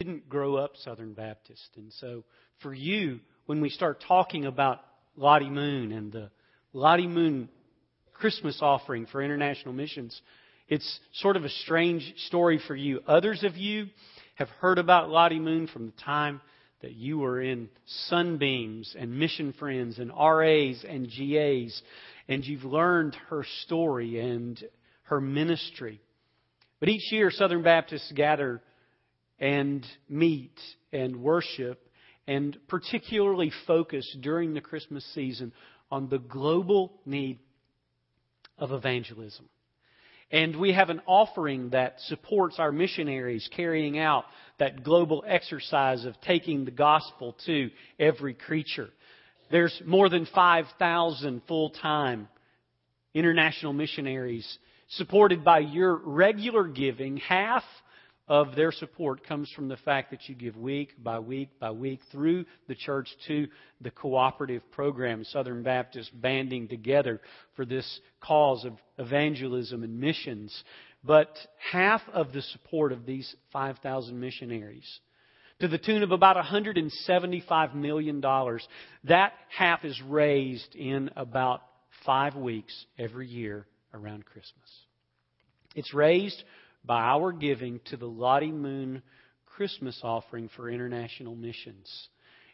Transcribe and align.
didn't 0.00 0.28
grow 0.28 0.56
up 0.56 0.72
Southern 0.78 1.12
Baptist. 1.12 1.70
And 1.76 1.92
so 1.92 2.24
for 2.62 2.74
you, 2.74 3.20
when 3.46 3.60
we 3.60 3.68
start 3.68 4.02
talking 4.06 4.44
about 4.44 4.80
Lottie 5.16 5.50
Moon 5.50 5.92
and 5.92 6.10
the 6.10 6.30
Lottie 6.72 7.06
Moon 7.06 7.48
Christmas 8.12 8.58
offering 8.60 9.06
for 9.06 9.22
international 9.22 9.72
missions, 9.72 10.20
it's 10.68 10.98
sort 11.14 11.36
of 11.36 11.44
a 11.44 11.48
strange 11.48 12.12
story 12.26 12.60
for 12.66 12.74
you. 12.74 13.00
Others 13.06 13.44
of 13.44 13.56
you 13.56 13.86
have 14.34 14.48
heard 14.48 14.78
about 14.78 15.10
Lottie 15.10 15.38
Moon 15.38 15.68
from 15.68 15.86
the 15.86 16.02
time 16.04 16.40
that 16.82 16.94
you 16.94 17.18
were 17.18 17.40
in 17.40 17.68
Sunbeams 18.08 18.96
and 18.98 19.16
Mission 19.16 19.54
Friends 19.60 20.00
and 20.00 20.10
RAs 20.10 20.84
and 20.88 21.06
GAs, 21.06 21.82
and 22.28 22.44
you've 22.44 22.64
learned 22.64 23.14
her 23.28 23.44
story 23.62 24.18
and 24.18 24.62
her 25.04 25.20
ministry. 25.20 26.00
But 26.80 26.88
each 26.88 27.12
year, 27.12 27.30
Southern 27.30 27.62
Baptists 27.62 28.10
gather 28.12 28.60
and 29.38 29.84
meet 30.08 30.58
and 30.92 31.16
worship 31.16 31.88
and 32.26 32.56
particularly 32.68 33.52
focus 33.66 34.16
during 34.20 34.54
the 34.54 34.60
Christmas 34.60 35.04
season 35.14 35.52
on 35.90 36.08
the 36.08 36.18
global 36.18 37.00
need 37.04 37.38
of 38.58 38.72
evangelism. 38.72 39.48
And 40.30 40.58
we 40.58 40.72
have 40.72 40.90
an 40.90 41.02
offering 41.06 41.70
that 41.70 42.00
supports 42.06 42.58
our 42.58 42.72
missionaries 42.72 43.48
carrying 43.54 43.98
out 43.98 44.24
that 44.58 44.82
global 44.82 45.22
exercise 45.26 46.04
of 46.04 46.20
taking 46.22 46.64
the 46.64 46.70
gospel 46.70 47.36
to 47.46 47.70
every 48.00 48.34
creature. 48.34 48.88
There's 49.50 49.80
more 49.84 50.08
than 50.08 50.26
5,000 50.34 51.42
full-time 51.46 52.28
international 53.12 53.74
missionaries 53.74 54.58
supported 54.88 55.44
by 55.44 55.60
your 55.60 55.96
regular 55.96 56.66
giving. 56.66 57.18
Half 57.18 57.62
of 58.26 58.56
their 58.56 58.72
support 58.72 59.26
comes 59.26 59.50
from 59.54 59.68
the 59.68 59.76
fact 59.78 60.10
that 60.10 60.28
you 60.28 60.34
give 60.34 60.56
week 60.56 60.92
by 61.02 61.18
week 61.18 61.50
by 61.60 61.70
week 61.70 62.00
through 62.10 62.44
the 62.68 62.74
church 62.74 63.08
to 63.26 63.46
the 63.82 63.90
cooperative 63.90 64.62
program, 64.72 65.24
Southern 65.24 65.62
Baptist 65.62 66.10
banding 66.20 66.68
together 66.68 67.20
for 67.54 67.66
this 67.66 68.00
cause 68.20 68.64
of 68.64 68.72
evangelism 68.98 69.82
and 69.82 70.00
missions. 70.00 70.64
But 71.04 71.36
half 71.70 72.00
of 72.12 72.32
the 72.32 72.40
support 72.40 72.92
of 72.92 73.04
these 73.04 73.34
5,000 73.52 74.18
missionaries, 74.18 75.00
to 75.60 75.68
the 75.68 75.78
tune 75.78 76.02
of 76.02 76.10
about 76.10 76.36
$175 76.36 77.74
million, 77.74 78.22
that 79.04 79.32
half 79.56 79.84
is 79.84 80.00
raised 80.02 80.74
in 80.74 81.10
about 81.14 81.62
five 82.06 82.34
weeks 82.34 82.86
every 82.98 83.28
year 83.28 83.66
around 83.92 84.24
Christmas. 84.24 84.70
It's 85.74 85.92
raised 85.92 86.42
by 86.84 87.00
our 87.00 87.32
giving 87.32 87.80
to 87.86 87.96
the 87.96 88.06
Lottie 88.06 88.52
Moon 88.52 89.02
Christmas 89.46 89.98
offering 90.02 90.48
for 90.56 90.68
international 90.68 91.34
missions. 91.34 92.08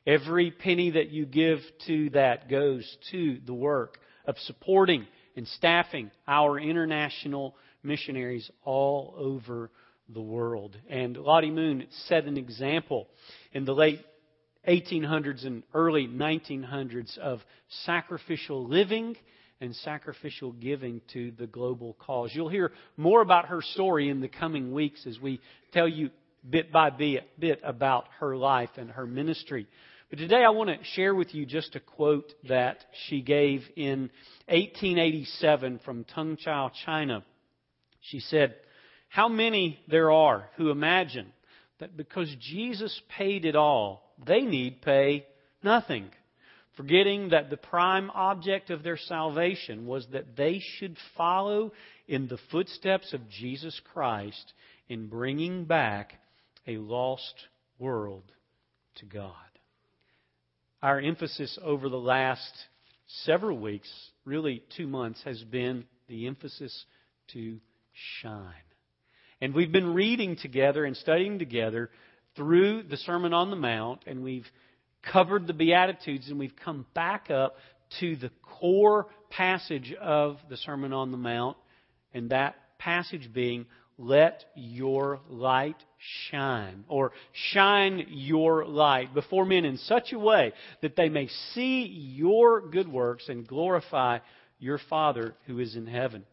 Every 0.06 0.50
penny 0.50 0.90
that 0.90 1.10
you 1.10 1.26
give 1.26 1.60
to 1.86 2.10
that 2.10 2.48
goes 2.48 2.96
to 3.10 3.38
the 3.44 3.54
work 3.54 3.98
of 4.26 4.38
supporting 4.38 5.06
and 5.36 5.46
staffing 5.48 6.10
our 6.26 6.58
international 6.58 7.56
missionaries 7.82 8.50
all 8.64 9.14
over 9.16 9.70
the 10.08 10.20
world. 10.20 10.76
And 10.88 11.16
Lottie 11.16 11.50
Moon 11.50 11.86
set 12.06 12.24
an 12.24 12.36
example 12.36 13.08
in 13.52 13.64
the 13.64 13.74
late 13.74 14.00
1800s 14.68 15.46
and 15.46 15.62
early 15.72 16.06
1900s 16.06 17.16
of 17.18 17.40
sacrificial 17.84 18.66
living 18.66 19.16
and 19.60 19.74
sacrificial 19.76 20.52
giving 20.52 21.00
to 21.12 21.32
the 21.38 21.46
global 21.46 21.94
cause. 21.98 22.30
You'll 22.32 22.48
hear 22.48 22.72
more 22.96 23.20
about 23.20 23.46
her 23.46 23.60
story 23.60 24.08
in 24.08 24.20
the 24.20 24.28
coming 24.28 24.72
weeks 24.72 25.06
as 25.06 25.20
we 25.20 25.40
tell 25.72 25.88
you 25.88 26.10
bit 26.48 26.72
by 26.72 26.90
bit 26.90 27.60
about 27.62 28.06
her 28.20 28.36
life 28.36 28.70
and 28.76 28.90
her 28.90 29.06
ministry. 29.06 29.66
But 30.08 30.18
today 30.18 30.42
I 30.44 30.50
want 30.50 30.70
to 30.70 30.84
share 30.94 31.14
with 31.14 31.34
you 31.34 31.46
just 31.46 31.76
a 31.76 31.80
quote 31.80 32.32
that 32.48 32.78
she 33.06 33.20
gave 33.20 33.62
in 33.76 34.10
1887 34.48 35.80
from 35.84 36.04
Tongchao, 36.04 36.72
China. 36.84 37.24
She 38.00 38.20
said, 38.20 38.56
How 39.08 39.28
many 39.28 39.78
there 39.88 40.10
are 40.10 40.48
who 40.56 40.70
imagine 40.70 41.32
that 41.78 41.96
because 41.96 42.34
Jesus 42.40 43.00
paid 43.16 43.44
it 43.44 43.54
all, 43.54 44.14
they 44.26 44.40
need 44.40 44.82
pay 44.82 45.26
nothing 45.62 46.10
forgetting 46.80 47.28
that 47.28 47.50
the 47.50 47.58
prime 47.58 48.10
object 48.14 48.70
of 48.70 48.82
their 48.82 48.96
salvation 48.96 49.86
was 49.86 50.06
that 50.12 50.34
they 50.34 50.62
should 50.78 50.96
follow 51.14 51.70
in 52.08 52.26
the 52.26 52.38
footsteps 52.50 53.12
of 53.12 53.28
Jesus 53.28 53.78
Christ 53.92 54.54
in 54.88 55.06
bringing 55.08 55.66
back 55.66 56.14
a 56.66 56.78
lost 56.78 57.34
world 57.78 58.24
to 58.94 59.04
God. 59.04 59.34
Our 60.82 60.98
emphasis 60.98 61.58
over 61.62 61.90
the 61.90 61.98
last 61.98 62.50
several 63.24 63.58
weeks, 63.58 63.90
really 64.24 64.62
two 64.74 64.86
months, 64.86 65.20
has 65.26 65.42
been 65.44 65.84
the 66.08 66.28
emphasis 66.28 66.86
to 67.34 67.58
shine. 68.22 68.54
And 69.42 69.54
we've 69.54 69.70
been 69.70 69.92
reading 69.92 70.36
together 70.36 70.86
and 70.86 70.96
studying 70.96 71.38
together 71.38 71.90
through 72.36 72.84
the 72.84 72.96
Sermon 72.96 73.34
on 73.34 73.50
the 73.50 73.56
Mount, 73.56 74.04
and 74.06 74.22
we've 74.22 74.46
covered 75.02 75.46
the 75.46 75.52
Beatitudes 75.52 76.28
and 76.28 76.38
we've 76.38 76.56
come 76.64 76.86
back 76.94 77.30
up 77.30 77.56
to 78.00 78.16
the 78.16 78.30
core 78.42 79.06
passage 79.30 79.92
of 80.00 80.36
the 80.48 80.56
Sermon 80.56 80.92
on 80.92 81.10
the 81.10 81.16
Mount, 81.16 81.56
and 82.14 82.30
that 82.30 82.56
passage 82.78 83.30
being, 83.32 83.66
Let 83.98 84.44
your 84.54 85.20
light 85.28 85.76
shine, 86.30 86.84
or 86.88 87.12
shine 87.52 88.06
your 88.08 88.64
light 88.64 89.12
before 89.14 89.44
men 89.44 89.64
in 89.64 89.76
such 89.78 90.12
a 90.12 90.18
way 90.18 90.52
that 90.82 90.96
they 90.96 91.08
may 91.08 91.28
see 91.54 91.84
your 91.84 92.60
good 92.68 92.88
works 92.88 93.28
and 93.28 93.46
glorify 93.46 94.18
your 94.58 94.78
Father 94.88 95.34
who 95.46 95.58
is 95.58 95.74
in 95.76 95.86
heaven. 95.86 96.24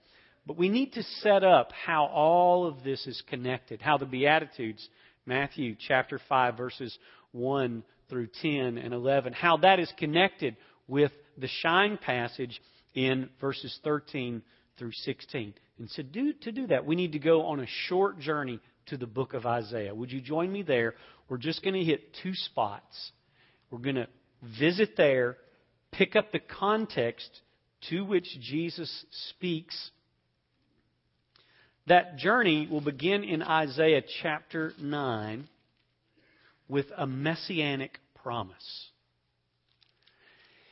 But 0.45 0.57
we 0.57 0.69
need 0.69 0.93
to 0.93 1.03
set 1.03 1.43
up 1.43 1.71
how 1.71 2.05
all 2.05 2.67
of 2.67 2.83
this 2.83 3.05
is 3.05 3.21
connected, 3.29 3.81
how 3.81 3.97
the 3.97 4.05
Beatitudes, 4.05 4.87
Matthew 5.25 5.75
chapter 5.87 6.21
5, 6.29 6.55
verses 6.55 6.97
1 7.31 7.83
through 8.09 8.27
10 8.41 8.77
and 8.77 8.93
11, 8.93 9.33
how 9.33 9.57
that 9.57 9.79
is 9.79 9.91
connected 9.97 10.55
with 10.87 11.11
the 11.37 11.47
shine 11.47 11.97
passage 11.97 12.61
in 12.95 13.29
verses 13.39 13.77
13 13.83 14.41
through 14.77 14.91
16. 14.91 15.53
And 15.79 15.89
so 15.89 16.03
do, 16.03 16.33
to 16.41 16.51
do 16.51 16.67
that, 16.67 16.85
we 16.85 16.95
need 16.95 17.11
to 17.11 17.19
go 17.19 17.45
on 17.45 17.59
a 17.59 17.67
short 17.87 18.19
journey 18.19 18.59
to 18.87 18.97
the 18.97 19.05
book 19.05 19.33
of 19.33 19.45
Isaiah. 19.45 19.93
Would 19.93 20.11
you 20.11 20.21
join 20.21 20.51
me 20.51 20.63
there? 20.63 20.95
We're 21.29 21.37
just 21.37 21.63
going 21.63 21.75
to 21.75 21.83
hit 21.83 22.15
two 22.23 22.33
spots. 22.33 23.11
We're 23.69 23.79
going 23.79 23.95
to 23.95 24.07
visit 24.57 24.95
there, 24.95 25.37
pick 25.91 26.15
up 26.15 26.31
the 26.31 26.39
context 26.39 27.29
to 27.89 28.05
which 28.05 28.27
Jesus 28.41 29.05
speaks. 29.29 29.91
That 31.87 32.17
journey 32.17 32.67
will 32.69 32.81
begin 32.81 33.23
in 33.23 33.41
Isaiah 33.41 34.03
chapter 34.21 34.73
9 34.81 35.47
with 36.67 36.85
a 36.95 37.07
messianic 37.07 37.99
promise. 38.15 38.87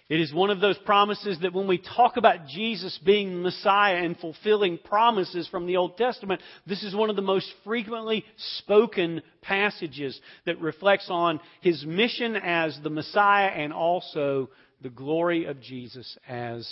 It 0.07 0.19
is 0.19 0.31
one 0.31 0.51
of 0.51 0.59
those 0.59 0.77
promises 0.79 1.39
that 1.41 1.53
when 1.53 1.67
we 1.67 1.79
talk 1.79 2.15
about 2.17 2.45
Jesus 2.47 2.99
being 3.03 3.41
Messiah 3.41 3.95
and 3.95 4.15
fulfilling 4.19 4.77
promises 4.77 5.47
from 5.47 5.65
the 5.65 5.77
Old 5.77 5.97
Testament, 5.97 6.41
this 6.67 6.83
is 6.83 6.93
one 6.93 7.09
of 7.09 7.15
the 7.15 7.23
most 7.23 7.51
frequently 7.63 8.23
spoken 8.59 9.23
passages 9.41 10.19
that 10.45 10.61
reflects 10.61 11.07
on 11.09 11.39
His 11.61 11.83
mission 11.85 12.35
as 12.35 12.79
the 12.83 12.91
Messiah 12.91 13.47
and 13.47 13.73
also 13.73 14.51
the 14.81 14.91
glory 14.91 15.45
of 15.45 15.59
Jesus 15.59 16.17
as 16.27 16.69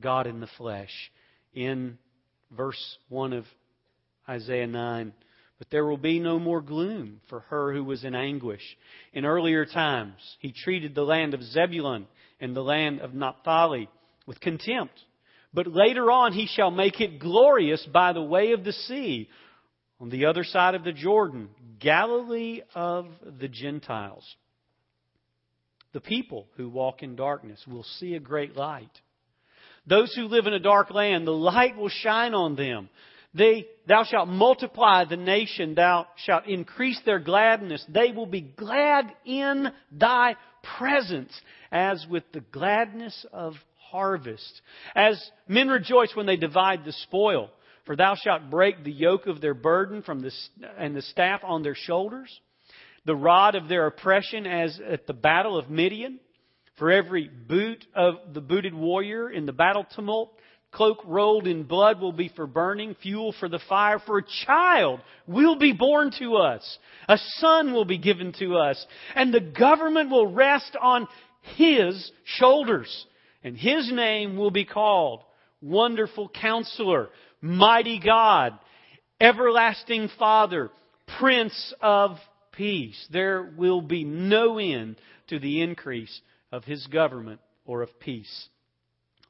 God 0.00 0.26
in 0.26 0.40
the 0.40 0.48
flesh. 0.56 1.12
In 1.52 1.98
verse 2.50 2.96
1 3.10 3.34
of 3.34 3.44
Isaiah 4.26 4.66
9, 4.66 5.12
but 5.62 5.70
there 5.70 5.86
will 5.86 5.96
be 5.96 6.18
no 6.18 6.40
more 6.40 6.60
gloom 6.60 7.20
for 7.28 7.38
her 7.38 7.72
who 7.72 7.84
was 7.84 8.02
in 8.02 8.16
anguish. 8.16 8.76
In 9.12 9.24
earlier 9.24 9.64
times, 9.64 10.16
he 10.40 10.50
treated 10.50 10.92
the 10.92 11.04
land 11.04 11.34
of 11.34 11.42
Zebulun 11.44 12.08
and 12.40 12.56
the 12.56 12.64
land 12.64 13.00
of 13.00 13.14
Naphtali 13.14 13.88
with 14.26 14.40
contempt. 14.40 14.98
But 15.54 15.68
later 15.68 16.10
on, 16.10 16.32
he 16.32 16.48
shall 16.48 16.72
make 16.72 17.00
it 17.00 17.20
glorious 17.20 17.86
by 17.92 18.12
the 18.12 18.20
way 18.20 18.50
of 18.50 18.64
the 18.64 18.72
sea, 18.72 19.28
on 20.00 20.10
the 20.10 20.24
other 20.24 20.42
side 20.42 20.74
of 20.74 20.82
the 20.82 20.90
Jordan, 20.90 21.48
Galilee 21.78 22.62
of 22.74 23.06
the 23.38 23.46
Gentiles. 23.46 24.24
The 25.92 26.00
people 26.00 26.48
who 26.56 26.70
walk 26.70 27.04
in 27.04 27.14
darkness 27.14 27.64
will 27.68 27.84
see 27.84 28.16
a 28.16 28.20
great 28.20 28.56
light. 28.56 28.90
Those 29.86 30.12
who 30.16 30.24
live 30.24 30.48
in 30.48 30.54
a 30.54 30.58
dark 30.58 30.90
land, 30.90 31.24
the 31.24 31.30
light 31.30 31.76
will 31.76 31.88
shine 31.88 32.34
on 32.34 32.56
them. 32.56 32.88
They, 33.34 33.66
thou 33.86 34.04
shalt 34.04 34.28
multiply 34.28 35.04
the 35.04 35.16
nation, 35.16 35.74
thou 35.74 36.06
shalt 36.16 36.46
increase 36.46 37.00
their 37.04 37.18
gladness. 37.18 37.84
They 37.88 38.12
will 38.12 38.26
be 38.26 38.42
glad 38.42 39.10
in 39.24 39.72
thy 39.90 40.36
presence, 40.78 41.32
as 41.70 42.06
with 42.10 42.24
the 42.32 42.40
gladness 42.40 43.24
of 43.32 43.54
harvest. 43.90 44.60
As 44.94 45.22
men 45.48 45.68
rejoice 45.68 46.14
when 46.14 46.26
they 46.26 46.36
divide 46.36 46.84
the 46.84 46.92
spoil. 46.92 47.50
For 47.84 47.96
thou 47.96 48.14
shalt 48.14 48.50
break 48.50 48.84
the 48.84 48.92
yoke 48.92 49.26
of 49.26 49.40
their 49.40 49.54
burden 49.54 50.02
from 50.02 50.20
the, 50.22 50.30
and 50.78 50.94
the 50.94 51.02
staff 51.02 51.40
on 51.42 51.62
their 51.62 51.74
shoulders. 51.74 52.30
the 53.04 53.16
rod 53.16 53.54
of 53.54 53.68
their 53.68 53.86
oppression 53.86 54.46
as 54.46 54.80
at 54.80 55.06
the 55.06 55.12
battle 55.12 55.58
of 55.58 55.70
Midian. 55.70 56.20
For 56.78 56.90
every 56.90 57.28
boot 57.28 57.84
of 57.94 58.32
the 58.32 58.40
booted 58.40 58.74
warrior 58.74 59.28
in 59.30 59.46
the 59.46 59.52
battle 59.52 59.84
tumult, 59.94 60.32
cloak 60.72 61.02
rolled 61.04 61.46
in 61.46 61.64
blood 61.64 62.00
will 62.00 62.12
be 62.12 62.28
for 62.34 62.46
burning, 62.46 62.96
fuel 63.02 63.34
for 63.38 63.48
the 63.48 63.60
fire. 63.68 64.00
For 64.04 64.18
a 64.18 64.46
child 64.46 65.00
will 65.26 65.56
be 65.56 65.72
born 65.72 66.10
to 66.18 66.36
us. 66.36 66.78
A 67.08 67.18
son 67.38 67.72
will 67.72 67.84
be 67.84 67.98
given 67.98 68.32
to 68.38 68.56
us. 68.56 68.84
And 69.14 69.32
the 69.32 69.40
government 69.40 70.10
will 70.10 70.32
rest 70.32 70.76
on 70.80 71.06
his 71.56 72.10
shoulders. 72.24 73.06
And 73.44 73.56
his 73.56 73.92
name 73.92 74.36
will 74.36 74.50
be 74.50 74.64
called 74.64 75.22
Wonderful 75.60 76.30
Counselor, 76.30 77.10
Mighty 77.40 78.00
God, 78.00 78.58
Everlasting 79.20 80.08
Father, 80.18 80.70
Prince 81.18 81.74
of 81.80 82.16
Peace. 82.52 83.06
There 83.12 83.52
will 83.56 83.82
be 83.82 84.04
no 84.04 84.58
end 84.58 84.96
to 85.28 85.38
the 85.38 85.60
increase 85.60 86.20
of 86.50 86.64
his 86.64 86.86
government 86.86 87.40
or 87.66 87.82
of 87.82 88.00
peace. 88.00 88.48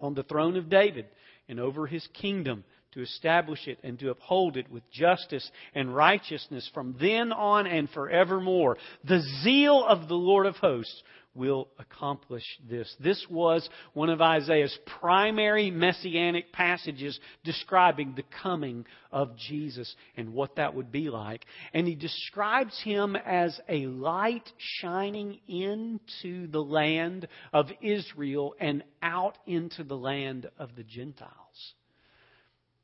On 0.00 0.14
the 0.14 0.22
throne 0.22 0.56
of 0.56 0.68
David 0.68 1.06
and 1.52 1.60
over 1.60 1.87
his 1.87 2.08
kingdom 2.14 2.64
to 2.93 3.02
establish 3.02 3.69
it 3.69 3.78
and 3.84 3.99
to 3.99 4.08
uphold 4.08 4.56
it 4.56 4.70
with 4.70 4.82
justice 4.90 5.50
and 5.75 5.94
righteousness 5.94 6.69
from 6.72 6.96
then 6.99 7.31
on 7.31 7.66
and 7.66 7.90
forevermore. 7.90 8.78
The 9.04 9.20
zeal 9.44 9.84
of 9.87 10.08
the 10.08 10.14
Lord 10.14 10.46
of 10.46 10.56
hosts 10.56 11.02
will 11.34 11.69
accomplish 11.79 12.44
this. 12.69 12.94
This 13.00 13.25
was 13.31 13.69
one 13.94 14.11
of 14.11 14.20
Isaiah's 14.20 14.76
primary 15.00 15.70
messianic 15.70 16.52
passages 16.52 17.19
describing 17.43 18.14
the 18.14 18.25
coming 18.43 18.84
of 19.11 19.37
Jesus 19.37 19.94
and 20.17 20.34
what 20.34 20.56
that 20.56 20.75
would 20.75 20.93
be 20.93 21.08
like. 21.08 21.44
And 21.73 21.87
he 21.87 21.94
describes 21.94 22.79
him 22.82 23.17
as 23.17 23.58
a 23.69 23.87
light 23.87 24.49
shining 24.58 25.40
into 25.49 26.49
the 26.49 26.62
land 26.62 27.29
of 27.52 27.67
Israel 27.81 28.55
and 28.61 28.84
out 29.02 29.38
into 29.46 29.84
the 29.84 29.96
land 29.96 30.50
of 30.58 30.76
the 30.76 30.84
Gentiles. 30.84 31.31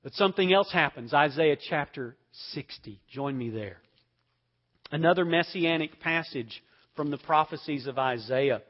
But 0.03 0.15
something 0.15 0.53
else 0.53 0.73
happens. 0.73 1.13
Isaiah 1.13 1.57
chapter 1.69 2.17
60. 2.53 3.01
Join 3.11 3.37
me 3.37 3.51
there. 3.51 3.79
Another 4.91 5.27
messianic 5.27 6.01
passage 6.01 6.63
from 6.99 7.13
the 7.13 7.17
prophecies 7.19 7.87
of 7.87 7.97
Isaiah. 7.97 8.61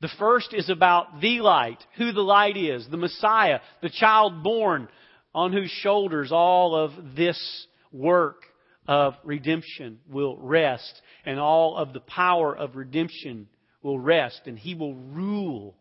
The 0.00 0.08
first 0.18 0.54
is 0.54 0.70
about 0.70 1.20
the 1.20 1.40
light, 1.40 1.76
who 1.98 2.10
the 2.12 2.22
light 2.22 2.56
is, 2.56 2.88
the 2.90 2.96
Messiah, 2.96 3.60
the 3.82 3.90
child 3.90 4.42
born 4.42 4.88
on 5.34 5.52
whose 5.52 5.68
shoulders 5.68 6.32
all 6.32 6.74
of 6.74 7.14
this 7.14 7.66
work 7.92 8.44
of 8.88 9.12
redemption 9.24 10.00
will 10.08 10.38
rest 10.38 11.02
and 11.26 11.38
all 11.38 11.76
of 11.76 11.92
the 11.92 12.00
power 12.00 12.56
of 12.56 12.76
redemption 12.76 13.46
will 13.82 13.98
rest 13.98 14.40
and 14.46 14.58
he 14.58 14.74
will 14.74 14.94
rule. 14.94 15.76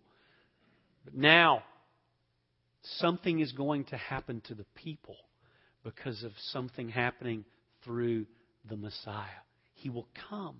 But 1.05 1.15
now, 1.15 1.63
something 2.97 3.39
is 3.39 3.53
going 3.53 3.85
to 3.85 3.95
happen 3.95 4.41
to 4.47 4.53
the 4.53 4.65
people 4.75 5.15
because 5.81 6.23
of 6.23 6.33
something 6.51 6.89
happening 6.89 7.45
through 7.85 8.25
the 8.69 8.75
Messiah. 8.75 9.45
He 9.75 9.89
will 9.89 10.09
come 10.29 10.57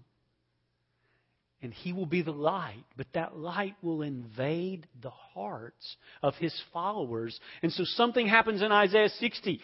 and 1.62 1.74
he 1.74 1.94
will 1.94 2.06
be 2.06 2.22
the 2.22 2.32
light, 2.32 2.86
but 2.96 3.08
that 3.14 3.38
light 3.38 3.76
will 3.82 4.02
invade 4.02 4.88
the 5.02 5.10
hearts 5.10 5.98
of 6.24 6.36
his 6.36 6.54
followers. 6.72 7.40
And 7.62 7.72
so 7.72 7.84
something 7.86 8.28
happens 8.28 8.62
in 8.62 8.72
Isaiah 8.72 9.10
60. 9.10 9.60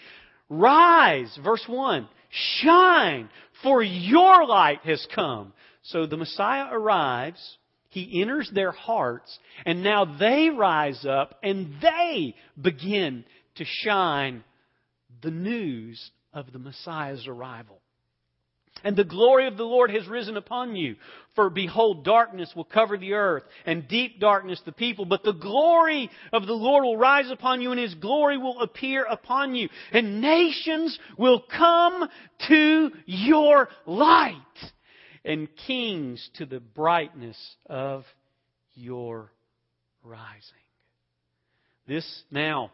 Rise, 0.49 1.39
verse 1.43 1.63
1. 1.67 2.07
Shine, 2.61 3.29
for 3.63 3.81
your 3.81 4.45
light 4.45 4.79
has 4.83 5.05
come. 5.15 5.53
So 5.83 6.05
the 6.05 6.17
Messiah 6.17 6.67
arrives, 6.71 7.57
he 7.89 8.21
enters 8.21 8.51
their 8.53 8.71
hearts, 8.71 9.37
and 9.65 9.83
now 9.83 10.17
they 10.19 10.49
rise 10.49 11.05
up 11.05 11.39
and 11.43 11.75
they 11.81 12.35
begin 12.59 13.23
to 13.55 13.65
shine 13.65 14.43
the 15.21 15.31
news 15.31 16.11
of 16.33 16.51
the 16.51 16.59
Messiah's 16.59 17.25
arrival. 17.27 17.79
And 18.83 18.95
the 18.95 19.03
glory 19.03 19.47
of 19.47 19.57
the 19.57 19.63
Lord 19.63 19.89
has 19.89 20.07
risen 20.07 20.37
upon 20.37 20.75
you. 20.75 20.95
For 21.33 21.49
behold, 21.49 22.05
darkness 22.05 22.51
will 22.55 22.65
cover 22.65 22.97
the 22.97 23.13
earth, 23.13 23.43
and 23.65 23.87
deep 23.87 24.19
darkness 24.19 24.61
the 24.63 24.71
people. 24.71 25.05
But 25.05 25.23
the 25.23 25.33
glory 25.33 26.09
of 26.31 26.45
the 26.45 26.53
Lord 26.53 26.83
will 26.83 26.97
rise 26.97 27.31
upon 27.31 27.61
you, 27.61 27.71
and 27.71 27.79
His 27.79 27.95
glory 27.95 28.37
will 28.37 28.61
appear 28.61 29.03
upon 29.03 29.55
you. 29.55 29.69
And 29.91 30.21
nations 30.21 30.99
will 31.17 31.41
come 31.41 32.07
to 32.47 32.91
your 33.05 33.69
light, 33.87 34.35
and 35.23 35.47
kings 35.65 36.29
to 36.35 36.45
the 36.45 36.59
brightness 36.59 37.37
of 37.67 38.03
your 38.75 39.31
rising. 40.03 40.41
This 41.87 42.23
now 42.29 42.71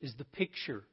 is 0.00 0.14
the 0.16 0.24
picture 0.24 0.84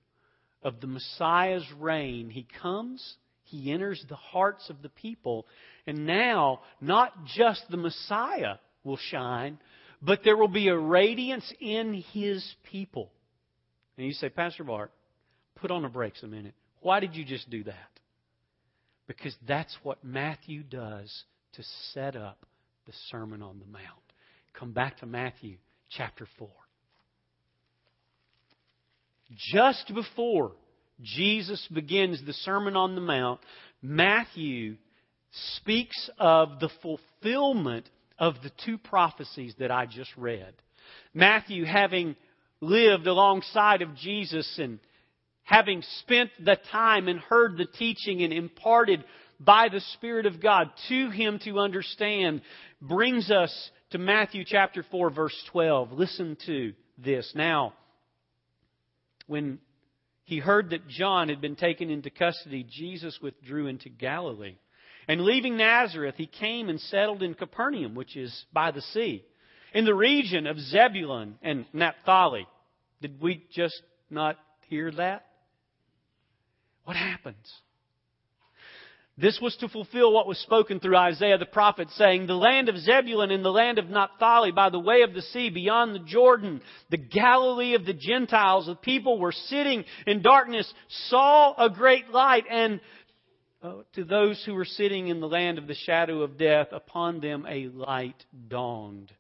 of 0.64 0.82
the 0.82 0.88
Messiah's 0.88 1.66
reign. 1.80 2.30
He 2.30 2.48
comes 2.62 3.16
he 3.48 3.72
enters 3.72 4.04
the 4.08 4.16
hearts 4.16 4.70
of 4.70 4.82
the 4.82 4.90
people. 4.90 5.46
And 5.86 6.06
now, 6.06 6.62
not 6.82 7.14
just 7.36 7.64
the 7.70 7.78
Messiah 7.78 8.56
will 8.84 8.98
shine, 8.98 9.58
but 10.02 10.20
there 10.24 10.38
will 10.38 10.48
be 10.48 10.68
a 10.68 10.78
radiance 10.78 11.52
in 11.60 12.04
his 12.14 12.46
people. 12.72 13.12
And 13.98 14.06
you 14.06 14.14
say, 14.14 14.30
Pastor 14.30 14.64
Bart, 14.64 14.92
put 15.56 15.72
on 15.72 15.82
the 15.82 15.90
brakes 15.90 16.22
a 16.24 16.28
minute. 16.28 16.54
Why 16.82 17.00
did 17.00 17.16
you 17.16 17.26
just 17.26 17.50
do 17.50 17.64
that? 17.64 17.90
Because 19.08 19.36
that's 19.48 19.76
what 19.84 20.04
Matthew 20.04 20.64
does 20.64 21.24
to 21.54 21.64
set 21.94 22.16
up 22.16 22.46
the 22.86 22.94
Sermon 23.10 23.42
on 23.42 23.60
the 23.60 23.66
Mount. 23.66 23.84
Come 24.54 24.72
back 24.72 24.98
to 25.00 25.06
Matthew 25.06 25.58
chapter 25.90 26.28
4. 26.38 26.50
Just 29.52 29.92
before 29.94 30.52
Jesus 31.02 31.66
begins 31.74 32.24
the 32.26 32.34
Sermon 32.34 32.76
on 32.76 32.96
the 32.96 33.02
Mount, 33.02 33.40
Matthew 33.82 34.78
speaks 35.56 36.10
of 36.18 36.60
the 36.60 36.70
fulfillment 36.82 37.88
of 38.18 38.36
the 38.44 38.52
two 38.66 38.78
prophecies 38.78 39.54
that 39.60 39.72
I 39.72 39.86
just 39.86 40.10
read. 40.18 40.54
Matthew, 41.14 41.66
having 41.66 42.16
lived 42.62 43.06
alongside 43.06 43.82
of 43.82 43.96
Jesus 43.96 44.58
and 44.58 44.80
having 45.44 45.84
spent 46.00 46.32
the 46.44 46.58
time 46.72 47.08
and 47.08 47.20
heard 47.20 47.58
the 47.58 47.66
teaching 47.66 48.24
and 48.24 48.34
imparted 48.34 49.04
by 49.40 49.70
the 49.70 49.82
Spirit 49.94 50.26
of 50.26 50.42
God 50.42 50.72
to 50.90 51.10
him 51.12 51.40
to 51.44 51.60
understand, 51.60 52.42
brings 52.82 53.30
us 53.30 53.70
to 53.92 53.98
Matthew 53.98 54.44
chapter 54.46 54.84
4 54.90 55.12
verse 55.12 55.44
12. 55.52 55.92
Listen 55.92 56.38
to 56.48 56.74
this. 56.98 57.32
Now, 57.36 57.74
when 59.28 59.60
he 60.28 60.40
heard 60.40 60.72
that 60.72 60.90
John 60.90 61.30
had 61.30 61.40
been 61.40 61.56
taken 61.56 61.90
into 61.90 62.10
custody, 62.10 62.66
Jesus 62.70 63.18
withdrew 63.22 63.68
into 63.68 63.88
Galilee. 63.88 64.58
And 65.08 65.22
leaving 65.22 65.56
Nazareth, 65.56 66.16
he 66.18 66.28
came 66.28 66.68
and 66.68 66.82
settled 66.82 67.24
in 67.24 67.34
Capernaum, 67.34 67.96
which 67.96 68.18
is 68.18 68.46
by 68.52 68.72
the 68.72 68.82
sea, 68.82 69.24
in 69.74 69.86
the 69.86 69.96
region 69.96 70.46
of 70.46 70.60
Zebulun 70.60 71.36
and 71.42 71.66
Naphtali. 71.72 72.46
Did 73.02 73.22
we 73.22 73.46
just 73.54 73.82
not 74.10 74.38
hear 74.68 74.92
that? 74.92 75.26
What 76.84 76.98
happens? 76.98 77.50
This 79.20 79.40
was 79.42 79.56
to 79.58 79.70
fulfill 79.70 80.14
what 80.14 80.28
was 80.28 80.38
spoken 80.38 80.80
through 80.80 80.96
Isaiah 80.96 81.40
the 81.40 81.48
prophet, 81.48 81.90
saying, 81.96 82.28
The 82.28 82.36
land 82.36 82.70
of 82.70 82.78
Zebulun 82.78 83.32
and 83.32 83.44
the 83.44 83.50
land 83.50 83.80
of 83.80 83.90
Naphtali 83.90 84.52
by 84.52 84.70
the 84.70 84.80
way 84.80 85.02
of 85.02 85.16
the 85.16 85.24
sea 85.24 85.50
beyond 85.50 85.96
the 85.96 86.06
Jordan, 86.06 86.62
the 86.92 86.98
Galilee 86.98 87.74
of 87.74 87.84
the 87.84 87.94
Gentiles, 87.94 88.68
the 88.68 88.76
people 88.76 89.20
were 89.20 89.32
sitting 89.32 89.86
in 90.06 90.22
darkness, 90.22 90.72
saw 91.10 91.56
a 91.58 91.68
great 91.68 92.10
light, 92.10 92.44
and 92.48 92.80
uh, 93.64 93.78
to 93.94 94.04
those 94.04 94.44
who 94.46 94.54
were 94.54 94.66
sitting 94.66 95.08
in 95.08 95.20
the 95.20 95.28
land 95.28 95.58
of 95.58 95.66
the 95.66 95.74
shadow 95.74 96.22
of 96.22 96.38
death, 96.38 96.68
upon 96.72 97.20
them 97.20 97.44
a 97.50 97.70
light 97.70 98.24
dawned. 98.48 99.12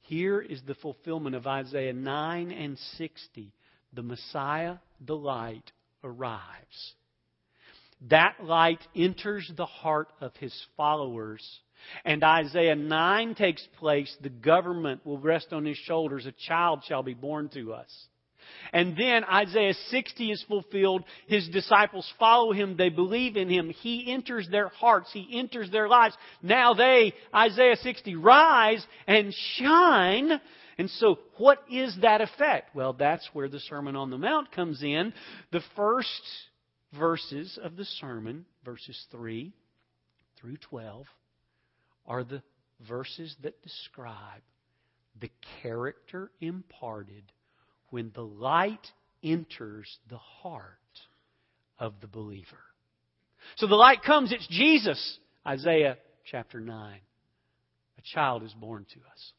Here 0.00 0.40
is 0.40 0.60
the 0.66 0.74
fulfillment 0.74 1.36
of 1.36 1.46
Isaiah 1.46 1.92
9 1.92 2.50
and 2.50 2.76
60. 2.96 3.52
The 3.92 4.02
Messiah, 4.02 4.78
the 5.00 5.16
light, 5.16 5.70
arrives. 6.02 6.94
That 8.08 8.36
light 8.42 8.80
enters 8.94 9.50
the 9.56 9.66
heart 9.66 10.08
of 10.20 10.34
his 10.36 10.54
followers. 10.76 11.42
And 12.04 12.22
Isaiah 12.22 12.76
9 12.76 13.34
takes 13.34 13.66
place. 13.78 14.14
The 14.20 14.28
government 14.28 15.04
will 15.04 15.18
rest 15.18 15.52
on 15.52 15.64
his 15.64 15.76
shoulders. 15.78 16.26
A 16.26 16.32
child 16.46 16.82
shall 16.86 17.02
be 17.02 17.14
born 17.14 17.48
to 17.50 17.72
us. 17.72 18.06
And 18.72 18.96
then 18.96 19.24
Isaiah 19.24 19.74
60 19.88 20.30
is 20.30 20.44
fulfilled. 20.46 21.04
His 21.26 21.48
disciples 21.48 22.10
follow 22.18 22.52
him. 22.52 22.76
They 22.76 22.90
believe 22.90 23.36
in 23.36 23.48
him. 23.48 23.70
He 23.70 24.12
enters 24.12 24.48
their 24.50 24.68
hearts. 24.68 25.10
He 25.12 25.38
enters 25.38 25.70
their 25.70 25.88
lives. 25.88 26.16
Now 26.42 26.74
they, 26.74 27.12
Isaiah 27.34 27.76
60, 27.76 28.14
rise 28.16 28.84
and 29.06 29.34
shine. 29.56 30.40
And 30.78 30.90
so 30.90 31.18
what 31.38 31.62
is 31.70 31.96
that 32.02 32.20
effect? 32.20 32.74
Well, 32.74 32.92
that's 32.92 33.28
where 33.32 33.48
the 33.48 33.60
Sermon 33.60 33.96
on 33.96 34.10
the 34.10 34.18
Mount 34.18 34.52
comes 34.52 34.82
in. 34.82 35.12
The 35.50 35.62
first 35.74 36.22
verses 36.92 37.58
of 37.62 37.76
the 37.76 37.84
sermon, 37.84 38.44
verses 38.64 39.00
3 39.10 39.52
through 40.40 40.56
12 40.68 41.06
are 42.06 42.24
the 42.24 42.42
verses 42.88 43.34
that 43.42 43.62
describe 43.62 44.42
the 45.20 45.30
character 45.62 46.30
imparted 46.40 47.24
when 47.90 48.12
the 48.14 48.22
light 48.22 48.86
enters 49.22 49.98
the 50.10 50.18
heart 50.18 50.72
of 51.78 51.94
the 52.00 52.06
believer. 52.06 52.58
So 53.56 53.66
the 53.66 53.74
light 53.74 54.02
comes, 54.02 54.32
it's 54.32 54.46
Jesus. 54.48 55.18
Isaiah 55.46 55.96
chapter 56.30 56.60
9. 56.60 56.98
A 57.98 58.02
child 58.14 58.42
is 58.42 58.52
born 58.52 58.86
to 58.92 59.00
us. 59.00 59.32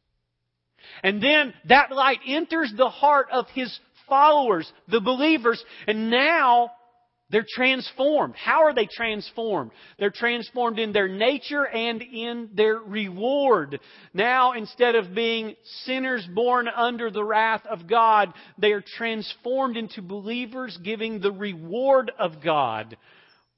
And 1.04 1.22
then 1.22 1.54
that 1.68 1.92
light 1.92 2.20
enters 2.26 2.72
the 2.76 2.90
heart 2.90 3.28
of 3.32 3.46
his 3.54 3.78
followers, 4.08 4.72
the 4.88 5.02
believers, 5.02 5.64
and 5.86 6.10
now 6.10 6.72
they're 7.30 7.46
transformed. 7.48 8.36
How 8.36 8.64
are 8.64 8.74
they 8.74 8.86
transformed? 8.86 9.72
They're 10.00 10.12
transformed 10.12 10.80
in 10.80 10.94
their 10.94 11.10
nature 11.10 11.68
and 11.68 12.02
in 12.02 12.50
their 12.54 12.78
reward. 12.78 13.80
Now, 14.14 14.54
instead 14.54 14.96
of 14.96 15.14
being 15.14 15.56
sinners 15.84 16.26
born 16.34 16.70
under 16.70 17.12
the 17.12 17.24
wrath 17.24 17.66
of 17.66 17.88
God, 17.88 18.34
they 18.58 18.72
are 18.72 18.84
transformed 18.98 19.76
into 19.76 20.02
believers 20.02 20.78
giving 20.82 21.20
the 21.20 21.32
reward 21.32 22.12
of 22.18 22.42
God. 22.42 22.96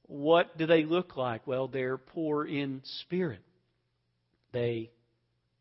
What 0.08 0.58
do 0.58 0.66
they 0.66 0.84
look 0.84 1.16
like? 1.16 1.46
Well, 1.46 1.68
they're 1.68 1.98
poor 1.98 2.44
in 2.44 2.82
spirit. 3.02 3.42
They 4.52 4.90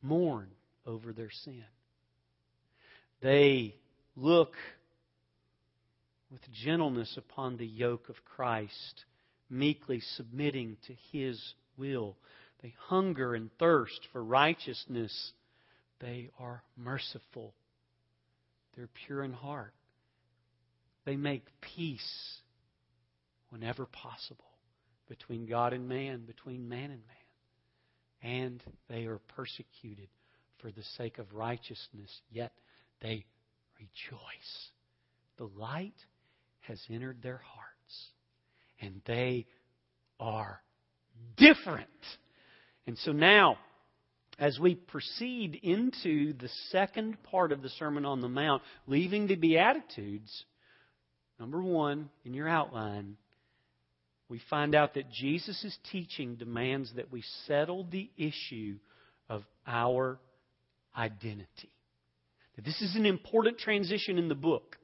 mourn 0.02 0.50
over 0.88 1.14
their 1.14 1.30
sin. 1.44 1.64
They 3.22 3.76
look 4.16 4.54
with 6.32 6.42
gentleness 6.52 7.18
upon 7.18 7.58
the 7.58 7.66
yoke 7.66 8.10
of 8.10 8.16
Christ, 8.26 9.06
meekly 9.50 10.02
submitting 10.16 10.78
to 10.88 10.94
His 11.12 11.42
will. 11.78 12.16
They 12.62 12.74
hunger 12.88 13.36
and 13.36 13.50
thirst 13.58 14.00
for 14.12 14.24
righteousness. 14.24 15.32
They 16.00 16.30
are 16.40 16.64
merciful. 16.78 17.54
They're 18.76 18.90
pure 19.06 19.24
in 19.24 19.34
heart. 19.34 19.74
They 21.06 21.16
make 21.16 21.46
peace 21.76 22.38
whenever 23.50 23.86
possible 23.86 24.46
between 25.08 25.48
God 25.48 25.74
and 25.74 25.90
man, 25.90 26.24
between 26.26 26.70
man 26.70 26.92
and 26.92 27.02
man. 27.02 27.02
And 28.22 28.64
they 28.90 29.06
are 29.06 29.20
persecuted 29.36 30.10
for 30.60 30.72
the 30.72 30.84
sake 30.98 31.18
of 31.18 31.34
righteousness, 31.34 32.22
yet 32.32 32.52
they 33.02 33.26
rejoice. 33.80 34.70
The 35.38 35.50
light 35.58 35.96
has 36.70 36.80
entered 36.90 37.22
their 37.22 37.42
hearts, 37.44 38.08
and 38.80 39.02
they 39.06 39.48
are 40.20 40.62
different. 41.36 41.90
And 42.88 42.98
so 43.00 43.12
now, 43.12 43.58
as 44.38 44.58
we 44.60 44.76
proceed 44.76 45.60
into 45.62 46.34
the 46.34 46.50
second 46.70 47.22
part 47.24 47.52
of 47.52 47.62
the 47.62 47.70
Sermon 47.70 48.06
on 48.06 48.22
the 48.22 48.30
Mount, 48.30 48.62
leaving 48.88 49.28
the 49.28 49.36
Beatitudes, 49.36 50.46
number 51.40 51.62
one 51.62 52.10
in 52.24 52.34
your 52.34 52.48
outline, 52.48 53.18
we 54.30 54.40
find 54.50 54.76
out 54.76 54.94
that 54.94 55.12
Jesus' 55.12 55.78
teaching 55.92 56.36
demands 56.36 56.94
that 56.96 57.12
we 57.12 57.24
settle 57.48 57.84
the 57.90 58.10
issue 58.16 58.78
of 59.28 59.44
our 59.66 60.20
identity. 60.96 61.74
This 62.64 62.80
is 62.82 62.96
an 62.96 63.06
important 63.06 63.58
transition 63.58 64.18
in 64.18 64.30
the 64.30 64.36
book. 64.36 64.78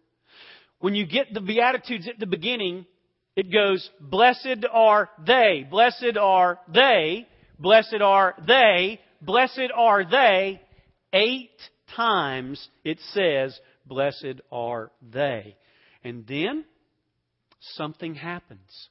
When 0.86 0.94
you 0.94 1.08
get 1.08 1.34
the 1.34 1.42
Beatitudes 1.42 2.08
at 2.08 2.20
the 2.20 2.27
beginning, 2.27 2.86
it 3.36 3.51
goes, 3.51 3.89
Blessed 4.00 4.68
are 4.72 5.10
they, 5.25 5.65
blessed 5.68 6.15
are 6.15 6.60
they, 6.72 7.27
blessed 7.58 8.01
are 8.04 8.36
they, 8.46 9.01
blessed 9.20 9.72
are 9.75 10.06
they. 10.06 10.62
Eight 11.12 11.60
times 11.96 12.70
it 12.84 13.00
says, 13.13 13.60
Blessed 13.88 14.42
are 14.51 14.92
they. 15.01 15.56
And 16.04 16.27
then 16.27 16.65
something 17.74 18.13
happens. 18.13 18.89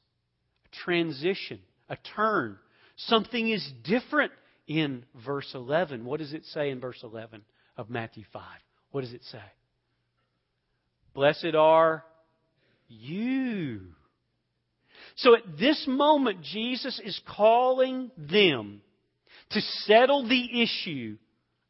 A 0.64 0.76
transition, 0.84 1.60
a 1.88 1.96
turn. 2.16 2.58
Something 2.96 3.50
is 3.50 3.72
different 3.84 4.32
in 4.66 5.04
verse 5.24 5.52
11. 5.54 6.04
What 6.04 6.18
does 6.18 6.32
it 6.32 6.44
say 6.46 6.70
in 6.70 6.80
verse 6.80 6.98
11 7.04 7.42
of 7.76 7.88
Matthew 7.88 8.24
5? 8.32 8.42
What 8.90 9.02
does 9.02 9.12
it 9.12 9.22
say? 9.30 9.38
Blessed 11.14 11.54
are 11.56 12.04
you. 12.88 13.80
So 15.16 15.36
at 15.36 15.58
this 15.58 15.84
moment, 15.86 16.42
Jesus 16.42 17.00
is 17.04 17.20
calling 17.36 18.10
them 18.18 18.82
to 19.50 19.60
settle 19.60 20.26
the 20.28 20.62
issue 20.62 21.16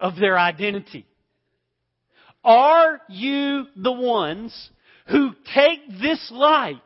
of 0.01 0.17
their 0.17 0.39
identity. 0.39 1.07
Are 2.43 3.01
you 3.09 3.67
the 3.77 3.93
ones 3.93 4.71
who 5.09 5.33
take 5.55 5.81
this 6.01 6.31
light, 6.33 6.77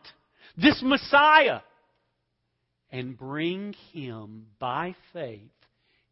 this 0.57 0.81
Messiah, 0.83 1.61
and 2.91 3.17
bring 3.17 3.75
him 3.93 4.47
by 4.59 4.97
faith 5.13 5.41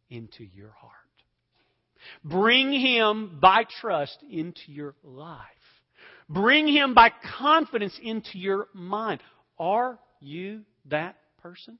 into 0.09 0.43
your 0.43 0.71
heart? 0.71 0.93
Bring 2.23 2.71
him 2.71 3.39
by 3.41 3.65
trust 3.81 4.17
into 4.29 4.61
your 4.71 4.95
life. 5.03 5.41
Bring 6.29 6.67
him 6.67 6.93
by 6.93 7.11
confidence 7.37 7.97
into 8.01 8.37
your 8.37 8.67
mind. 8.73 9.21
Are 9.57 9.97
you 10.19 10.61
that 10.85 11.15
person? 11.41 11.79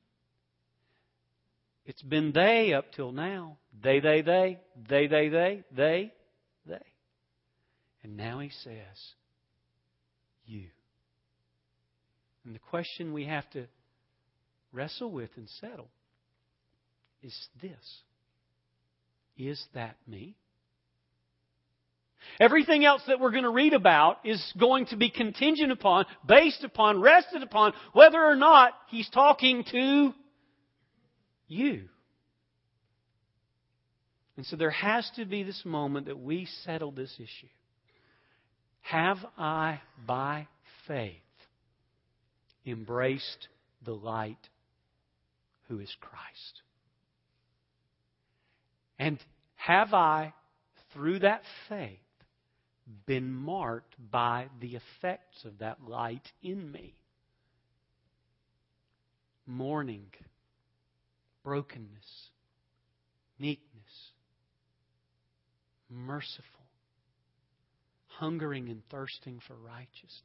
It's 1.86 2.02
been 2.02 2.32
they 2.34 2.74
up 2.74 2.92
till 2.94 3.12
now. 3.12 3.58
They, 3.82 4.00
they, 4.00 4.22
they, 4.22 4.60
they, 4.88 5.08
they, 5.08 5.30
they, 5.30 5.64
they, 5.76 6.14
they. 6.66 6.86
And 8.04 8.18
now 8.18 8.40
he 8.40 8.50
says, 8.64 9.14
you. 10.46 10.66
And 12.46 12.56
the 12.56 12.60
question 12.60 13.14
we 13.14 13.26
have 13.26 13.50
to 13.52 13.68
wrestle 14.72 15.12
with 15.12 15.30
and 15.36 15.50
settle 15.62 15.90
is 17.22 17.36
this 17.62 18.02
Is 19.38 19.64
that 19.74 19.98
me? 20.08 20.36
Everything 22.40 22.86
else 22.86 23.02
that 23.08 23.20
we're 23.20 23.32
going 23.32 23.44
to 23.44 23.50
read 23.50 23.74
about 23.74 24.20
is 24.26 24.42
going 24.60 24.86
to 24.88 24.98
be 24.98 25.10
contingent 25.10 25.72
upon, 25.72 26.06
based 26.28 26.64
upon, 26.64 27.02
rested 27.02 27.44
upon 27.44 27.74
whether 27.94 28.24
or 28.24 28.36
not 28.36 28.74
he's 28.90 29.10
talking 29.10 29.64
to 29.72 30.14
you. 31.48 31.84
And 34.38 34.46
so 34.46 34.56
there 34.56 34.70
has 34.70 35.10
to 35.16 35.26
be 35.26 35.44
this 35.44 35.64
moment 35.66 36.06
that 36.06 36.20
we 36.20 36.48
settle 36.64 36.92
this 36.92 37.14
issue. 37.16 37.48
Have 38.82 39.18
I, 39.38 39.82
by 40.06 40.48
faith, 40.88 41.14
embraced 42.66 43.48
the 43.84 43.94
light 43.94 44.38
who 45.68 45.80
is 45.80 45.94
Christ? 46.00 46.62
And 49.00 49.20
have 49.56 49.94
I, 49.94 50.34
through 50.94 51.20
that 51.20 51.42
faith, 51.68 52.00
been 53.06 53.34
marked 53.34 53.96
by 54.12 54.48
the 54.60 54.76
effects 54.76 55.44
of 55.46 55.60
that 55.60 55.78
light 55.88 56.32
in 56.42 56.72
me. 56.72 56.94
Mourning, 59.46 60.08
brokenness, 61.44 62.30
meekness, 63.40 64.12
merciful, 65.90 66.44
hungering 68.08 68.70
and 68.70 68.82
thirsting 68.90 69.40
for 69.48 69.56
righteousness. 69.56 70.24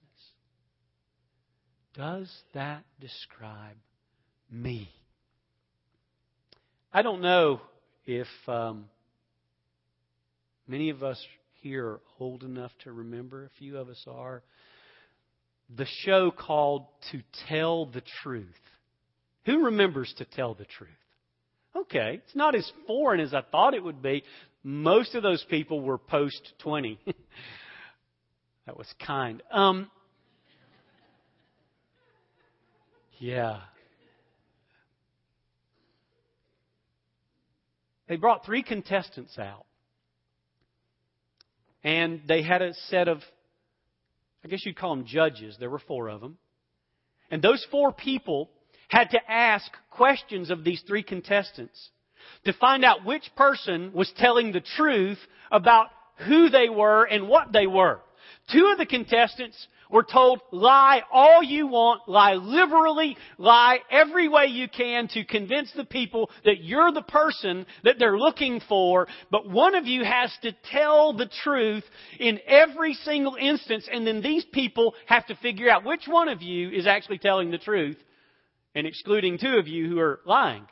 Does 1.95 2.31
that 2.55 2.85
describe 3.01 3.77
me? 4.51 4.89
I 6.93 7.03
don't 7.03 7.21
know 7.21 7.61
if 8.07 8.27
um, 8.49 8.87
many 10.67 10.91
of 10.91 11.03
us 11.03 11.25
here 11.63 11.87
are 11.87 12.01
old 12.19 12.43
enough 12.43 12.73
to 12.83 12.93
remember, 12.93 13.45
a 13.45 13.59
few 13.59 13.79
of 13.79 13.89
us 13.89 14.05
are, 14.09 14.43
the 15.75 15.87
show 16.05 16.33
called 16.33 16.87
To 17.13 17.23
Tell 17.49 17.87
the 17.87 18.03
Truth. 18.23 18.49
Who 19.47 19.67
remembers 19.67 20.13
To 20.19 20.25
Tell 20.25 20.55
the 20.55 20.65
Truth? 20.65 20.91
Okay, 21.75 22.21
it's 22.25 22.35
not 22.35 22.55
as 22.55 22.71
foreign 22.87 23.21
as 23.21 23.33
I 23.33 23.43
thought 23.43 23.75
it 23.75 23.83
would 23.83 24.03
be. 24.03 24.25
Most 24.65 25.15
of 25.15 25.23
those 25.23 25.45
people 25.49 25.81
were 25.81 25.99
post 25.99 26.53
20. 26.59 26.99
that 28.67 28.77
was 28.77 28.93
kind. 29.05 29.41
Um, 29.51 29.89
yeah. 33.19 33.61
They 38.09 38.17
brought 38.17 38.45
three 38.45 38.65
contestants 38.65 39.39
out. 39.39 39.65
And 41.85 42.23
they 42.27 42.43
had 42.43 42.63
a 42.63 42.75
set 42.89 43.09
of, 43.09 43.19
I 44.45 44.49
guess 44.49 44.65
you'd 44.65 44.77
call 44.77 44.95
them 44.95 45.07
judges. 45.07 45.57
There 45.59 45.71
were 45.71 45.81
four 45.81 46.09
of 46.09 46.21
them. 46.21 46.39
And 47.31 47.43
those 47.43 47.67
four 47.71 47.93
people 47.93 48.51
had 48.89 49.11
to 49.11 49.31
ask 49.31 49.71
questions 49.91 50.51
of 50.51 50.65
these 50.65 50.83
three 50.87 51.03
contestants 51.03 51.91
to 52.45 52.53
find 52.53 52.85
out 52.85 53.05
which 53.05 53.31
person 53.37 53.93
was 53.95 54.13
telling 54.17 54.53
the 54.53 54.61
truth 54.61 55.19
about 55.51 55.87
who 56.29 56.51
they 56.51 56.69
were 56.69 57.05
and 57.05 57.29
what 57.29 57.53
they 57.53 57.67
were. 57.67 58.01
Two 58.53 58.71
of 58.71 58.79
the 58.79 58.87
contestants 58.87 59.67
were 59.93 60.03
told, 60.03 60.41
lie 60.51 61.03
all 61.13 61.43
you 61.43 61.67
want, 61.67 62.09
lie 62.09 62.35
liberally, 62.35 63.17
lie 63.39 63.79
every 63.91 64.29
way 64.29 64.47
you 64.47 64.69
can 64.69 65.07
to 65.09 65.25
convince 65.25 65.71
the 65.77 65.85
people 65.85 66.31
that 66.45 66.65
you're 66.65 66.91
the 66.93 67.03
person 67.03 67.67
that 67.85 67.97
they're 67.99 68.19
looking 68.19 68.61
for, 68.69 69.07
but 69.31 69.49
one 69.49 69.75
of 69.75 69.87
you 69.87 70.03
has 70.03 70.33
to 70.43 70.53
tell 70.71 71.13
the 71.13 71.31
truth 71.45 71.85
in 72.19 72.41
every 72.47 72.95
single 72.95 73.37
instance, 73.37 73.87
and 73.93 74.07
then 74.07 74.23
these 74.23 74.45
people 74.47 74.95
have 75.07 75.27
to 75.27 75.37
figure 75.37 75.69
out 75.69 75.85
which 75.85 76.07
one 76.07 76.29
of 76.29 76.43
you 76.43 76.71
is 76.71 76.87
actually 76.87 77.19
telling 77.19 77.51
the 77.51 77.59
truth 77.59 77.99
and 78.75 78.87
excluding 78.87 79.39
two 79.39 79.57
of 79.59 79.69
you 79.69 79.89
who 79.89 79.99
are 79.99 80.21
lying. 80.25 80.67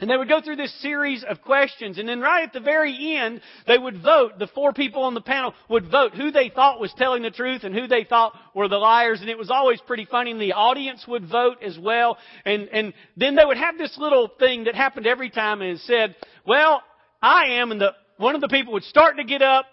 And 0.00 0.08
they 0.08 0.16
would 0.16 0.28
go 0.28 0.40
through 0.40 0.56
this 0.56 0.80
series 0.80 1.24
of 1.24 1.42
questions, 1.42 1.98
and 1.98 2.08
then 2.08 2.20
right 2.20 2.44
at 2.44 2.52
the 2.52 2.60
very 2.60 3.16
end, 3.16 3.40
they 3.66 3.76
would 3.76 4.00
vote. 4.00 4.38
The 4.38 4.46
four 4.46 4.72
people 4.72 5.02
on 5.02 5.14
the 5.14 5.20
panel 5.20 5.54
would 5.68 5.90
vote 5.90 6.14
who 6.14 6.30
they 6.30 6.50
thought 6.50 6.78
was 6.78 6.94
telling 6.96 7.22
the 7.22 7.32
truth 7.32 7.64
and 7.64 7.74
who 7.74 7.88
they 7.88 8.04
thought 8.04 8.32
were 8.54 8.68
the 8.68 8.76
liars, 8.76 9.20
and 9.20 9.28
it 9.28 9.36
was 9.36 9.50
always 9.50 9.80
pretty 9.80 10.04
funny. 10.04 10.30
And 10.30 10.40
the 10.40 10.52
audience 10.52 11.04
would 11.08 11.28
vote 11.28 11.64
as 11.64 11.76
well. 11.76 12.16
And, 12.44 12.68
and 12.68 12.94
then 13.16 13.34
they 13.34 13.44
would 13.44 13.56
have 13.56 13.76
this 13.76 13.98
little 13.98 14.28
thing 14.38 14.64
that 14.64 14.76
happened 14.76 15.08
every 15.08 15.30
time, 15.30 15.62
and 15.62 15.80
said, 15.80 16.14
well, 16.46 16.84
I 17.20 17.54
am, 17.54 17.72
and 17.72 17.80
the, 17.80 17.92
one 18.18 18.36
of 18.36 18.40
the 18.40 18.48
people 18.48 18.74
would 18.74 18.84
start 18.84 19.16
to 19.16 19.24
get 19.24 19.42
up, 19.42 19.66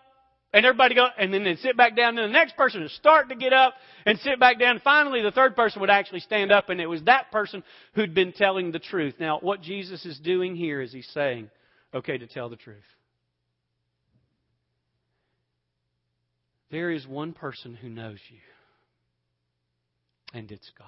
and 0.55 0.65
everybody 0.65 0.95
go, 0.95 1.07
and 1.19 1.33
then 1.33 1.43
they'd 1.43 1.59
sit 1.59 1.75
back 1.75 1.97
down, 1.97 2.17
and 2.17 2.29
the 2.29 2.33
next 2.33 2.55
person 2.55 2.81
would 2.81 2.91
start 2.91 3.27
to 3.27 3.35
get 3.35 3.51
up 3.51 3.73
and 4.05 4.17
sit 4.19 4.39
back 4.39 4.57
down. 4.57 4.79
Finally, 4.85 5.21
the 5.21 5.31
third 5.31 5.53
person 5.53 5.81
would 5.81 5.89
actually 5.89 6.21
stand 6.21 6.49
up, 6.49 6.69
and 6.69 6.79
it 6.79 6.85
was 6.85 7.03
that 7.03 7.29
person 7.29 7.61
who'd 7.93 8.15
been 8.15 8.31
telling 8.31 8.71
the 8.71 8.79
truth. 8.79 9.15
Now, 9.19 9.37
what 9.39 9.61
Jesus 9.61 10.05
is 10.05 10.17
doing 10.17 10.55
here 10.55 10.79
is 10.79 10.93
he's 10.93 11.09
saying, 11.13 11.49
okay, 11.93 12.17
to 12.17 12.25
tell 12.25 12.47
the 12.47 12.55
truth. 12.55 12.77
There 16.71 16.89
is 16.89 17.05
one 17.05 17.33
person 17.33 17.75
who 17.75 17.89
knows 17.89 18.19
you, 18.29 18.39
and 20.33 20.49
it's 20.49 20.71
God. 20.79 20.87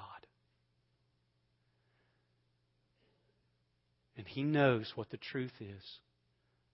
And 4.16 4.26
He 4.26 4.44
knows 4.44 4.94
what 4.96 5.10
the 5.10 5.18
truth 5.18 5.52
is 5.60 5.84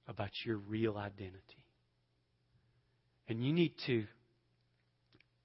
about 0.08 0.30
your 0.46 0.58
real 0.58 0.96
identity. 0.96 1.63
And 3.28 3.44
you 3.44 3.54
need 3.54 3.74
to 3.88 4.06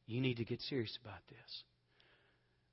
you 0.07 0.21
need 0.23 0.39
to 0.39 0.45
get 0.45 0.61
serious 0.63 0.97
about 1.05 1.21
this. 1.29 1.63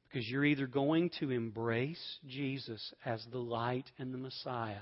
Because 0.07 0.29
you're 0.29 0.45
either 0.45 0.67
going 0.67 1.11
to 1.19 1.31
embrace 1.31 2.17
Jesus 2.25 2.93
as 3.03 3.23
the 3.31 3.37
light 3.37 3.85
and 3.99 4.13
the 4.13 4.17
Messiah 4.17 4.79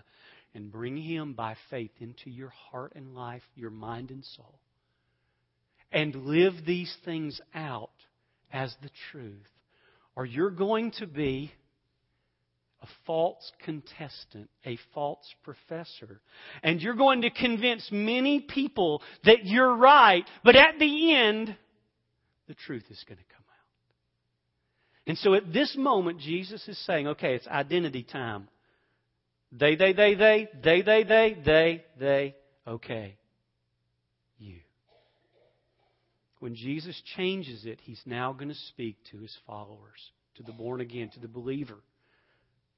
and 0.53 0.71
bring 0.71 0.95
him 0.95 1.33
by 1.33 1.55
faith 1.71 1.91
into 1.99 2.29
your 2.29 2.49
heart 2.49 2.93
and 2.95 3.15
life, 3.15 3.41
your 3.55 3.71
mind 3.71 4.11
and 4.11 4.23
soul, 4.23 4.59
and 5.91 6.15
live 6.15 6.53
these 6.65 6.95
things 7.03 7.41
out 7.55 7.89
as 8.51 8.75
the 8.83 8.91
truth, 9.11 9.49
or 10.15 10.27
you're 10.27 10.51
going 10.51 10.91
to 10.99 11.07
be 11.07 11.51
a 12.83 12.87
false 13.05 13.51
contestant, 13.63 14.49
a 14.65 14.77
false 14.93 15.25
professor. 15.43 16.19
And 16.61 16.81
you're 16.81 16.95
going 16.95 17.21
to 17.21 17.29
convince 17.29 17.87
many 17.91 18.41
people 18.41 19.01
that 19.23 19.45
you're 19.45 19.75
right, 19.75 20.25
but 20.43 20.57
at 20.57 20.77
the 20.79 21.15
end, 21.15 21.55
the 22.47 22.53
truth 22.53 22.83
is 22.89 23.03
going 23.07 23.17
to 23.17 23.23
come 23.33 23.45
out. 23.49 25.07
And 25.07 25.17
so 25.17 25.33
at 25.33 25.53
this 25.53 25.75
moment, 25.77 26.19
Jesus 26.19 26.67
is 26.67 26.77
saying, 26.85 27.07
okay, 27.07 27.35
it's 27.35 27.47
identity 27.47 28.03
time. 28.03 28.49
They, 29.53 29.75
they, 29.75 29.93
they, 29.93 30.15
they, 30.15 30.49
they, 30.61 30.81
they, 30.81 31.03
they, 31.03 31.37
they, 31.45 31.85
they, 31.97 32.35
okay. 32.67 33.15
You. 34.39 34.57
When 36.39 36.55
Jesus 36.55 37.01
changes 37.15 37.65
it, 37.65 37.79
he's 37.81 38.01
now 38.05 38.33
going 38.33 38.49
to 38.49 38.55
speak 38.55 38.97
to 39.11 39.19
his 39.19 39.35
followers, 39.47 40.11
to 40.35 40.43
the 40.43 40.51
born 40.51 40.81
again, 40.81 41.09
to 41.13 41.19
the 41.21 41.29
believer 41.29 41.77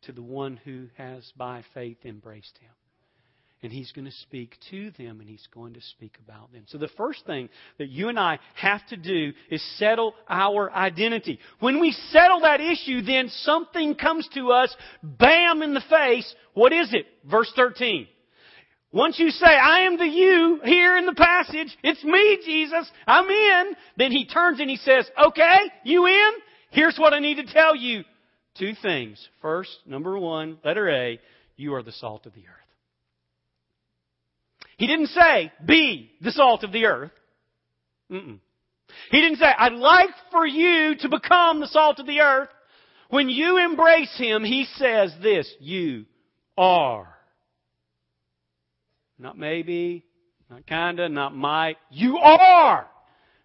to 0.05 0.11
the 0.11 0.21
one 0.21 0.57
who 0.63 0.87
has 0.97 1.31
by 1.37 1.63
faith 1.73 1.97
embraced 2.05 2.57
him. 2.59 2.71
And 3.63 3.71
he's 3.71 3.91
going 3.93 4.05
to 4.05 4.11
speak 4.11 4.57
to 4.69 4.91
them 4.91 5.21
and 5.21 5.27
he's 5.27 5.47
going 5.51 5.73
to 5.73 5.81
speak 5.81 6.17
about 6.23 6.51
them. 6.51 6.65
So 6.67 6.77
the 6.77 6.89
first 6.97 7.25
thing 7.25 7.49
that 7.79 7.89
you 7.89 8.09
and 8.09 8.19
I 8.19 8.37
have 8.53 8.85
to 8.89 8.97
do 8.97 9.33
is 9.49 9.63
settle 9.79 10.13
our 10.29 10.71
identity. 10.71 11.39
When 11.59 11.79
we 11.79 11.91
settle 12.11 12.41
that 12.41 12.59
issue, 12.59 13.01
then 13.01 13.29
something 13.29 13.95
comes 13.95 14.29
to 14.35 14.51
us, 14.51 14.75
bam 15.01 15.63
in 15.63 15.73
the 15.73 15.83
face. 15.89 16.31
What 16.53 16.73
is 16.73 16.93
it? 16.93 17.07
Verse 17.29 17.51
13. 17.55 18.07
Once 18.91 19.19
you 19.19 19.29
say, 19.29 19.45
I 19.45 19.81
am 19.81 19.97
the 19.97 20.05
you 20.05 20.61
here 20.63 20.95
in 20.97 21.05
the 21.05 21.15
passage, 21.15 21.75
it's 21.83 22.03
me, 22.03 22.39
Jesus, 22.45 22.89
I'm 23.05 23.27
in, 23.27 23.75
then 23.97 24.11
he 24.11 24.25
turns 24.25 24.59
and 24.59 24.69
he 24.69 24.77
says, 24.77 25.09
okay, 25.27 25.57
you 25.83 26.05
in? 26.05 26.31
Here's 26.69 26.97
what 26.97 27.13
I 27.13 27.19
need 27.19 27.35
to 27.35 27.51
tell 27.51 27.75
you 27.75 28.03
two 28.57 28.73
things. 28.81 29.25
First, 29.41 29.69
number 29.85 30.17
one, 30.17 30.57
letter 30.63 30.89
A, 30.89 31.19
you 31.55 31.73
are 31.73 31.83
the 31.83 31.91
salt 31.91 32.25
of 32.25 32.33
the 32.33 32.41
earth. 32.41 32.65
He 34.77 34.87
didn't 34.87 35.07
say, 35.07 35.51
be 35.65 36.11
the 36.21 36.31
salt 36.31 36.63
of 36.63 36.71
the 36.71 36.85
earth. 36.85 37.11
Mm-mm. 38.11 38.39
He 39.09 39.21
didn't 39.21 39.37
say, 39.37 39.45
I'd 39.45 39.73
like 39.73 40.09
for 40.31 40.45
you 40.45 40.95
to 40.99 41.09
become 41.09 41.59
the 41.59 41.67
salt 41.67 41.99
of 41.99 42.05
the 42.05 42.19
earth. 42.19 42.49
When 43.09 43.29
you 43.29 43.57
embrace 43.57 44.15
Him, 44.17 44.43
He 44.43 44.65
says 44.75 45.13
this, 45.21 45.51
you 45.59 46.05
are. 46.57 47.07
Not 49.17 49.37
maybe, 49.37 50.03
not 50.49 50.65
kinda, 50.65 51.07
not 51.09 51.35
might. 51.35 51.77
You 51.89 52.17
are! 52.17 52.87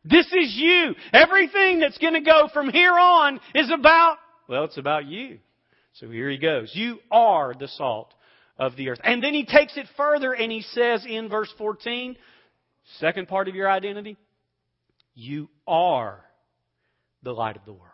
This 0.05 0.27
is 0.27 0.55
you. 0.57 0.95
Everything 1.13 1.79
that's 1.79 1.99
gonna 1.99 2.23
go 2.23 2.49
from 2.53 2.71
here 2.71 2.99
on 2.99 3.39
is 3.55 3.71
about 3.71 4.17
well, 4.51 4.65
it's 4.65 4.79
about 4.79 5.07
you. 5.07 5.39
So 5.95 6.11
here 6.11 6.29
he 6.29 6.37
goes. 6.37 6.73
You 6.75 6.99
are 7.09 7.55
the 7.59 7.69
salt 7.69 8.13
of 8.59 8.75
the 8.75 8.89
earth. 8.89 8.99
And 9.05 9.23
then 9.23 9.33
he 9.33 9.47
takes 9.47 9.77
it 9.77 9.87
further 9.97 10.33
and 10.33 10.51
he 10.51 10.63
says 10.63 11.07
in 11.09 11.29
verse 11.29 11.53
14, 11.57 12.17
second 12.99 13.29
part 13.29 13.47
of 13.47 13.55
your 13.55 13.71
identity, 13.71 14.17
you 15.15 15.49
are 15.69 16.21
the 17.23 17.31
light 17.31 17.57
of 17.57 17.65
the 17.65 17.73
world. 17.73 17.87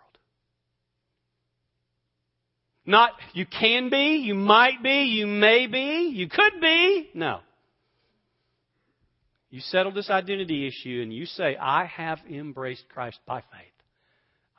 Not 2.87 3.11
you 3.35 3.45
can 3.45 3.91
be, 3.91 4.23
you 4.25 4.35
might 4.35 4.83
be, 4.83 5.03
you 5.03 5.27
may 5.27 5.67
be, 5.67 6.13
you 6.15 6.27
could 6.29 6.61
be. 6.61 7.11
No. 7.13 7.41
You 9.51 9.61
settle 9.61 9.93
this 9.93 10.09
identity 10.09 10.67
issue 10.67 11.01
and 11.03 11.13
you 11.13 11.27
say, 11.27 11.57
I 11.57 11.85
have 11.85 12.19
embraced 12.31 12.89
Christ 12.89 13.19
by 13.27 13.41
faith. 13.41 13.76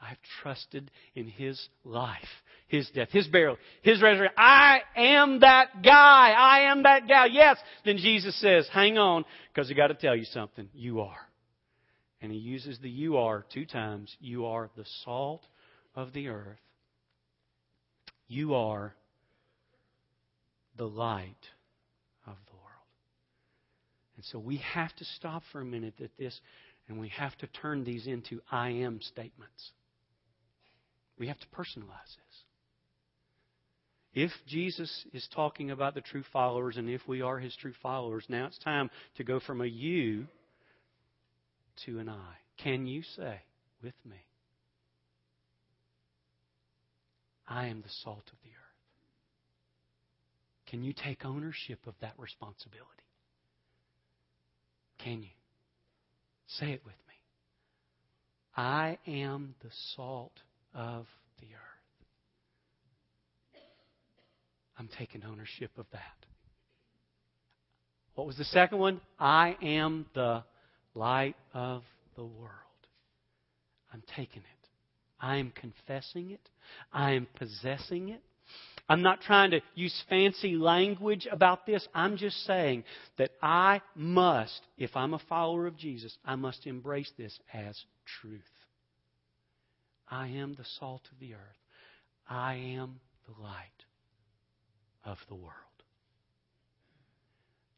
I've 0.01 0.17
trusted 0.41 0.91
in 1.15 1.27
His 1.27 1.67
life, 1.83 2.27
His 2.67 2.89
death, 2.91 3.09
His 3.11 3.27
burial, 3.27 3.57
His 3.81 4.01
resurrection. 4.01 4.35
I 4.37 4.79
am 4.95 5.39
that 5.39 5.83
guy. 5.83 6.33
I 6.37 6.71
am 6.71 6.83
that 6.83 7.07
gal. 7.07 7.29
Yes. 7.29 7.57
Then 7.85 7.97
Jesus 7.97 8.39
says, 8.39 8.67
hang 8.71 8.97
on, 8.97 9.25
because 9.53 9.71
I 9.71 9.73
got 9.73 9.87
to 9.87 9.95
tell 9.95 10.15
you 10.15 10.25
something. 10.25 10.69
You 10.73 11.01
are. 11.01 11.17
And 12.21 12.31
He 12.31 12.37
uses 12.37 12.79
the 12.79 12.89
you 12.89 13.17
are 13.17 13.45
two 13.53 13.65
times. 13.65 14.15
You 14.19 14.45
are 14.45 14.69
the 14.75 14.85
salt 15.03 15.45
of 15.95 16.13
the 16.13 16.27
earth. 16.29 16.59
You 18.27 18.55
are 18.55 18.93
the 20.77 20.87
light 20.87 21.35
of 22.25 22.35
the 22.45 22.53
world. 22.53 22.65
And 24.15 24.25
so 24.25 24.37
we 24.37 24.57
have 24.73 24.95
to 24.97 25.05
stop 25.05 25.43
for 25.51 25.61
a 25.61 25.65
minute 25.65 25.95
at 26.03 26.11
this 26.17 26.39
and 26.87 26.99
we 26.99 27.09
have 27.09 27.37
to 27.39 27.47
turn 27.47 27.83
these 27.83 28.07
into 28.07 28.41
I 28.51 28.69
am 28.69 29.01
statements. 29.01 29.71
We 31.19 31.27
have 31.27 31.39
to 31.39 31.47
personalize 31.47 32.15
this. 32.15 32.43
If 34.13 34.31
Jesus 34.47 35.05
is 35.13 35.27
talking 35.35 35.71
about 35.71 35.93
the 35.93 36.01
true 36.01 36.23
followers 36.33 36.77
and 36.77 36.89
if 36.89 37.01
we 37.07 37.21
are 37.21 37.39
his 37.39 37.55
true 37.55 37.73
followers, 37.83 38.25
now 38.29 38.47
it's 38.47 38.57
time 38.59 38.89
to 39.17 39.23
go 39.23 39.39
from 39.39 39.61
a 39.61 39.65
you 39.65 40.25
to 41.85 41.99
an 41.99 42.09
I. 42.09 42.35
Can 42.57 42.87
you 42.87 43.03
say 43.15 43.41
with 43.83 43.93
me, 44.05 44.17
I 47.47 47.67
am 47.67 47.81
the 47.81 47.93
salt 48.03 48.23
of 48.25 48.39
the 48.43 48.49
earth? 48.49 48.67
Can 50.67 50.83
you 50.83 50.93
take 50.93 51.23
ownership 51.23 51.79
of 51.85 51.93
that 52.01 52.13
responsibility? 52.17 52.85
Can 55.03 55.21
you? 55.21 55.29
Say 56.47 56.71
it 56.71 56.81
with 56.83 56.95
me. 57.07 57.13
I 58.55 58.97
am 59.05 59.53
the 59.61 59.69
salt 59.95 60.33
of 60.77 61.07
the 61.39 61.47
earth. 61.47 63.61
I'm 64.77 64.87
taking 64.97 65.23
ownership 65.25 65.71
of 65.77 65.87
that. 65.91 66.01
What 68.13 68.27
was 68.27 68.37
the 68.37 68.45
second 68.45 68.77
one? 68.77 69.01
I 69.19 69.57
am 69.61 70.05
the 70.13 70.43
light 70.93 71.35
of 71.53 71.83
the 72.15 72.23
world. 72.23 72.51
I'm 73.91 74.03
taking 74.15 74.41
it. 74.41 74.67
I 75.19 75.37
am 75.37 75.51
confessing 75.51 76.31
it. 76.31 76.49
I 76.93 77.13
am 77.13 77.27
possessing 77.35 78.09
it. 78.09 78.21
I'm 78.89 79.01
not 79.01 79.21
trying 79.21 79.51
to 79.51 79.61
use 79.75 80.03
fancy 80.09 80.55
language 80.55 81.27
about 81.29 81.65
this. 81.65 81.85
I'm 81.93 82.15
just 82.15 82.45
saying 82.45 82.85
that 83.17 83.31
I 83.41 83.81
must, 83.95 84.61
if 84.77 84.95
I'm 84.95 85.13
a 85.13 85.19
follower 85.27 85.67
of 85.67 85.75
Jesus, 85.75 86.15
I 86.23 86.35
must 86.35 86.65
embrace 86.65 87.11
this 87.17 87.37
as 87.53 87.77
truth. 88.21 88.41
I 90.09 90.27
am 90.27 90.53
the 90.53 90.65
salt 90.79 91.01
of 91.11 91.19
the 91.19 91.33
earth. 91.33 91.39
I 92.29 92.55
am 92.55 92.99
the 93.25 93.41
light 93.41 93.83
of 95.03 95.17
the 95.27 95.35
world. 95.35 95.53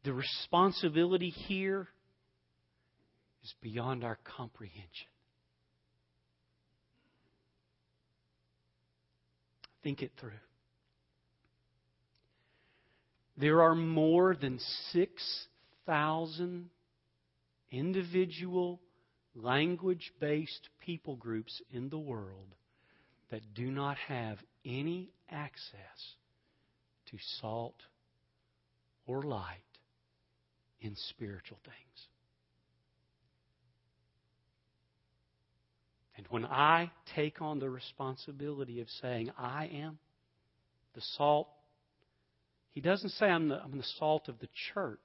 The 0.04 0.12
responsibility 0.12 1.30
here 1.30 1.88
is 3.42 3.54
beyond 3.60 4.04
our 4.04 4.18
comprehension. 4.24 5.08
Think 9.82 10.02
it 10.02 10.12
through. 10.20 10.32
There 13.36 13.62
are 13.62 13.74
more 13.74 14.36
than 14.36 14.58
6,000 14.92 16.70
individual 17.70 18.80
language 19.34 20.12
based 20.20 20.68
people 20.80 21.16
groups 21.16 21.60
in 21.72 21.88
the 21.88 21.98
world 21.98 22.54
that 23.30 23.54
do 23.54 23.70
not 23.70 23.96
have 24.08 24.38
any 24.64 25.10
access 25.30 26.14
to 27.10 27.16
salt 27.40 27.76
or 29.06 29.22
light 29.22 29.58
in 30.80 30.94
spiritual 30.96 31.58
things. 31.64 32.06
And 36.16 36.26
when 36.28 36.44
I 36.44 36.90
take 37.14 37.40
on 37.40 37.60
the 37.60 37.70
responsibility 37.70 38.80
of 38.80 38.88
saying, 39.00 39.30
I 39.38 39.70
am 39.72 39.98
the 40.94 41.00
salt, 41.16 41.48
he 42.72 42.80
doesn't 42.80 43.10
say 43.10 43.26
I'm 43.26 43.48
the, 43.48 43.56
I'm 43.56 43.76
the 43.76 43.84
salt 43.98 44.28
of 44.28 44.38
the 44.38 44.48
church. 44.74 44.98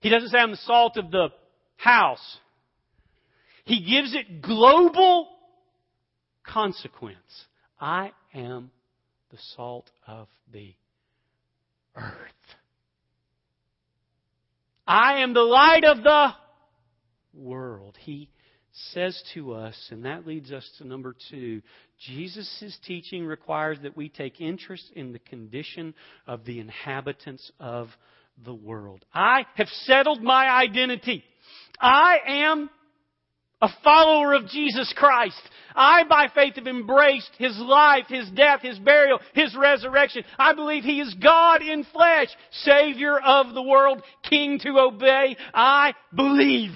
He 0.00 0.08
doesn't 0.08 0.28
say 0.28 0.38
I'm 0.38 0.52
the 0.52 0.56
salt 0.58 0.96
of 0.98 1.10
the 1.10 1.28
house. 1.76 2.38
He 3.64 3.80
gives 3.80 4.14
it 4.14 4.42
global 4.42 5.28
consequence. 6.44 7.16
I 7.80 8.12
am 8.34 8.70
the 9.30 9.38
salt 9.56 9.90
of 10.06 10.28
the 10.52 10.74
earth. 11.96 12.12
I 14.86 15.22
am 15.22 15.34
the 15.34 15.42
light 15.42 15.84
of 15.84 16.02
the 16.04 16.28
world. 17.34 17.96
He 18.00 18.28
says 18.92 19.20
to 19.34 19.54
us, 19.54 19.74
and 19.90 20.04
that 20.04 20.26
leads 20.26 20.52
us 20.52 20.68
to 20.78 20.86
number 20.86 21.16
two 21.30 21.62
Jesus' 21.98 22.78
teaching 22.86 23.24
requires 23.24 23.78
that 23.82 23.96
we 23.96 24.08
take 24.08 24.40
interest 24.40 24.84
in 24.94 25.12
the 25.12 25.18
condition 25.18 25.94
of 26.26 26.44
the 26.44 26.60
inhabitants 26.60 27.50
of 27.58 27.88
the 28.44 28.54
world. 28.54 29.04
I 29.14 29.46
have 29.54 29.68
settled 29.84 30.22
my 30.22 30.48
identity. 30.48 31.24
I 31.80 32.18
am 32.26 32.70
a 33.60 33.68
follower 33.82 34.34
of 34.34 34.48
Jesus 34.48 34.92
Christ. 34.96 35.40
I, 35.74 36.04
by 36.04 36.28
faith, 36.34 36.56
have 36.56 36.66
embraced 36.66 37.30
His 37.38 37.56
life, 37.58 38.04
His 38.08 38.30
death, 38.30 38.60
His 38.62 38.78
burial, 38.78 39.18
His 39.34 39.54
resurrection. 39.56 40.24
I 40.38 40.54
believe 40.54 40.84
He 40.84 41.00
is 41.00 41.14
God 41.14 41.62
in 41.62 41.84
flesh, 41.92 42.28
Savior 42.64 43.18
of 43.18 43.54
the 43.54 43.62
world, 43.62 44.02
King 44.28 44.58
to 44.60 44.78
obey. 44.78 45.36
I 45.54 45.94
believe. 46.14 46.72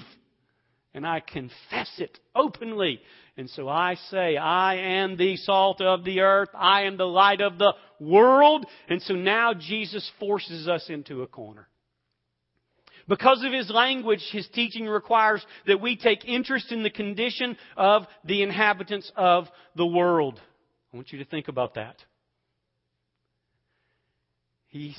And 0.93 1.05
I 1.05 1.21
confess 1.21 1.89
it 1.99 2.19
openly. 2.35 2.99
And 3.37 3.49
so 3.49 3.69
I 3.69 3.95
say, 4.09 4.35
I 4.37 4.75
am 4.75 5.17
the 5.17 5.37
salt 5.37 5.81
of 5.81 6.03
the 6.03 6.19
earth. 6.19 6.49
I 6.53 6.83
am 6.83 6.97
the 6.97 7.05
light 7.05 7.41
of 7.41 7.57
the 7.57 7.73
world. 7.99 8.65
And 8.89 9.01
so 9.01 9.13
now 9.13 9.53
Jesus 9.53 10.09
forces 10.19 10.67
us 10.67 10.87
into 10.89 11.21
a 11.21 11.27
corner. 11.27 11.67
Because 13.07 13.43
of 13.43 13.51
his 13.51 13.69
language, 13.69 14.27
his 14.31 14.47
teaching 14.49 14.87
requires 14.87 15.45
that 15.67 15.81
we 15.81 15.95
take 15.95 16.25
interest 16.25 16.71
in 16.71 16.83
the 16.83 16.89
condition 16.89 17.57
of 17.75 18.03
the 18.23 18.43
inhabitants 18.43 19.11
of 19.15 19.45
the 19.75 19.85
world. 19.85 20.39
I 20.93 20.97
want 20.97 21.11
you 21.11 21.19
to 21.19 21.25
think 21.25 21.47
about 21.47 21.75
that. 21.75 21.95
He's 24.67 24.97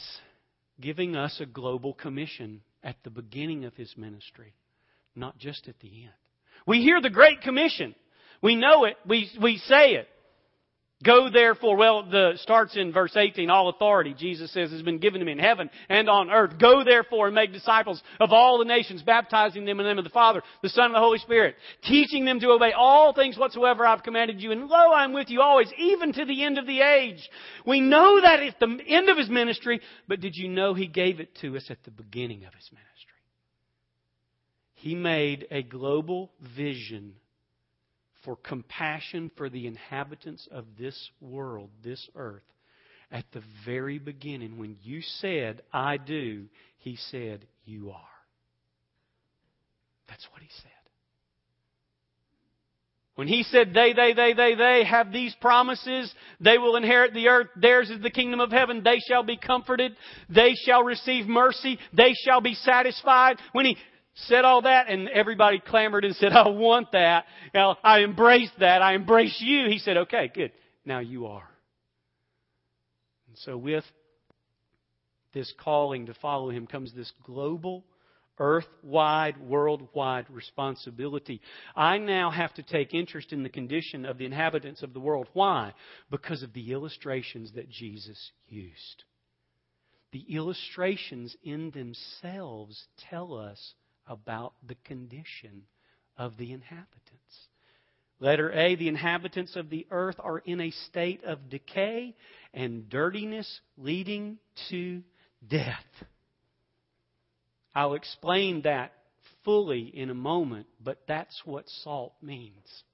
giving 0.80 1.16
us 1.16 1.38
a 1.40 1.46
global 1.46 1.94
commission 1.94 2.60
at 2.82 2.96
the 3.04 3.10
beginning 3.10 3.64
of 3.64 3.74
his 3.74 3.94
ministry, 3.96 4.54
not 5.14 5.38
just 5.38 5.68
at 5.68 5.78
the 5.80 5.88
end. 5.88 6.12
We 6.66 6.82
hear 6.82 7.00
the 7.00 7.10
Great 7.10 7.40
Commission. 7.40 7.94
We 8.42 8.56
know 8.56 8.84
it. 8.84 8.96
We, 9.06 9.30
we 9.40 9.56
say 9.58 9.92
it. 9.92 10.08
Go 11.02 11.28
therefore, 11.30 11.76
well, 11.76 12.04
the 12.08 12.34
starts 12.36 12.76
in 12.76 12.92
verse 12.92 13.16
18, 13.16 13.50
all 13.50 13.68
authority, 13.68 14.14
Jesus 14.16 14.52
says, 14.52 14.70
has 14.70 14.82
been 14.82 14.98
given 14.98 15.18
to 15.18 15.26
me 15.26 15.32
in 15.32 15.38
heaven 15.38 15.68
and 15.88 16.08
on 16.08 16.30
earth. 16.30 16.58
Go 16.58 16.84
therefore 16.84 17.26
and 17.26 17.34
make 17.34 17.52
disciples 17.52 18.00
of 18.20 18.30
all 18.30 18.58
the 18.58 18.64
nations, 18.64 19.02
baptizing 19.02 19.64
them 19.64 19.80
in 19.80 19.84
the 19.84 19.90
name 19.90 19.98
of 19.98 20.04
the 20.04 20.10
Father, 20.10 20.42
the 20.62 20.68
Son, 20.68 20.86
and 20.86 20.94
the 20.94 21.00
Holy 21.00 21.18
Spirit, 21.18 21.56
teaching 21.84 22.24
them 22.24 22.38
to 22.40 22.50
obey 22.50 22.72
all 22.72 23.12
things 23.12 23.36
whatsoever 23.36 23.84
I've 23.84 24.04
commanded 24.04 24.40
you. 24.40 24.52
And 24.52 24.68
lo, 24.68 24.92
I'm 24.92 25.12
with 25.12 25.28
you 25.28 25.40
always, 25.40 25.72
even 25.76 26.12
to 26.12 26.24
the 26.24 26.44
end 26.44 26.58
of 26.58 26.66
the 26.66 26.80
age. 26.80 27.28
We 27.66 27.80
know 27.80 28.20
that 28.20 28.40
at 28.40 28.60
the 28.60 28.78
end 28.86 29.08
of 29.08 29.18
His 29.18 29.28
ministry, 29.28 29.80
but 30.06 30.20
did 30.20 30.36
you 30.36 30.48
know 30.48 30.74
He 30.74 30.86
gave 30.86 31.18
it 31.18 31.34
to 31.40 31.56
us 31.56 31.66
at 31.68 31.82
the 31.84 31.90
beginning 31.90 32.44
of 32.44 32.54
His 32.54 32.70
ministry? 32.70 32.92
He 34.74 34.94
made 34.94 35.46
a 35.50 35.62
global 35.62 36.30
vision 36.56 37.14
for 38.24 38.36
compassion 38.36 39.30
for 39.36 39.48
the 39.48 39.66
inhabitants 39.66 40.48
of 40.50 40.64
this 40.78 41.10
world, 41.20 41.70
this 41.82 42.08
earth, 42.14 42.42
at 43.10 43.24
the 43.32 43.42
very 43.66 43.98
beginning, 43.98 44.58
when 44.58 44.76
you 44.82 45.02
said, 45.20 45.62
I 45.72 45.98
do, 45.98 46.46
he 46.78 46.96
said, 47.10 47.46
You 47.64 47.90
are. 47.90 48.00
That's 50.08 50.26
what 50.32 50.42
he 50.42 50.48
said. 50.62 50.70
When 53.14 53.28
he 53.28 53.42
said, 53.42 53.74
They, 53.74 53.92
they, 53.92 54.14
they, 54.14 54.32
they, 54.32 54.54
they 54.54 54.84
have 54.84 55.12
these 55.12 55.34
promises, 55.40 56.12
they 56.40 56.56
will 56.56 56.76
inherit 56.76 57.12
the 57.12 57.28
earth, 57.28 57.48
theirs 57.54 57.90
is 57.90 58.00
the 58.00 58.10
kingdom 58.10 58.40
of 58.40 58.50
heaven, 58.50 58.82
they 58.82 58.98
shall 59.06 59.22
be 59.22 59.36
comforted, 59.36 59.94
they 60.30 60.54
shall 60.64 60.82
receive 60.82 61.26
mercy, 61.26 61.78
they 61.92 62.14
shall 62.24 62.40
be 62.40 62.54
satisfied. 62.54 63.36
When 63.52 63.66
he 63.66 63.76
said 64.14 64.44
all 64.44 64.62
that 64.62 64.88
and 64.88 65.08
everybody 65.08 65.58
clamored 65.58 66.04
and 66.04 66.14
said, 66.16 66.32
I 66.32 66.48
want 66.48 66.92
that. 66.92 67.24
Now, 67.54 67.78
I 67.82 68.00
embrace 68.00 68.50
that. 68.60 68.82
I 68.82 68.94
embrace 68.94 69.36
you. 69.40 69.68
He 69.68 69.78
said, 69.78 69.96
okay, 69.96 70.30
good. 70.32 70.52
Now 70.84 70.98
you 70.98 71.26
are. 71.26 71.48
And 73.28 73.38
so 73.38 73.56
with 73.56 73.84
this 75.32 75.52
calling 75.58 76.06
to 76.06 76.14
follow 76.14 76.50
him 76.50 76.66
comes 76.66 76.92
this 76.92 77.10
global, 77.24 77.84
earth-wide, 78.38 79.38
worldwide 79.40 80.26
responsibility. 80.28 81.40
I 81.74 81.98
now 81.98 82.30
have 82.30 82.52
to 82.54 82.62
take 82.62 82.92
interest 82.92 83.32
in 83.32 83.42
the 83.42 83.48
condition 83.48 84.04
of 84.04 84.18
the 84.18 84.26
inhabitants 84.26 84.82
of 84.82 84.92
the 84.92 85.00
world. 85.00 85.28
Why? 85.32 85.72
Because 86.10 86.42
of 86.42 86.52
the 86.52 86.72
illustrations 86.72 87.52
that 87.54 87.70
Jesus 87.70 88.32
used. 88.48 89.04
The 90.12 90.26
illustrations 90.28 91.34
in 91.42 91.70
themselves 91.70 92.84
tell 93.08 93.34
us 93.34 93.74
about 94.06 94.54
the 94.66 94.76
condition 94.84 95.62
of 96.16 96.36
the 96.36 96.52
inhabitants. 96.52 97.48
Letter 98.20 98.52
A 98.52 98.76
The 98.76 98.88
inhabitants 98.88 99.56
of 99.56 99.68
the 99.68 99.86
earth 99.90 100.16
are 100.20 100.38
in 100.38 100.60
a 100.60 100.70
state 100.70 101.24
of 101.24 101.48
decay 101.48 102.14
and 102.54 102.88
dirtiness 102.88 103.60
leading 103.76 104.38
to 104.70 105.02
death. 105.46 105.84
I'll 107.74 107.94
explain 107.94 108.62
that 108.62 108.92
fully 109.44 109.80
in 109.82 110.10
a 110.10 110.14
moment, 110.14 110.66
but 110.82 110.98
that's 111.08 111.42
what 111.44 111.68
salt 111.68 112.14
means. 112.22 112.84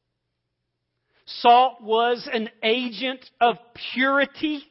Salt 1.27 1.83
was 1.83 2.27
an 2.33 2.49
agent 2.63 3.25
of 3.41 3.57
purity, 3.93 4.63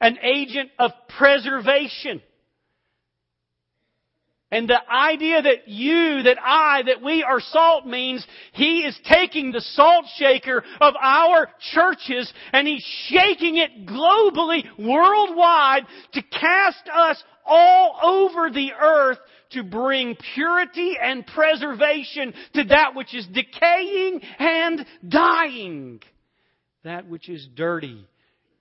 an 0.00 0.18
agent 0.22 0.70
of 0.78 0.90
preservation. 1.16 2.20
And 4.54 4.70
the 4.70 4.88
idea 4.88 5.42
that 5.42 5.66
you, 5.66 6.22
that 6.22 6.38
I, 6.40 6.82
that 6.86 7.02
we 7.02 7.24
are 7.24 7.40
salt 7.40 7.88
means 7.88 8.24
He 8.52 8.82
is 8.82 8.96
taking 9.04 9.50
the 9.50 9.60
salt 9.60 10.04
shaker 10.16 10.62
of 10.80 10.94
our 10.94 11.48
churches 11.72 12.32
and 12.52 12.68
He's 12.68 12.86
shaking 13.08 13.56
it 13.56 13.84
globally, 13.84 14.62
worldwide, 14.78 15.82
to 16.12 16.22
cast 16.22 16.88
us 16.88 17.20
all 17.44 17.98
over 18.00 18.48
the 18.48 18.70
earth 18.80 19.18
to 19.50 19.64
bring 19.64 20.16
purity 20.36 20.94
and 21.02 21.26
preservation 21.26 22.32
to 22.54 22.62
that 22.62 22.94
which 22.94 23.12
is 23.12 23.26
decaying 23.26 24.20
and 24.38 24.86
dying. 25.08 26.00
That 26.84 27.08
which 27.08 27.28
is 27.28 27.44
dirty 27.56 28.06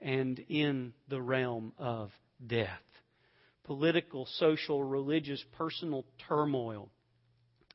and 0.02 0.40
in 0.50 0.94
the 1.08 1.22
realm 1.22 1.74
of 1.78 2.10
death 2.48 2.82
political, 3.64 4.28
social, 4.38 4.84
religious, 4.84 5.44
personal 5.58 6.06
turmoil. 6.28 6.90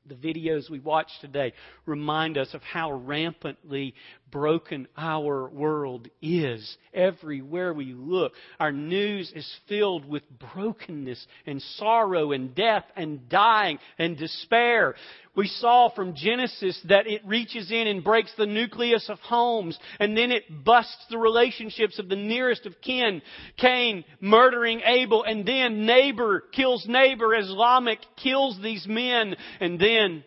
the 0.09 0.15
videos 0.15 0.71
we 0.71 0.81
watch 0.81 1.09
today 1.21 1.53
remind 1.87 2.39
us 2.39 2.55
of 2.55 2.63
how 2.63 2.93
rampantly 2.93 3.95
broken 4.31 4.89
our 4.97 5.49
world 5.49 6.09
is. 6.23 6.77
Everywhere 6.93 7.73
we 7.73 7.93
look, 7.95 8.33
our 8.59 8.73
news 8.73 9.33
is 9.35 9.49
filled 9.69 10.05
with 10.07 10.23
brokenness 10.55 11.25
and 11.47 11.63
sorrow 11.77 12.33
and 12.33 12.55
death 12.55 12.85
and 12.97 13.29
dying 13.29 13.79
and 13.99 14.17
despair. 14.17 14.95
We 15.39 15.47
saw 15.47 15.89
from 15.89 16.17
Genesis 16.17 16.77
that 16.89 17.07
it 17.07 17.25
reaches 17.25 17.71
in 17.71 17.87
and 17.87 18.03
breaks 18.03 18.33
the 18.37 18.45
nucleus 18.45 19.09
of 19.09 19.21
homes, 19.21 19.79
and 20.01 20.17
then 20.17 20.33
it 20.33 20.65
busts 20.65 21.07
the 21.11 21.19
relationships 21.19 22.01
of 22.01 22.09
the 22.09 22.17
nearest 22.17 22.67
of 22.67 22.81
kin. 22.81 23.23
Cain 23.57 24.05
murdering 24.21 24.81
Abel, 24.85 25.23
and 25.23 25.47
then 25.47 25.87
neighbor 25.87 26.43
kills 26.53 26.89
neighbor 26.89 27.37
as 27.37 27.49
Lamech 27.49 28.01
kills 28.17 28.59
these 28.61 28.85
men, 28.89 29.37
and 29.61 29.79
then 29.79 30.25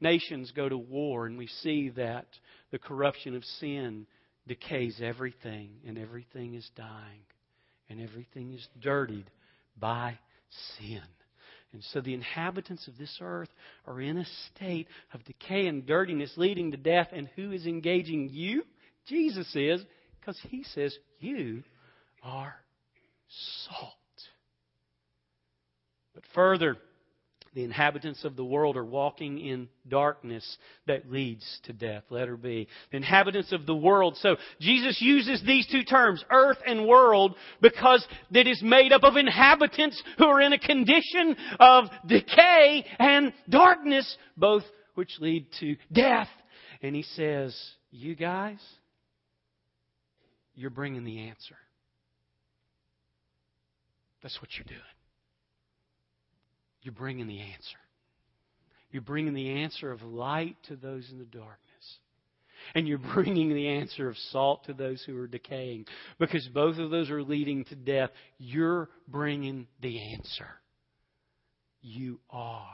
nations 0.00 0.50
go 0.50 0.68
to 0.68 0.76
war, 0.76 1.26
and 1.26 1.38
we 1.38 1.46
see 1.46 1.90
that 1.90 2.26
the 2.72 2.80
corruption 2.80 3.36
of 3.36 3.44
sin 3.44 4.08
decays 4.48 4.98
everything, 5.00 5.70
and 5.86 5.96
everything 5.96 6.54
is 6.54 6.68
dying, 6.74 7.22
and 7.88 8.00
everything 8.00 8.54
is 8.54 8.66
dirtied 8.80 9.30
by 9.78 10.18
sin. 10.78 11.02
And 11.76 11.84
so 11.92 12.00
the 12.00 12.14
inhabitants 12.14 12.88
of 12.88 12.96
this 12.96 13.18
earth 13.20 13.50
are 13.86 14.00
in 14.00 14.16
a 14.16 14.24
state 14.24 14.88
of 15.12 15.22
decay 15.24 15.66
and 15.66 15.84
dirtiness 15.84 16.32
leading 16.38 16.70
to 16.70 16.78
death. 16.78 17.08
And 17.12 17.28
who 17.36 17.52
is 17.52 17.66
engaging 17.66 18.30
you? 18.32 18.62
Jesus 19.06 19.54
is, 19.54 19.82
because 20.18 20.40
he 20.48 20.64
says, 20.72 20.96
You 21.20 21.64
are 22.22 22.54
salt. 23.68 23.92
But 26.14 26.24
further, 26.34 26.78
the 27.56 27.64
inhabitants 27.64 28.22
of 28.22 28.36
the 28.36 28.44
world 28.44 28.76
are 28.76 28.84
walking 28.84 29.38
in 29.38 29.70
darkness 29.88 30.58
that 30.86 31.10
leads 31.10 31.58
to 31.64 31.72
death. 31.72 32.02
Letter 32.10 32.36
B. 32.36 32.68
The 32.90 32.98
inhabitants 32.98 33.50
of 33.50 33.64
the 33.64 33.74
world. 33.74 34.18
So 34.20 34.36
Jesus 34.60 34.98
uses 35.00 35.42
these 35.42 35.66
two 35.66 35.82
terms, 35.82 36.22
earth 36.30 36.58
and 36.66 36.86
world, 36.86 37.34
because 37.62 38.06
it 38.30 38.46
is 38.46 38.62
made 38.62 38.92
up 38.92 39.04
of 39.04 39.16
inhabitants 39.16 40.00
who 40.18 40.26
are 40.26 40.42
in 40.42 40.52
a 40.52 40.58
condition 40.58 41.34
of 41.58 41.86
decay 42.06 42.84
and 42.98 43.32
darkness, 43.48 44.18
both 44.36 44.64
which 44.94 45.12
lead 45.18 45.46
to 45.60 45.76
death. 45.90 46.28
And 46.82 46.94
he 46.94 47.04
says, 47.04 47.58
You 47.90 48.14
guys, 48.16 48.60
you're 50.54 50.68
bringing 50.68 51.04
the 51.04 51.20
answer. 51.20 51.56
That's 54.22 54.38
what 54.42 54.50
you're 54.58 54.66
doing. 54.68 54.95
You're 56.86 56.94
bringing 56.94 57.26
the 57.26 57.40
answer. 57.40 57.78
You're 58.92 59.02
bringing 59.02 59.34
the 59.34 59.50
answer 59.60 59.90
of 59.90 60.02
light 60.02 60.54
to 60.68 60.76
those 60.76 61.10
in 61.10 61.18
the 61.18 61.24
darkness. 61.24 61.56
And 62.76 62.86
you're 62.86 62.98
bringing 62.98 63.52
the 63.52 63.66
answer 63.66 64.08
of 64.08 64.16
salt 64.30 64.66
to 64.66 64.72
those 64.72 65.02
who 65.04 65.18
are 65.18 65.26
decaying. 65.26 65.86
Because 66.20 66.48
both 66.54 66.78
of 66.78 66.90
those 66.90 67.10
are 67.10 67.24
leading 67.24 67.64
to 67.64 67.74
death. 67.74 68.10
You're 68.38 68.88
bringing 69.08 69.66
the 69.82 70.00
answer. 70.14 70.46
You 71.82 72.20
are. 72.30 72.68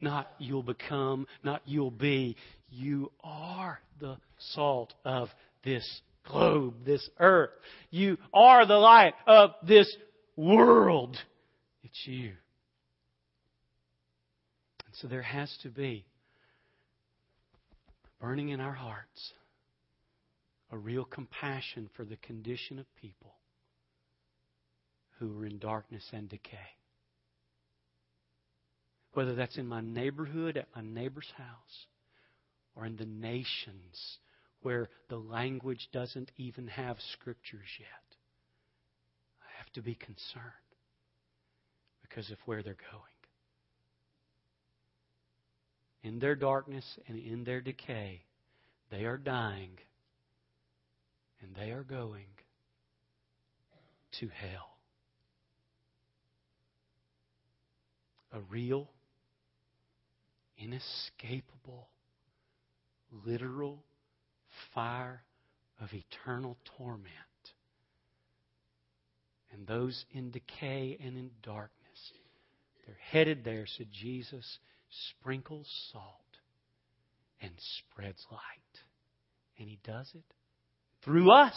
Not 0.00 0.30
you'll 0.38 0.62
become, 0.62 1.26
not 1.42 1.62
you'll 1.66 1.90
be. 1.90 2.36
You 2.68 3.10
are 3.24 3.80
the 3.98 4.18
salt 4.52 4.94
of 5.04 5.30
this 5.64 6.00
globe, 6.28 6.84
this 6.86 7.10
earth. 7.18 7.50
You 7.90 8.18
are 8.32 8.66
the 8.66 8.78
light 8.78 9.14
of 9.26 9.50
this 9.66 9.92
world. 10.36 11.16
It's 11.82 12.06
you. 12.06 12.34
So 14.94 15.08
there 15.08 15.22
has 15.22 15.56
to 15.62 15.68
be 15.68 16.04
burning 18.20 18.50
in 18.50 18.60
our 18.60 18.72
hearts 18.72 19.32
a 20.72 20.78
real 20.78 21.04
compassion 21.04 21.88
for 21.96 22.04
the 22.04 22.16
condition 22.16 22.78
of 22.78 22.86
people 22.96 23.34
who 25.18 25.38
are 25.38 25.46
in 25.46 25.58
darkness 25.58 26.04
and 26.12 26.28
decay. 26.28 26.58
Whether 29.12 29.34
that's 29.34 29.58
in 29.58 29.66
my 29.66 29.80
neighborhood, 29.80 30.56
at 30.56 30.68
my 30.74 30.82
neighbor's 30.82 31.30
house, 31.36 31.86
or 32.76 32.86
in 32.86 32.96
the 32.96 33.06
nations 33.06 34.18
where 34.62 34.88
the 35.08 35.16
language 35.16 35.88
doesn't 35.92 36.30
even 36.36 36.68
have 36.68 36.96
scriptures 37.12 37.66
yet. 37.78 38.16
I 39.42 39.58
have 39.58 39.72
to 39.72 39.82
be 39.82 39.94
concerned 39.94 40.44
because 42.02 42.30
of 42.30 42.38
where 42.44 42.62
they're 42.62 42.76
going 42.92 43.19
in 46.02 46.18
their 46.18 46.34
darkness 46.34 46.84
and 47.08 47.18
in 47.18 47.44
their 47.44 47.60
decay, 47.60 48.22
they 48.90 49.04
are 49.04 49.18
dying 49.18 49.70
and 51.42 51.54
they 51.54 51.70
are 51.70 51.82
going 51.82 52.26
to 54.20 54.28
hell. 54.28 54.76
A 58.32 58.40
real, 58.50 58.88
inescapable, 60.58 61.88
literal 63.26 63.82
fire 64.74 65.22
of 65.80 65.88
eternal 65.92 66.56
torment. 66.76 67.06
And 69.52 69.66
those 69.66 70.04
in 70.12 70.30
decay 70.30 70.96
and 71.02 71.16
in 71.16 71.30
darkness, 71.42 71.70
they're 72.86 72.96
headed 73.10 73.44
there, 73.44 73.66
said 73.66 73.88
Jesus 73.90 74.58
sprinkles 75.10 75.68
salt 75.92 76.04
and 77.40 77.52
spreads 77.56 78.24
light. 78.30 78.40
And 79.58 79.68
he 79.68 79.78
does 79.84 80.10
it 80.14 80.24
through 81.04 81.30
us. 81.32 81.54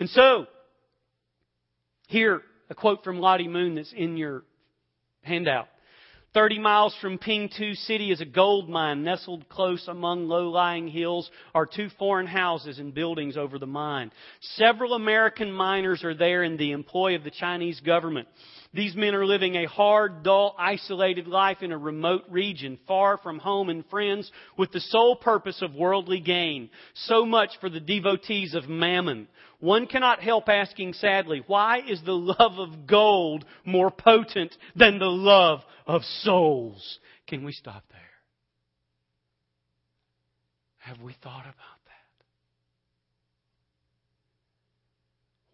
And 0.00 0.08
so, 0.10 0.46
here, 2.08 2.42
a 2.70 2.74
quote 2.74 3.04
from 3.04 3.18
Lottie 3.18 3.48
Moon 3.48 3.74
that's 3.74 3.92
in 3.92 4.16
your 4.16 4.44
handout. 5.22 5.68
30 6.34 6.58
miles 6.58 6.94
from 7.00 7.18
Pingtu 7.18 7.74
City 7.74 8.12
is 8.12 8.20
a 8.20 8.26
gold 8.26 8.68
mine 8.68 9.02
nestled 9.02 9.48
close 9.48 9.88
among 9.88 10.28
low-lying 10.28 10.86
hills 10.86 11.28
are 11.54 11.64
two 11.64 11.88
foreign 11.98 12.26
houses 12.26 12.78
and 12.78 12.94
buildings 12.94 13.36
over 13.36 13.58
the 13.58 13.66
mine. 13.66 14.12
Several 14.40 14.92
American 14.92 15.50
miners 15.50 16.04
are 16.04 16.14
there 16.14 16.42
in 16.42 16.58
the 16.58 16.72
employ 16.72 17.16
of 17.16 17.24
the 17.24 17.30
Chinese 17.30 17.80
government. 17.80 18.28
These 18.74 18.94
men 18.96 19.14
are 19.14 19.24
living 19.24 19.54
a 19.54 19.66
hard, 19.66 20.22
dull, 20.22 20.54
isolated 20.58 21.26
life 21.26 21.62
in 21.62 21.72
a 21.72 21.78
remote 21.78 22.24
region, 22.28 22.78
far 22.86 23.16
from 23.16 23.38
home 23.38 23.70
and 23.70 23.84
friends, 23.86 24.30
with 24.58 24.72
the 24.72 24.80
sole 24.80 25.16
purpose 25.16 25.62
of 25.62 25.74
worldly 25.74 26.20
gain. 26.20 26.68
So 26.94 27.24
much 27.24 27.50
for 27.60 27.70
the 27.70 27.80
devotees 27.80 28.54
of 28.54 28.68
mammon. 28.68 29.26
One 29.60 29.86
cannot 29.86 30.20
help 30.20 30.48
asking 30.48 30.92
sadly, 30.92 31.42
why 31.46 31.80
is 31.88 32.02
the 32.04 32.12
love 32.12 32.58
of 32.58 32.86
gold 32.86 33.44
more 33.64 33.90
potent 33.90 34.54
than 34.76 34.98
the 34.98 35.06
love 35.06 35.60
of 35.86 36.02
souls? 36.22 36.98
Can 37.26 37.44
we 37.44 37.52
stop 37.52 37.84
there? 37.90 38.00
Have 40.78 41.00
we 41.00 41.14
thought 41.22 41.44
about 41.44 41.77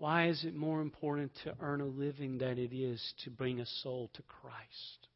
Why 0.05 0.29
is 0.29 0.45
it 0.45 0.55
more 0.55 0.83
important 0.83 1.33
to 1.45 1.55
earn 1.63 1.81
a 1.81 1.87
living 1.87 2.37
than 2.37 2.59
it 2.59 2.75
is 2.75 3.03
to 3.25 3.31
bring 3.31 3.61
a 3.61 3.65
soul 3.65 4.11
to 4.13 4.23
Christ? 4.25 5.09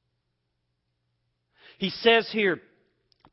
He 1.76 1.90
says 1.90 2.26
here, 2.32 2.62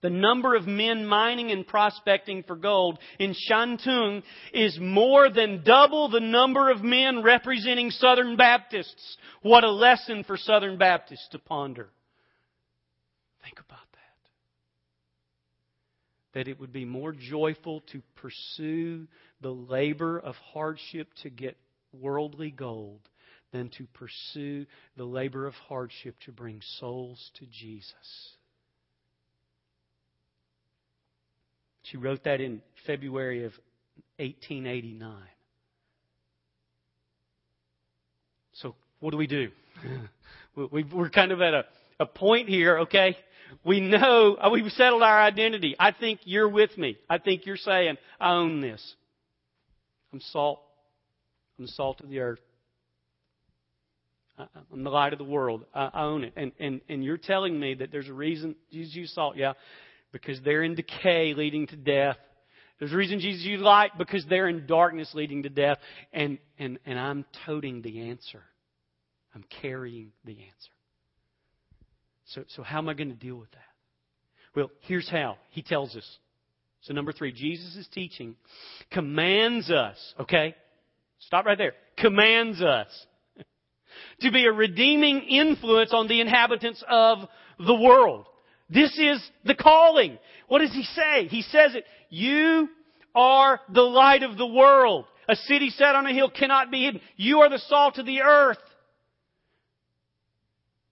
the 0.01 0.09
number 0.09 0.55
of 0.55 0.67
men 0.67 1.05
mining 1.05 1.51
and 1.51 1.65
prospecting 1.65 2.43
for 2.43 2.57
gold 2.57 2.99
in 3.19 3.33
Shantung 3.49 4.21
is 4.53 4.77
more 4.81 5.29
than 5.29 5.63
double 5.63 6.09
the 6.09 6.19
number 6.19 6.69
of 6.69 6.83
men 6.83 7.23
representing 7.23 7.89
Southern 7.89 8.35
Baptists. 8.35 9.15
What 9.41 9.63
a 9.63 9.71
lesson 9.71 10.25
for 10.25 10.35
Southern 10.35 10.77
Baptists 10.77 11.29
to 11.31 11.39
ponder. 11.39 11.87
Think 13.45 13.61
about 13.65 13.84
that. 16.35 16.47
It 16.47 16.59
would 16.59 16.71
be 16.71 16.85
more 16.85 17.11
joyful 17.11 17.81
to 17.91 18.01
pursue 18.15 19.07
the 19.41 19.49
labor 19.49 20.19
of 20.19 20.35
hardship 20.53 21.07
to 21.23 21.29
get 21.29 21.57
worldly 21.99 22.51
gold 22.51 23.01
than 23.51 23.69
to 23.69 23.87
pursue 23.93 24.65
the 24.97 25.05
labor 25.05 25.47
of 25.47 25.53
hardship 25.53 26.15
to 26.25 26.31
bring 26.31 26.61
souls 26.79 27.31
to 27.39 27.45
Jesus. 27.45 28.29
She 31.83 31.97
wrote 31.97 32.23
that 32.23 32.41
in 32.41 32.61
February 32.85 33.45
of 33.45 33.53
1889. 34.17 35.13
So, 38.53 38.75
what 38.99 39.11
do 39.11 39.17
we 39.17 39.27
do? 39.27 39.49
We're 40.55 41.09
kind 41.09 41.31
of 41.31 41.41
at 41.41 41.53
a, 41.53 41.65
a 41.99 42.05
point 42.05 42.49
here, 42.49 42.79
okay? 42.79 43.17
We 43.63 43.79
know, 43.79 44.35
uh, 44.35 44.49
we've 44.51 44.71
settled 44.71 45.03
our 45.03 45.21
identity. 45.21 45.75
I 45.79 45.91
think 45.91 46.21
you're 46.23 46.49
with 46.49 46.77
me. 46.77 46.97
I 47.09 47.17
think 47.17 47.45
you're 47.45 47.57
saying, 47.57 47.97
I 48.19 48.33
own 48.33 48.61
this. 48.61 48.95
I'm 50.13 50.21
salt. 50.21 50.61
I'm 51.57 51.65
the 51.65 51.71
salt 51.71 52.01
of 52.01 52.09
the 52.09 52.19
earth. 52.19 52.39
I'm 54.71 54.83
the 54.83 54.89
light 54.89 55.13
of 55.13 55.19
the 55.19 55.25
world. 55.25 55.65
I 55.73 56.03
own 56.03 56.25
it. 56.25 56.33
And, 56.35 56.51
and, 56.59 56.81
and 56.89 57.03
you're 57.03 57.17
telling 57.17 57.57
me 57.57 57.75
that 57.75 57.91
there's 57.91 58.09
a 58.09 58.13
reason 58.13 58.55
Jesus 58.71 58.93
used 58.93 59.13
salt. 59.13 59.37
Yeah. 59.37 59.53
Because 60.11 60.39
they're 60.43 60.63
in 60.63 60.75
decay 60.75 61.33
leading 61.33 61.67
to 61.67 61.75
death. 61.75 62.17
There's 62.79 62.91
a 62.91 62.97
reason 62.97 63.19
Jesus 63.19 63.45
used 63.45 63.63
light 63.63 63.91
because 63.97 64.25
they're 64.29 64.49
in 64.49 64.67
darkness 64.67 65.09
leading 65.13 65.43
to 65.43 65.49
death. 65.49 65.77
And, 66.11 66.37
and, 66.59 66.79
and 66.85 66.99
I'm 66.99 67.25
toting 67.45 67.81
the 67.81 68.09
answer. 68.09 68.41
I'm 69.33 69.45
carrying 69.61 70.11
the 70.25 70.33
answer. 70.33 70.74
So, 72.27 72.43
so 72.55 72.63
how 72.63 72.79
am 72.79 72.89
I 72.89 72.93
going 72.93 73.09
to 73.09 73.15
deal 73.15 73.35
with 73.35 73.51
that? 73.51 73.59
Well, 74.55 74.71
here's 74.81 75.09
how. 75.09 75.37
He 75.51 75.61
tells 75.61 75.95
us. 75.95 76.17
So 76.81 76.93
number 76.93 77.11
three, 77.11 77.31
Jesus' 77.31 77.87
teaching 77.91 78.35
commands 78.91 79.71
us, 79.71 79.97
okay? 80.19 80.55
Stop 81.19 81.45
right 81.45 81.57
there. 81.57 81.73
Commands 81.97 82.61
us 82.61 82.87
to 84.21 84.31
be 84.31 84.45
a 84.45 84.51
redeeming 84.51 85.21
influence 85.21 85.91
on 85.93 86.07
the 86.07 86.21
inhabitants 86.21 86.83
of 86.87 87.19
the 87.59 87.75
world. 87.75 88.27
This 88.69 88.97
is 88.97 89.21
the 89.43 89.55
calling. 89.55 90.17
What 90.47 90.59
does 90.59 90.73
he 90.73 90.83
say? 90.83 91.27
He 91.27 91.41
says 91.41 91.75
it, 91.75 91.85
you 92.09 92.69
are 93.13 93.59
the 93.73 93.81
light 93.81 94.23
of 94.23 94.37
the 94.37 94.47
world. 94.47 95.05
A 95.27 95.35
city 95.35 95.69
set 95.69 95.95
on 95.95 96.05
a 96.05 96.13
hill 96.13 96.29
cannot 96.29 96.71
be 96.71 96.85
hidden. 96.85 97.01
You 97.15 97.39
are 97.39 97.49
the 97.49 97.59
salt 97.59 97.97
of 97.97 98.05
the 98.05 98.21
earth. 98.21 98.57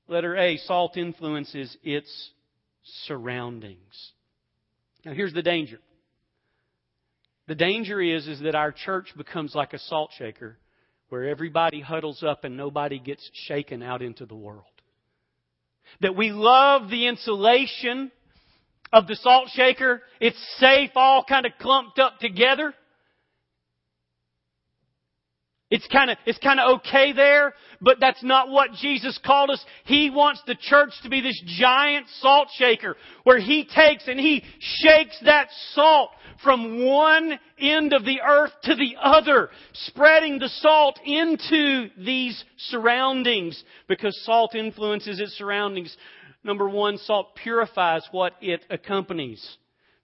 Letter 0.07 0.35
A, 0.35 0.57
salt 0.57 0.97
influences 0.97 1.75
its 1.83 2.31
surroundings. 3.07 4.11
Now 5.05 5.13
here's 5.13 5.33
the 5.33 5.41
danger. 5.41 5.79
The 7.47 7.55
danger 7.55 8.01
is, 8.01 8.27
is 8.27 8.39
that 8.41 8.55
our 8.55 8.71
church 8.71 9.13
becomes 9.17 9.53
like 9.53 9.73
a 9.73 9.79
salt 9.79 10.11
shaker 10.17 10.57
where 11.09 11.25
everybody 11.25 11.81
huddles 11.81 12.23
up 12.23 12.43
and 12.43 12.55
nobody 12.57 12.99
gets 12.99 13.29
shaken 13.47 13.83
out 13.83 14.01
into 14.01 14.25
the 14.25 14.35
world. 14.35 14.65
That 16.01 16.15
we 16.15 16.31
love 16.31 16.89
the 16.89 17.07
insulation 17.07 18.11
of 18.91 19.07
the 19.07 19.15
salt 19.15 19.49
shaker. 19.53 20.01
It's 20.19 20.37
safe, 20.59 20.91
all 20.95 21.23
kind 21.23 21.45
of 21.45 21.51
clumped 21.59 21.99
up 21.99 22.19
together. 22.19 22.73
It's 25.73 25.87
kind 25.87 26.11
of, 26.11 26.19
it's 26.27 26.37
kind 26.37 26.59
of 26.59 26.81
okay 26.81 27.13
there, 27.13 27.55
but 27.81 27.97
that's 27.99 28.23
not 28.23 28.47
what 28.47 28.73
Jesus 28.73 29.19
called 29.25 29.49
us. 29.49 29.65
He 29.85 30.11
wants 30.11 30.39
the 30.45 30.53
church 30.53 30.91
to 31.01 31.09
be 31.09 31.19
this 31.19 31.41
giant 31.57 32.05
salt 32.19 32.49
shaker 32.55 32.95
where 33.23 33.39
He 33.39 33.65
takes 33.65 34.07
and 34.07 34.19
He 34.19 34.43
shakes 34.59 35.17
that 35.25 35.47
salt 35.71 36.11
from 36.43 36.85
one 36.85 37.39
end 37.57 37.91
of 37.91 38.05
the 38.05 38.21
earth 38.21 38.51
to 38.65 38.75
the 38.75 38.97
other, 39.01 39.49
spreading 39.73 40.37
the 40.37 40.49
salt 40.49 40.99
into 41.03 41.87
these 41.97 42.43
surroundings 42.69 43.63
because 43.87 44.15
salt 44.25 44.53
influences 44.53 45.19
its 45.19 45.31
surroundings. 45.39 45.97
Number 46.43 46.69
one, 46.69 46.99
salt 46.99 47.35
purifies 47.35 48.07
what 48.11 48.33
it 48.41 48.63
accompanies. 48.69 49.57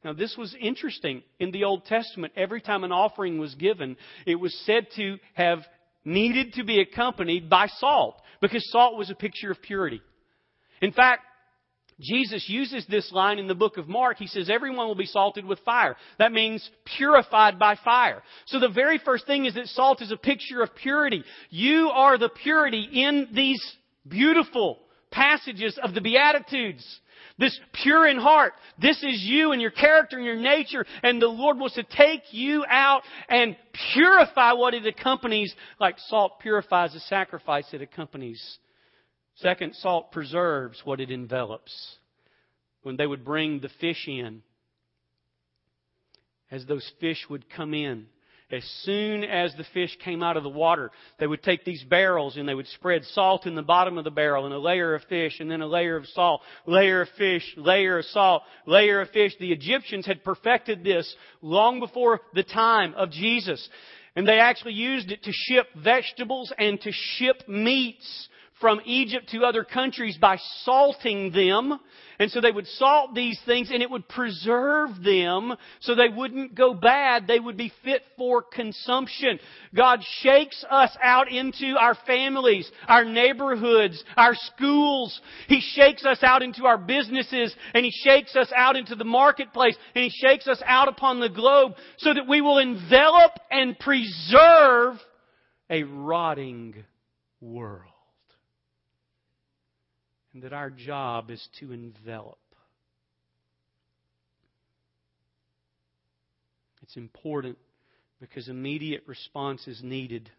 Now, 0.04 0.14
this 0.14 0.36
was 0.38 0.56
interesting. 0.60 1.24
In 1.40 1.52
the 1.52 1.66
Old 1.66 1.86
Testament, 1.86 2.34
every 2.36 2.62
time 2.62 2.84
an 2.84 2.92
offering 2.92 3.38
was 3.38 3.54
given, 3.56 3.98
it 4.26 4.36
was 4.36 4.58
said 4.66 4.88
to 4.96 5.18
have 5.34 5.60
needed 6.06 6.54
to 6.54 6.64
be 6.64 6.80
accompanied 6.80 7.50
by 7.50 7.68
salt, 7.68 8.22
because 8.42 8.70
salt 8.72 8.98
was 8.98 9.10
a 9.10 9.16
picture 9.16 9.52
of 9.52 9.62
purity. 9.62 10.02
In 10.82 10.94
fact, 10.94 11.24
Jesus 12.00 12.46
uses 12.48 12.86
this 12.88 13.12
line 13.12 13.40
in 13.40 13.48
the 13.48 13.56
book 13.56 13.76
of 13.76 13.90
Mark. 13.90 14.18
He 14.18 14.28
says, 14.28 14.50
everyone 14.50 14.88
will 14.88 14.96
be 14.96 15.06
salted 15.06 15.44
with 15.44 15.60
fire. 15.66 15.98
That 16.18 16.32
means 16.32 16.68
purified 16.98 17.60
by 17.60 17.76
fire. 17.84 18.24
So 18.46 18.60
the 18.60 18.70
very 18.70 19.00
first 19.04 19.28
thing 19.28 19.46
is 19.46 19.56
that 19.56 19.68
salt 19.68 20.02
is 20.02 20.12
a 20.12 20.18
picture 20.18 20.62
of 20.62 20.74
purity. 20.76 21.26
You 21.50 21.90
are 21.90 22.18
the 22.18 22.30
purity 22.30 22.88
in 22.90 23.28
these 23.34 23.62
beautiful 24.08 24.80
passages 25.12 25.78
of 25.84 25.94
the 25.94 26.00
Beatitudes. 26.00 26.86
This 27.39 27.58
pure 27.82 28.06
in 28.06 28.17
heart. 28.17 28.54
This 28.82 28.97
is 28.97 29.23
you 29.23 29.54
and 29.54 29.62
your 29.62 29.71
character 29.71 30.17
and 30.17 30.25
your 30.25 30.36
nature. 30.36 30.86
And 31.02 31.21
the 31.21 31.28
Lord 31.28 31.58
wants 31.58 31.75
to 31.75 31.84
take 31.84 32.21
you 32.32 32.65
out 32.69 33.02
and 33.30 33.56
purify 33.93 34.52
what 34.52 34.73
it 34.73 34.86
accompanies, 34.86 35.56
like 35.80 35.95
salt 36.08 36.41
purifies 36.41 36.93
the 36.93 36.99
sacrifice 36.99 37.65
it 37.71 37.82
accompanies. 37.82 38.58
Second, 39.36 39.73
salt 39.75 40.12
preserves 40.12 40.82
what 40.84 40.99
it 40.99 41.12
envelops. 41.12 41.95
When 42.84 42.97
they 42.97 43.08
would 43.08 43.23
bring 43.23 43.62
the 43.62 43.69
fish 43.80 44.06
in, 44.08 44.41
as 46.52 46.65
those 46.65 46.89
fish 46.99 47.25
would 47.30 47.49
come 47.49 47.73
in, 47.73 48.08
as 48.52 48.64
soon 48.84 49.24
as 49.24 49.54
the 49.56 49.66
fish 49.74 49.96
came 50.04 50.24
out 50.24 50.36
of 50.36 50.44
the 50.44 50.50
water, 50.50 50.92
they 51.20 51.28
would 51.28 51.44
take 51.44 51.64
these 51.64 51.84
barrels 51.84 52.36
and 52.36 52.50
they 52.50 52.56
would 52.56 52.68
spread 52.68 53.04
salt 53.06 53.46
in 53.46 53.56
the 53.56 53.62
bottom 53.62 53.98
of 53.98 54.04
the 54.04 54.12
barrel 54.12 54.46
and 54.46 54.54
a 54.54 54.60
layer 54.60 54.96
of 54.96 55.04
fish 55.04 55.40
and 55.40 55.52
then 55.52 55.62
a 55.62 55.68
layer 55.68 55.96
of 55.96 56.08
salt, 56.08 56.42
layer 56.66 57.02
of 57.02 57.10
fish, 57.18 57.54
layer 57.58 58.00
of 58.00 58.06
salt, 58.06 58.44
layer 58.66 59.02
of 59.02 59.10
fish. 59.12 59.34
The 59.40 59.52
Egyptians 59.52 60.06
had 60.06 60.24
perfected 60.24 60.84
this 60.84 61.16
long 61.42 61.80
before 61.80 62.22
the 62.34 62.44
time 62.44 62.94
of 62.96 63.12
Jesus. 63.12 63.68
And 64.16 64.28
they 64.28 64.40
actually 64.40 64.74
used 64.74 65.12
it 65.12 65.24
to 65.24 65.32
ship 65.32 65.68
vegetables 65.76 66.52
and 66.58 66.82
to 66.82 66.92
ship 66.92 67.48
meats 67.48 68.30
from 68.60 68.82
Egypt 68.86 69.30
to 69.30 69.45
other 69.45 69.63
countries 69.63 70.17
by 70.19 70.38
salting 70.63 71.32
them. 71.32 71.80
And 72.19 72.30
so 72.30 72.41
they 72.41 72.52
would 72.52 72.67
salt 72.67 73.15
these 73.15 73.39
things 73.45 73.72
and 73.72 73.82
it 73.82 73.89
would 73.89 74.10
preserve 74.10 75.02
them 75.02 75.54
so 75.80 75.95
they 75.95 76.10
wouldn't 76.10 76.54
go 76.54 76.74
bad. 76.74 77.28
They 77.28 77.39
would 77.39 77.56
be 77.56 77.72
fit 77.84 78.02
for 78.17 78.41
consumption. 78.41 79.39
God 79.74 80.02
shakes 80.22 80.65
us 80.69 80.91
out 81.02 81.32
into 81.32 81.76
our 81.80 81.95
families, 82.06 82.69
our 82.89 83.06
neighborhoods, 83.06 84.04
our 84.17 84.36
schools. 84.36 85.19
He 85.48 85.62
shakes 85.62 86.06
us 86.06 86.19
out 86.22 86.41
into 86.41 86.65
our 86.65 86.78
businesses 86.78 87.56
and 87.74 87.86
He 87.86 87.91
shakes 87.91 88.36
us 88.36 88.52
out 88.54 88.76
into 88.76 88.95
the 88.95 89.06
marketplace 89.06 89.78
and 89.95 90.04
He 90.04 90.10
shakes 90.10 90.48
us 90.48 90.62
out 90.65 90.89
upon 90.89 91.22
the 91.22 91.30
globe 91.30 91.74
so 92.00 92.13
that 92.13 92.28
we 92.28 92.41
will 92.41 92.58
envelop 92.58 93.32
and 93.50 93.80
preserve 93.80 94.95
a 95.69 95.84
rotting 95.84 96.84
world 97.39 97.93
and 100.34 100.44
that 100.44 100.54
our 100.54 100.70
job 100.70 101.30
is 101.30 101.46
to 101.60 101.72
envelop. 101.72 102.38
It's 106.84 106.98
important 106.98 107.58
because 108.20 108.48
immediate 108.48 109.04
response 109.06 109.68
is 109.68 109.82
needed. 109.84 110.30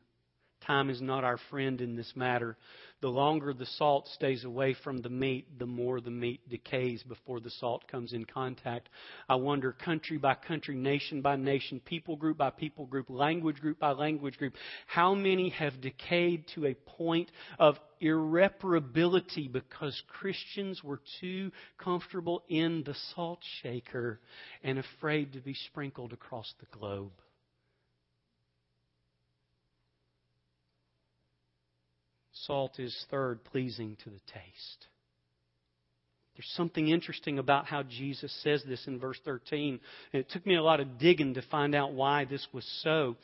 Time 0.66 0.90
is 0.90 1.00
not 1.00 1.24
our 1.24 1.38
friend 1.50 1.80
in 1.80 1.96
this 1.96 2.12
matter. 2.14 2.56
The 3.00 3.08
longer 3.08 3.54
the 3.54 3.64
salt 3.64 4.08
stays 4.08 4.44
away 4.44 4.74
from 4.74 4.98
the 4.98 5.08
meat, 5.08 5.58
the 5.58 5.66
more 5.66 6.02
the 6.02 6.10
meat 6.10 6.46
decays 6.50 7.02
before 7.02 7.40
the 7.40 7.50
salt 7.50 7.88
comes 7.88 8.12
in 8.12 8.26
contact. 8.26 8.90
I 9.26 9.36
wonder, 9.36 9.72
country 9.72 10.18
by 10.18 10.34
country, 10.34 10.76
nation 10.76 11.22
by 11.22 11.36
nation, 11.36 11.80
people 11.80 12.16
group 12.16 12.36
by 12.36 12.50
people 12.50 12.84
group, 12.84 13.08
language 13.08 13.58
group 13.60 13.78
by 13.78 13.92
language 13.92 14.36
group, 14.36 14.54
how 14.86 15.14
many 15.14 15.48
have 15.48 15.80
decayed 15.80 16.46
to 16.54 16.66
a 16.66 16.74
point 16.74 17.30
of 17.58 17.80
irreparability 18.02 19.50
because 19.50 20.02
Christians 20.06 20.84
were 20.84 21.00
too 21.20 21.52
comfortable 21.78 22.42
in 22.48 22.82
the 22.84 22.94
salt 23.14 23.40
shaker 23.62 24.20
and 24.62 24.78
afraid 24.78 25.32
to 25.32 25.40
be 25.40 25.54
sprinkled 25.54 26.12
across 26.12 26.52
the 26.60 26.78
globe? 26.78 27.12
Salt 32.46 32.78
is 32.78 32.96
third, 33.10 33.44
pleasing 33.44 33.96
to 34.04 34.10
the 34.10 34.20
taste. 34.32 34.86
There's 36.36 36.50
something 36.56 36.88
interesting 36.88 37.38
about 37.38 37.66
how 37.66 37.82
Jesus 37.82 38.32
says 38.42 38.62
this 38.66 38.86
in 38.86 38.98
verse 38.98 39.18
13. 39.24 39.78
And 40.12 40.20
it 40.20 40.30
took 40.30 40.46
me 40.46 40.56
a 40.56 40.62
lot 40.62 40.80
of 40.80 40.98
digging 40.98 41.34
to 41.34 41.42
find 41.42 41.74
out 41.74 41.92
why 41.92 42.24
this 42.24 42.46
was 42.52 42.64
so. 42.82 43.16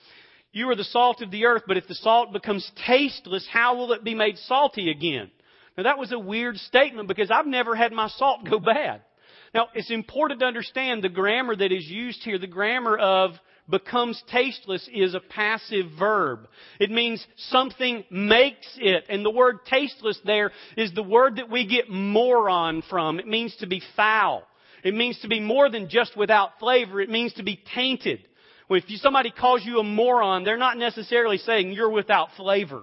You 0.53 0.69
are 0.71 0.77
the 0.77 0.85
salt 0.85 1.23
of 1.23 1.31
the 1.31 1.47
earth, 1.47 1.63
but 1.67 1.77
if 1.77 1.87
the 1.89 1.95
salt 1.95 2.33
becomes 2.33 2.71
tasteless, 2.87 3.47
how 3.51 3.77
will 3.77 3.93
it 3.93 4.05
be 4.05 4.15
made 4.15 4.37
salty 4.39 4.91
again? 4.91 5.31
Now 5.77 5.85
that 5.85 5.99
was 5.99 6.13
a 6.13 6.19
weird 6.19 6.57
statement 6.57 7.09
because 7.09 7.31
I've 7.31 7.47
never 7.47 7.75
had 7.75 7.93
my 7.93 8.09
salt 8.09 8.49
go 8.49 8.59
bad. 8.59 9.03
Now 9.57 9.69
it's 9.73 9.91
important 9.91 10.41
to 10.41 10.47
understand 10.47 11.03
the 11.03 11.09
grammar 11.09 11.57
that 11.57 11.73
is 11.73 11.87
used 11.87 12.23
here, 12.23 12.39
the 12.39 12.47
grammar 12.47 12.99
of 12.99 13.31
becomes 13.71 14.23
tasteless 14.31 14.87
is 14.93 15.15
a 15.15 15.21
passive 15.21 15.87
verb. 15.99 16.47
It 16.79 16.91
means 16.91 17.27
something 17.37 18.05
makes 18.11 18.67
it. 18.77 19.05
And 19.09 19.25
the 19.25 19.31
word 19.31 19.61
tasteless 19.65 20.21
there 20.27 20.53
is 20.77 20.93
the 20.93 21.03
word 21.03 21.37
that 21.37 21.49
we 21.49 21.67
get 21.67 21.89
moron 21.89 22.83
from. 22.91 23.19
It 23.19 23.27
means 23.27 23.57
to 23.61 23.67
be 23.67 23.81
foul. 23.97 24.43
It 24.85 24.93
means 24.93 25.19
to 25.21 25.29
be 25.29 25.41
more 25.41 25.71
than 25.71 25.89
just 25.89 26.19
without 26.19 26.59
flavor. 26.61 27.01
It 27.01 27.09
means 27.09 27.33
to 27.35 27.43
be 27.43 27.59
tainted. 27.75 28.21
If 28.69 28.85
somebody 29.01 29.31
calls 29.31 29.65
you 29.65 29.79
a 29.79 29.83
moron, 29.83 30.45
they're 30.45 30.59
not 30.59 30.77
necessarily 30.77 31.39
saying 31.39 31.73
you're 31.73 31.89
without 31.89 32.29
flavor. 32.37 32.83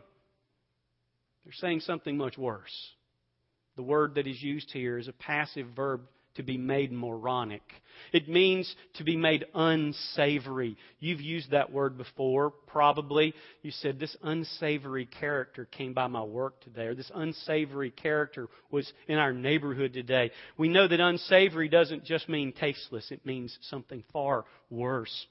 They're 1.46 1.54
saying 1.54 1.82
something 1.82 2.18
much 2.18 2.36
worse. 2.36 2.74
The 3.76 3.84
word 3.84 4.16
that 4.16 4.26
is 4.26 4.42
used 4.42 4.72
here 4.72 4.98
is 4.98 5.08
a 5.08 5.14
passive 5.14 5.68
verb 5.76 6.02
to 6.36 6.44
be 6.44 6.58
made 6.58 6.92
moronic. 6.92 7.62
It 8.12 8.28
means 8.28 8.74
to 8.96 9.04
be 9.04 9.16
made 9.16 9.46
unsavory. 9.54 10.78
You've 11.00 11.22
used 11.22 11.52
that 11.52 11.72
word 11.72 11.98
before, 11.98 12.52
probably. 12.52 13.34
You 13.62 13.72
said, 13.72 14.00
This 14.00 14.16
unsavory 14.22 15.06
character 15.06 15.66
came 15.66 15.94
by 15.94 16.08
my 16.08 16.24
work 16.24 16.62
today, 16.62 16.88
or 16.88 16.96
this 16.96 17.12
unsavory 17.14 17.92
character 17.92 18.50
was 18.72 18.92
in 19.08 19.18
our 19.18 19.34
neighborhood 19.34 19.94
today. 19.94 20.32
We 20.58 20.70
know 20.70 20.88
that 20.88 21.00
unsavory 21.00 21.70
doesn't 21.70 22.06
just 22.06 22.30
mean 22.30 22.52
tasteless, 22.52 23.12
it 23.12 23.26
means 23.26 23.58
something 23.62 24.04
far 24.12 24.46
worse. 24.70 25.28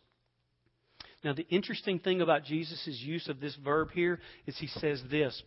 Now, 1.25 1.33
the 1.35 1.47
interesting 1.49 2.01
thing 2.01 2.21
about 2.21 2.45
Jesus' 2.45 3.01
use 3.01 3.29
of 3.29 3.41
this 3.41 3.55
verb 3.57 3.91
here 3.93 4.19
is 4.47 4.59
he 4.59 4.67
says 4.67 5.01
this 5.11 5.41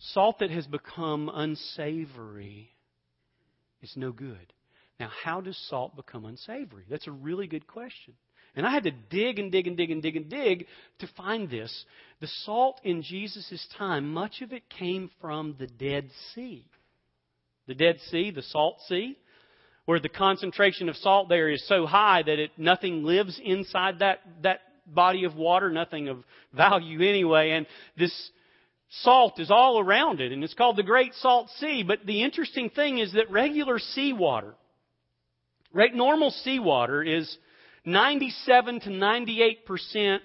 Salt 0.00 0.38
that 0.40 0.50
has 0.50 0.66
become 0.66 1.30
unsavory 1.32 2.70
is 3.82 3.92
no 3.96 4.12
good. 4.12 4.52
Now, 5.00 5.10
how 5.24 5.40
does 5.40 5.56
salt 5.68 5.96
become 5.96 6.26
unsavory? 6.26 6.84
That's 6.88 7.06
a 7.06 7.12
really 7.12 7.46
good 7.46 7.66
question. 7.66 8.12
And 8.54 8.66
I 8.66 8.70
had 8.70 8.84
to 8.84 8.90
dig 8.90 9.38
and 9.38 9.50
dig 9.50 9.66
and 9.66 9.76
dig 9.76 9.90
and 9.90 10.02
dig 10.02 10.16
and 10.16 10.28
dig 10.28 10.66
to 10.98 11.08
find 11.16 11.48
this. 11.48 11.84
The 12.20 12.26
salt 12.44 12.80
in 12.84 13.02
Jesus' 13.02 13.66
time, 13.78 14.12
much 14.12 14.42
of 14.42 14.52
it 14.52 14.68
came 14.68 15.10
from 15.20 15.56
the 15.58 15.66
Dead 15.66 16.10
Sea. 16.34 16.66
The 17.66 17.74
Dead 17.74 17.98
Sea, 18.10 18.30
the 18.30 18.42
Salt 18.42 18.76
Sea, 18.88 19.16
where 19.86 20.00
the 20.00 20.08
concentration 20.10 20.90
of 20.90 20.96
salt 20.96 21.30
there 21.30 21.48
is 21.48 21.66
so 21.66 21.86
high 21.86 22.22
that 22.22 22.38
it, 22.38 22.50
nothing 22.58 23.04
lives 23.04 23.40
inside 23.42 24.00
that, 24.00 24.18
that 24.42 24.60
body 24.86 25.24
of 25.24 25.34
water, 25.34 25.70
nothing 25.70 26.08
of 26.08 26.22
value 26.52 27.00
anyway. 27.00 27.52
And 27.52 27.66
this 27.96 28.30
salt 28.90 29.40
is 29.40 29.50
all 29.50 29.78
around 29.78 30.20
it, 30.20 30.32
and 30.32 30.44
it's 30.44 30.54
called 30.54 30.76
the 30.76 30.82
Great 30.82 31.14
Salt 31.14 31.48
Sea. 31.58 31.84
But 31.86 32.04
the 32.04 32.22
interesting 32.22 32.68
thing 32.68 32.98
is 32.98 33.14
that 33.14 33.30
regular 33.30 33.78
seawater, 33.78 34.54
right, 35.72 35.94
normal 35.94 36.30
seawater 36.30 37.02
is 37.02 37.36
97 37.84 38.80
to 38.80 38.90
98 38.90 39.66
percent 39.66 40.22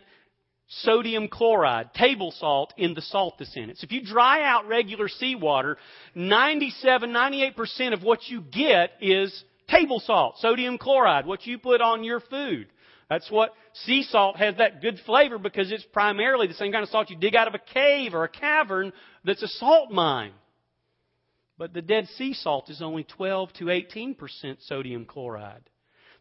sodium 0.67 1.27
chloride, 1.27 1.93
table 1.93 2.31
salt, 2.31 2.73
in 2.77 2.93
the 2.93 3.01
salt 3.01 3.35
that's 3.37 3.55
in 3.55 3.69
it. 3.69 3.77
So 3.77 3.85
if 3.85 3.91
you 3.91 4.03
dry 4.03 4.43
out 4.43 4.67
regular 4.67 5.07
seawater, 5.07 5.77
97, 6.15 7.11
98% 7.11 7.93
of 7.93 8.03
what 8.03 8.27
you 8.27 8.41
get 8.41 8.91
is 8.99 9.43
table 9.69 9.99
salt, 9.99 10.37
sodium 10.39 10.77
chloride, 10.77 11.25
what 11.25 11.45
you 11.45 11.57
put 11.59 11.81
on 11.81 12.03
your 12.03 12.19
food. 12.19 12.67
That's 13.09 13.29
what 13.29 13.51
sea 13.85 14.03
salt 14.03 14.37
has 14.37 14.57
that 14.57 14.81
good 14.81 14.99
flavor 15.05 15.37
because 15.37 15.71
it's 15.71 15.85
primarily 15.93 16.47
the 16.47 16.55
same 16.55 16.71
kind 16.71 16.83
of 16.83 16.89
salt 16.89 17.11
you 17.11 17.15
dig 17.15 17.35
out 17.35 17.47
of 17.47 17.53
a 17.53 17.59
cave 17.59 18.15
or 18.15 18.23
a 18.23 18.29
cavern 18.29 18.91
that's 19.23 19.43
a 19.43 19.47
salt 19.47 19.91
mine. 19.91 20.31
But 21.57 21.73
the 21.73 21.81
Dead 21.81 22.07
Sea 22.17 22.33
salt 22.33 22.69
is 22.69 22.81
only 22.81 23.03
12 23.03 23.53
to 23.53 23.65
18% 23.65 24.17
sodium 24.67 25.05
chloride. 25.05 25.69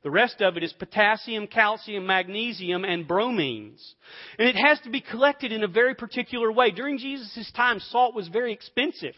The 0.05 0.11
rest 0.11 0.43
of 0.43 0.57
it 0.57 0.63
is 0.63 0.73
potassium, 0.75 1.47
calcium, 1.47 2.07
magnesium, 2.07 2.85
and 2.85 3.09
bromines. 3.09 3.95
And 4.39 4.47
it 4.47 4.55
has 4.55 4.79
to 4.81 4.91
be 4.91 5.01
collected 5.01 5.51
in 5.51 5.65
a 5.65 5.69
very 5.69 5.95
particular 5.95 6.53
way. 6.53 6.71
During 6.71 6.99
Jesus' 6.99 7.51
time, 7.53 7.81
salt 7.81 8.15
was 8.15 8.29
very 8.29 8.53
expensive. 8.53 9.15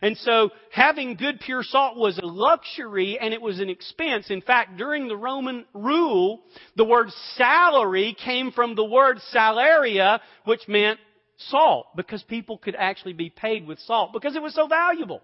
And 0.00 0.16
so 0.16 0.50
having 0.70 1.16
good 1.16 1.40
pure 1.40 1.62
salt 1.62 1.96
was 1.96 2.18
a 2.18 2.26
luxury 2.26 3.18
and 3.20 3.34
it 3.34 3.42
was 3.42 3.58
an 3.60 3.68
expense. 3.68 4.30
In 4.30 4.40
fact, 4.40 4.76
during 4.76 5.08
the 5.08 5.16
Roman 5.16 5.64
rule, 5.74 6.40
the 6.76 6.84
word 6.84 7.10
salary 7.34 8.16
came 8.24 8.52
from 8.52 8.74
the 8.74 8.84
word 8.84 9.18
salaria, 9.32 10.20
which 10.44 10.66
meant 10.68 10.98
salt, 11.36 11.86
because 11.96 12.22
people 12.24 12.58
could 12.58 12.76
actually 12.76 13.12
be 13.12 13.30
paid 13.30 13.66
with 13.66 13.78
salt 13.80 14.12
because 14.12 14.34
it 14.36 14.42
was 14.42 14.54
so 14.54 14.66
valuable. 14.66 15.20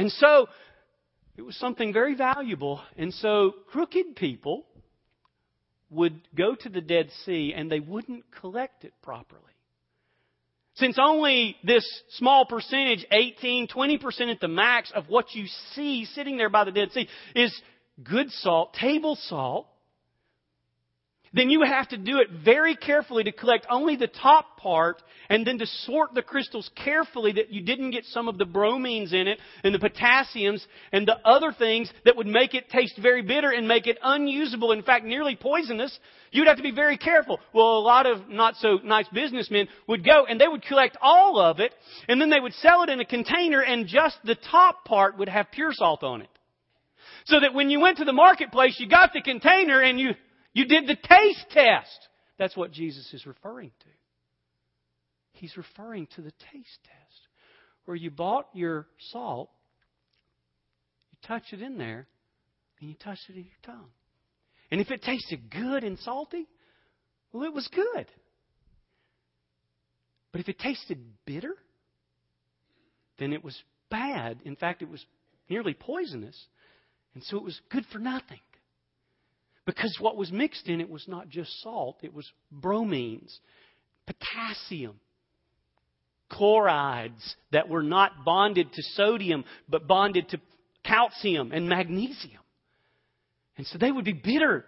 And 0.00 0.10
so 0.12 0.48
it 1.36 1.42
was 1.42 1.56
something 1.56 1.92
very 1.92 2.14
valuable. 2.14 2.80
And 2.96 3.12
so 3.12 3.52
crooked 3.70 4.16
people 4.16 4.64
would 5.90 6.18
go 6.34 6.54
to 6.54 6.68
the 6.70 6.80
Dead 6.80 7.10
Sea 7.26 7.52
and 7.54 7.70
they 7.70 7.80
wouldn't 7.80 8.24
collect 8.40 8.84
it 8.84 8.94
properly. 9.02 9.42
Since 10.76 10.98
only 10.98 11.54
this 11.64 11.84
small 12.12 12.46
percentage, 12.46 13.04
18, 13.12 13.68
20% 13.68 14.32
at 14.32 14.40
the 14.40 14.48
max 14.48 14.90
of 14.94 15.08
what 15.08 15.34
you 15.34 15.46
see 15.74 16.06
sitting 16.06 16.38
there 16.38 16.48
by 16.48 16.64
the 16.64 16.72
Dead 16.72 16.92
Sea 16.92 17.06
is 17.34 17.54
good 18.02 18.30
salt, 18.30 18.72
table 18.72 19.16
salt, 19.16 19.66
then 21.32 21.48
you 21.48 21.62
have 21.62 21.88
to 21.88 21.96
do 21.96 22.18
it 22.18 22.28
very 22.44 22.74
carefully 22.74 23.22
to 23.22 23.30
collect 23.30 23.66
only 23.70 23.94
the 23.94 24.08
top 24.08 24.58
part 24.58 25.00
and 25.28 25.46
then 25.46 25.58
to 25.58 25.66
sort 25.66 26.12
the 26.12 26.22
crystals 26.22 26.68
carefully 26.74 27.32
that 27.32 27.52
you 27.52 27.62
didn't 27.62 27.92
get 27.92 28.04
some 28.06 28.26
of 28.26 28.36
the 28.36 28.44
bromines 28.44 29.12
in 29.12 29.28
it 29.28 29.38
and 29.62 29.72
the 29.72 29.78
potassiums 29.78 30.66
and 30.90 31.06
the 31.06 31.16
other 31.24 31.52
things 31.56 31.90
that 32.04 32.16
would 32.16 32.26
make 32.26 32.54
it 32.54 32.68
taste 32.68 32.98
very 33.00 33.22
bitter 33.22 33.50
and 33.50 33.68
make 33.68 33.86
it 33.86 33.96
unusable, 34.02 34.72
in 34.72 34.82
fact, 34.82 35.04
nearly 35.04 35.36
poisonous. 35.36 35.96
You'd 36.32 36.48
have 36.48 36.56
to 36.56 36.64
be 36.64 36.72
very 36.72 36.98
careful. 36.98 37.38
Well, 37.52 37.78
a 37.78 37.80
lot 37.80 38.06
of 38.06 38.28
not 38.28 38.56
so 38.56 38.78
nice 38.82 39.06
businessmen 39.12 39.68
would 39.86 40.04
go 40.04 40.26
and 40.28 40.40
they 40.40 40.48
would 40.48 40.62
collect 40.62 40.96
all 41.00 41.38
of 41.38 41.60
it 41.60 41.72
and 42.08 42.20
then 42.20 42.30
they 42.30 42.40
would 42.40 42.54
sell 42.54 42.82
it 42.82 42.88
in 42.88 42.98
a 42.98 43.04
container 43.04 43.62
and 43.62 43.86
just 43.86 44.16
the 44.24 44.36
top 44.50 44.84
part 44.84 45.16
would 45.16 45.28
have 45.28 45.52
pure 45.52 45.72
salt 45.72 46.02
on 46.02 46.22
it. 46.22 46.28
So 47.26 47.38
that 47.38 47.54
when 47.54 47.70
you 47.70 47.78
went 47.78 47.98
to 47.98 48.04
the 48.04 48.12
marketplace, 48.12 48.76
you 48.80 48.88
got 48.88 49.12
the 49.12 49.22
container 49.22 49.80
and 49.80 50.00
you 50.00 50.14
you 50.52 50.66
did 50.66 50.86
the 50.86 50.96
taste 50.96 51.46
test. 51.50 52.08
That's 52.38 52.56
what 52.56 52.72
Jesus 52.72 53.12
is 53.12 53.26
referring 53.26 53.70
to. 53.80 53.88
He's 55.32 55.56
referring 55.56 56.06
to 56.16 56.22
the 56.22 56.32
taste 56.52 56.78
test. 56.84 57.20
Where 57.84 57.96
you 57.96 58.10
bought 58.10 58.46
your 58.52 58.86
salt, 59.10 59.50
you 61.10 61.18
touch 61.26 61.52
it 61.52 61.62
in 61.62 61.78
there, 61.78 62.06
and 62.80 62.88
you 62.88 62.96
touch 62.96 63.18
it 63.28 63.36
in 63.36 63.44
your 63.44 63.74
tongue. 63.74 63.90
And 64.70 64.80
if 64.80 64.90
it 64.90 65.02
tasted 65.02 65.50
good 65.50 65.82
and 65.82 65.98
salty, 65.98 66.46
well, 67.32 67.44
it 67.44 67.52
was 67.52 67.68
good. 67.74 68.06
But 70.32 70.40
if 70.40 70.48
it 70.48 70.58
tasted 70.58 70.98
bitter, 71.26 71.54
then 73.18 73.32
it 73.32 73.42
was 73.42 73.60
bad. 73.90 74.40
In 74.44 74.56
fact, 74.56 74.82
it 74.82 74.88
was 74.88 75.04
nearly 75.48 75.74
poisonous. 75.74 76.36
And 77.14 77.22
so 77.24 77.36
it 77.36 77.44
was 77.44 77.60
good 77.70 77.84
for 77.92 77.98
nothing. 77.98 78.40
Because 79.70 79.96
what 80.00 80.16
was 80.16 80.32
mixed 80.32 80.66
in 80.66 80.80
it 80.80 80.90
was 80.90 81.06
not 81.06 81.28
just 81.28 81.62
salt, 81.62 81.98
it 82.02 82.12
was 82.12 82.28
bromines, 82.52 83.38
potassium, 84.04 84.98
chlorides 86.28 87.36
that 87.52 87.68
were 87.68 87.84
not 87.84 88.24
bonded 88.24 88.72
to 88.72 88.82
sodium, 88.82 89.44
but 89.68 89.86
bonded 89.86 90.28
to 90.30 90.40
calcium 90.82 91.52
and 91.52 91.68
magnesium. 91.68 92.42
And 93.56 93.64
so 93.64 93.78
they 93.78 93.92
would 93.92 94.04
be 94.04 94.12
bitter 94.12 94.64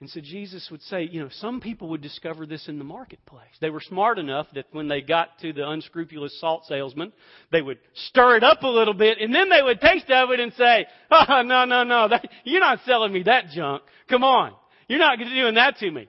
and 0.00 0.10
so 0.10 0.20
Jesus 0.20 0.68
would 0.70 0.82
say, 0.82 1.08
you 1.10 1.20
know, 1.20 1.30
some 1.30 1.60
people 1.60 1.88
would 1.88 2.02
discover 2.02 2.44
this 2.44 2.68
in 2.68 2.76
the 2.78 2.84
marketplace. 2.84 3.48
They 3.62 3.70
were 3.70 3.80
smart 3.80 4.18
enough 4.18 4.46
that 4.54 4.66
when 4.72 4.88
they 4.88 5.00
got 5.00 5.38
to 5.40 5.54
the 5.54 5.66
unscrupulous 5.66 6.38
salt 6.38 6.66
salesman, 6.66 7.14
they 7.50 7.62
would 7.62 7.78
stir 8.08 8.36
it 8.36 8.44
up 8.44 8.62
a 8.62 8.68
little 8.68 8.92
bit 8.92 9.16
and 9.18 9.34
then 9.34 9.48
they 9.48 9.62
would 9.62 9.80
taste 9.80 10.10
of 10.10 10.30
it 10.32 10.40
and 10.40 10.52
say, 10.52 10.86
oh, 11.10 11.42
no, 11.42 11.64
no, 11.64 11.82
no, 11.82 12.08
that, 12.08 12.28
you're 12.44 12.60
not 12.60 12.80
selling 12.84 13.10
me 13.10 13.22
that 13.22 13.48
junk. 13.54 13.82
Come 14.10 14.22
on. 14.22 14.52
You're 14.86 14.98
not 14.98 15.18
doing 15.18 15.54
that 15.54 15.78
to 15.78 15.90
me. 15.90 16.08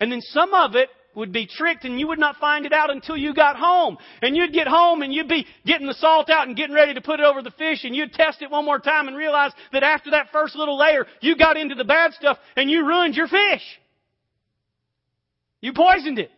And 0.00 0.10
then 0.10 0.22
some 0.22 0.54
of 0.54 0.74
it 0.74 0.88
would 1.16 1.32
be 1.32 1.46
tricked 1.46 1.84
and 1.84 1.98
you 1.98 2.06
would 2.06 2.18
not 2.18 2.36
find 2.36 2.66
it 2.66 2.72
out 2.72 2.90
until 2.90 3.16
you 3.16 3.34
got 3.34 3.56
home. 3.56 3.96
And 4.22 4.36
you'd 4.36 4.52
get 4.52 4.68
home 4.68 5.02
and 5.02 5.12
you'd 5.12 5.28
be 5.28 5.46
getting 5.64 5.86
the 5.86 5.94
salt 5.94 6.30
out 6.30 6.46
and 6.46 6.56
getting 6.56 6.74
ready 6.74 6.94
to 6.94 7.00
put 7.00 7.18
it 7.18 7.26
over 7.26 7.42
the 7.42 7.50
fish 7.50 7.84
and 7.84 7.96
you'd 7.96 8.12
test 8.12 8.42
it 8.42 8.50
one 8.50 8.64
more 8.64 8.78
time 8.78 9.08
and 9.08 9.16
realize 9.16 9.52
that 9.72 9.82
after 9.82 10.10
that 10.12 10.30
first 10.30 10.54
little 10.54 10.78
layer, 10.78 11.06
you 11.20 11.36
got 11.36 11.56
into 11.56 11.74
the 11.74 11.84
bad 11.84 12.12
stuff 12.12 12.38
and 12.54 12.70
you 12.70 12.86
ruined 12.86 13.16
your 13.16 13.26
fish. 13.26 13.62
You 15.60 15.72
poisoned 15.72 16.18
it. 16.18 16.30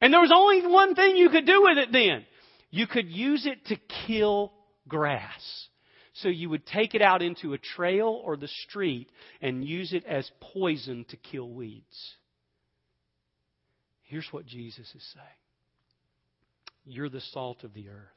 And 0.00 0.12
there 0.12 0.20
was 0.20 0.32
only 0.32 0.66
one 0.66 0.94
thing 0.94 1.16
you 1.16 1.28
could 1.28 1.46
do 1.46 1.62
with 1.62 1.78
it 1.78 1.90
then. 1.92 2.24
You 2.70 2.86
could 2.86 3.08
use 3.08 3.46
it 3.46 3.66
to 3.66 3.76
kill 4.06 4.52
grass. 4.86 5.66
So 6.14 6.28
you 6.28 6.48
would 6.50 6.66
take 6.66 6.94
it 6.94 7.02
out 7.02 7.20
into 7.20 7.52
a 7.52 7.58
trail 7.58 8.20
or 8.24 8.36
the 8.36 8.48
street 8.48 9.10
and 9.42 9.64
use 9.64 9.92
it 9.92 10.04
as 10.06 10.30
poison 10.40 11.04
to 11.10 11.16
kill 11.16 11.50
weeds. 11.50 12.14
Here's 14.06 14.28
what 14.30 14.46
Jesus 14.46 14.86
is 14.94 15.14
saying 15.14 15.26
You're 16.84 17.08
the 17.08 17.20
salt 17.20 17.64
of 17.64 17.74
the 17.74 17.88
earth. 17.88 18.08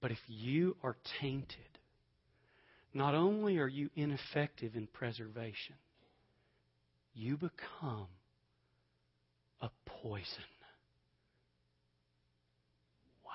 But 0.00 0.10
if 0.10 0.18
you 0.28 0.76
are 0.82 0.96
tainted, 1.20 1.78
not 2.94 3.14
only 3.14 3.58
are 3.58 3.68
you 3.68 3.90
ineffective 3.96 4.76
in 4.76 4.86
preservation, 4.86 5.74
you 7.14 7.36
become 7.36 8.06
a 9.60 9.70
poison. 9.86 10.24
Wow. 13.24 13.32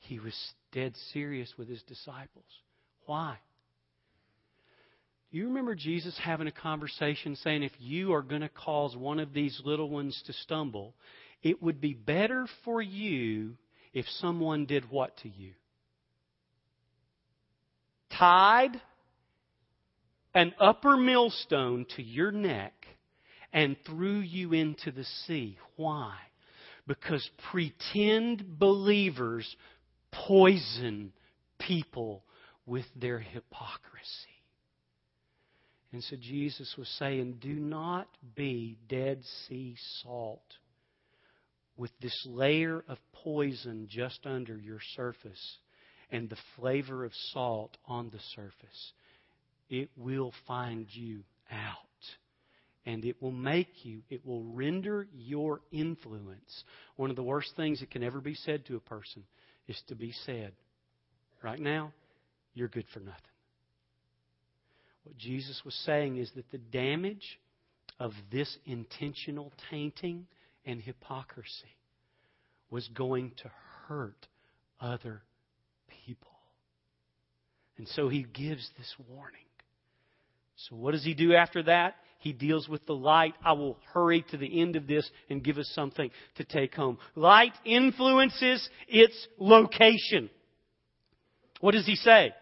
He 0.00 0.18
was 0.18 0.34
dead 0.72 0.94
serious 1.12 1.54
with 1.56 1.68
his 1.68 1.82
disciples. 1.84 2.44
Why? 3.06 3.38
Do 5.30 5.38
you 5.38 5.46
remember 5.46 5.74
Jesus 5.74 6.18
having 6.22 6.48
a 6.48 6.52
conversation 6.52 7.36
saying, 7.36 7.62
if 7.62 7.72
you 7.78 8.12
are 8.14 8.22
going 8.22 8.40
to 8.40 8.48
cause 8.48 8.96
one 8.96 9.20
of 9.20 9.32
these 9.32 9.60
little 9.64 9.88
ones 9.88 10.20
to 10.26 10.32
stumble, 10.32 10.94
it 11.42 11.62
would 11.62 11.80
be 11.80 11.94
better 11.94 12.46
for 12.64 12.82
you 12.82 13.56
if 13.92 14.06
someone 14.18 14.66
did 14.66 14.90
what 14.90 15.16
to 15.18 15.28
you? 15.28 15.52
tied 18.20 18.80
an 20.34 20.52
upper 20.60 20.96
millstone 20.96 21.86
to 21.96 22.02
your 22.02 22.30
neck 22.30 22.74
and 23.52 23.76
threw 23.86 24.18
you 24.20 24.52
into 24.52 24.92
the 24.92 25.04
sea. 25.26 25.58
Why? 25.76 26.14
Because 26.86 27.28
pretend 27.50 28.58
believers 28.58 29.56
poison 30.12 31.12
people 31.58 32.24
with 32.66 32.84
their 32.94 33.18
hypocrisy. 33.18 34.29
And 35.92 36.02
so 36.04 36.16
Jesus 36.16 36.74
was 36.78 36.88
saying, 36.98 37.38
Do 37.40 37.54
not 37.54 38.08
be 38.36 38.76
Dead 38.88 39.22
Sea 39.48 39.76
salt 40.02 40.42
with 41.76 41.90
this 42.00 42.26
layer 42.26 42.84
of 42.88 42.98
poison 43.12 43.88
just 43.90 44.20
under 44.24 44.56
your 44.56 44.80
surface 44.94 45.58
and 46.10 46.28
the 46.28 46.36
flavor 46.56 47.04
of 47.04 47.12
salt 47.32 47.76
on 47.86 48.10
the 48.10 48.20
surface. 48.34 48.92
It 49.68 49.88
will 49.96 50.32
find 50.46 50.86
you 50.90 51.22
out. 51.50 51.76
And 52.86 53.04
it 53.04 53.20
will 53.20 53.32
make 53.32 53.84
you, 53.84 54.00
it 54.08 54.24
will 54.24 54.42
render 54.44 55.06
your 55.12 55.60
influence. 55.70 56.64
One 56.96 57.10
of 57.10 57.16
the 57.16 57.22
worst 57.22 57.52
things 57.56 57.80
that 57.80 57.90
can 57.90 58.02
ever 58.02 58.20
be 58.20 58.34
said 58.34 58.66
to 58.66 58.76
a 58.76 58.80
person 58.80 59.24
is 59.68 59.80
to 59.88 59.94
be 59.94 60.12
said, 60.24 60.52
right 61.42 61.60
now, 61.60 61.92
you're 62.54 62.68
good 62.68 62.86
for 62.92 63.00
nothing. 63.00 63.20
What 65.04 65.16
Jesus 65.16 65.62
was 65.64 65.74
saying 65.86 66.18
is 66.18 66.30
that 66.36 66.50
the 66.50 66.58
damage 66.58 67.38
of 67.98 68.12
this 68.30 68.58
intentional 68.66 69.52
tainting 69.70 70.26
and 70.64 70.80
hypocrisy 70.80 71.76
was 72.70 72.88
going 72.88 73.32
to 73.42 73.50
hurt 73.86 74.26
other 74.80 75.22
people. 76.06 76.30
And 77.76 77.88
so 77.88 78.08
he 78.08 78.24
gives 78.24 78.68
this 78.76 78.94
warning. 79.08 79.40
So, 80.68 80.76
what 80.76 80.92
does 80.92 81.04
he 81.04 81.14
do 81.14 81.34
after 81.34 81.62
that? 81.64 81.94
He 82.18 82.34
deals 82.34 82.68
with 82.68 82.84
the 82.84 82.94
light. 82.94 83.34
I 83.42 83.52
will 83.52 83.78
hurry 83.94 84.24
to 84.30 84.36
the 84.36 84.60
end 84.60 84.76
of 84.76 84.86
this 84.86 85.10
and 85.30 85.42
give 85.42 85.56
us 85.56 85.70
something 85.74 86.10
to 86.36 86.44
take 86.44 86.74
home. 86.74 86.98
Light 87.14 87.52
influences 87.64 88.68
its 88.86 89.26
location. 89.38 90.28
What 91.60 91.72
does 91.72 91.86
he 91.86 91.96
say? 91.96 92.34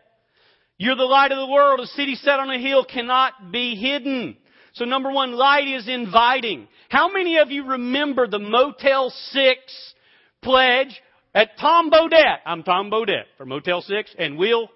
You're 0.78 0.96
the 0.96 1.02
light 1.02 1.32
of 1.32 1.38
the 1.38 1.52
world. 1.52 1.80
A 1.80 1.86
city 1.86 2.14
set 2.14 2.38
on 2.38 2.50
a 2.50 2.58
hill 2.58 2.84
cannot 2.84 3.50
be 3.52 3.74
hidden. 3.74 4.36
So 4.74 4.84
number 4.84 5.10
one, 5.10 5.32
light 5.32 5.66
is 5.66 5.88
inviting. 5.88 6.68
How 6.88 7.12
many 7.12 7.38
of 7.38 7.50
you 7.50 7.64
remember 7.64 8.28
the 8.28 8.38
Motel 8.38 9.10
6 9.10 9.94
pledge 10.40 11.02
at 11.34 11.58
Tom 11.60 11.90
Bodett? 11.90 12.38
I'm 12.46 12.62
Tom 12.62 12.90
Bodett 12.90 13.24
for 13.36 13.44
Motel 13.44 13.82
6 13.82 14.14
and 14.18 14.38
Will. 14.38 14.68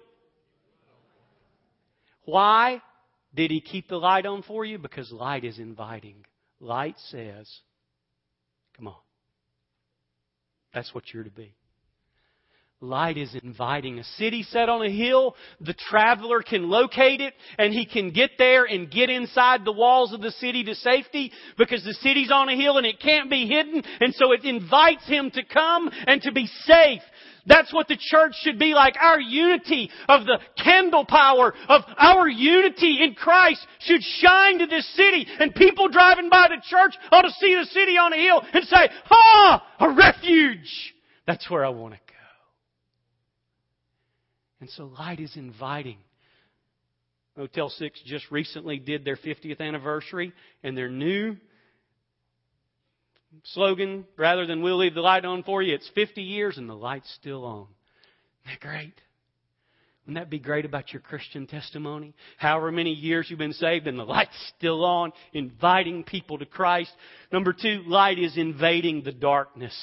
Why 2.25 2.81
did 3.33 3.49
he 3.49 3.61
keep 3.61 3.87
the 3.87 3.97
light 3.97 4.25
on 4.25 4.43
for 4.43 4.65
you? 4.65 4.77
Because 4.77 5.11
light 5.11 5.45
is 5.45 5.57
inviting. 5.57 6.25
Light 6.59 6.95
says, 7.09 7.49
come 8.75 8.87
on. 8.87 8.95
That's 10.73 10.93
what 10.93 11.13
you're 11.13 11.23
to 11.23 11.29
be. 11.29 11.53
Light 12.83 13.17
is 13.17 13.33
inviting. 13.41 13.97
A 13.97 14.03
city 14.03 14.43
set 14.43 14.67
on 14.67 14.85
a 14.85 14.89
hill, 14.89 15.37
the 15.61 15.73
traveler 15.73 16.43
can 16.43 16.69
locate 16.69 17.21
it 17.21 17.33
and 17.57 17.73
he 17.73 17.85
can 17.85 18.11
get 18.11 18.31
there 18.37 18.65
and 18.65 18.91
get 18.91 19.09
inside 19.09 19.63
the 19.63 19.71
walls 19.71 20.11
of 20.11 20.21
the 20.21 20.31
city 20.31 20.65
to 20.65 20.75
safety 20.75 21.31
because 21.57 21.81
the 21.85 21.93
city's 21.93 22.29
on 22.29 22.49
a 22.49 22.57
hill 22.57 22.77
and 22.77 22.85
it 22.85 22.99
can't 22.99 23.29
be 23.29 23.47
hidden 23.47 23.81
and 24.01 24.13
so 24.15 24.33
it 24.33 24.43
invites 24.43 25.07
him 25.07 25.31
to 25.31 25.45
come 25.45 25.89
and 26.07 26.21
to 26.23 26.33
be 26.33 26.45
safe. 26.65 27.01
That's 27.45 27.73
what 27.73 27.87
the 27.87 27.97
church 27.97 28.33
should 28.41 28.59
be 28.59 28.73
like. 28.73 28.95
Our 28.99 29.19
unity 29.19 29.89
of 30.09 30.25
the 30.25 30.39
candle 30.61 31.05
power 31.05 31.53
of 31.69 31.83
our 31.97 32.27
unity 32.27 33.01
in 33.01 33.15
Christ 33.15 33.65
should 33.79 34.01
shine 34.01 34.59
to 34.59 34.65
this 34.65 34.93
city 34.93 35.25
and 35.39 35.55
people 35.55 35.87
driving 35.87 36.29
by 36.29 36.49
the 36.49 36.61
church 36.69 36.95
ought 37.13 37.21
to 37.21 37.31
see 37.31 37.55
the 37.55 37.65
city 37.65 37.97
on 37.97 38.11
a 38.11 38.17
hill 38.17 38.41
and 38.53 38.65
say, 38.65 38.89
ah, 39.09 39.63
a 39.79 39.93
refuge. 39.93 40.93
That's 41.25 41.49
where 41.49 41.63
I 41.63 41.69
want 41.69 41.93
to 41.93 42.12
and 44.63 44.69
so 44.71 44.85
light 44.97 45.19
is 45.19 45.35
inviting. 45.35 45.97
Motel 47.35 47.67
6 47.67 48.01
just 48.05 48.31
recently 48.31 48.79
did 48.79 49.03
their 49.03 49.17
50th 49.17 49.59
anniversary, 49.59 50.31
and 50.63 50.77
their 50.77 50.87
new 50.87 51.35
slogan, 53.43 54.05
rather 54.15 54.45
than 54.45 54.61
we'll 54.61 54.77
leave 54.77 54.93
the 54.93 55.01
light 55.01 55.25
on 55.25 55.43
for 55.43 55.61
you, 55.61 55.75
it's 55.75 55.89
50 55.95 56.21
years 56.21 56.57
and 56.57 56.69
the 56.69 56.75
light's 56.75 57.13
still 57.15 57.43
on. 57.43 57.67
Isn't 58.45 58.53
that 58.53 58.59
great? 58.61 58.93
Wouldn't 60.05 60.23
that 60.23 60.29
be 60.29 60.39
great 60.39 60.63
about 60.63 60.93
your 60.93 61.01
Christian 61.01 61.45
testimony? 61.45 62.13
However 62.37 62.71
many 62.71 62.93
years 62.93 63.27
you've 63.29 63.39
been 63.39 63.51
saved 63.51 63.85
and 63.87 63.99
the 63.99 64.05
light's 64.05 64.53
still 64.57 64.85
on, 64.85 65.11
inviting 65.33 66.05
people 66.05 66.37
to 66.37 66.45
Christ. 66.45 66.91
Number 67.33 67.51
two, 67.51 67.83
light 67.85 68.17
is 68.17 68.37
invading 68.37 69.03
the 69.03 69.11
darkness. 69.11 69.75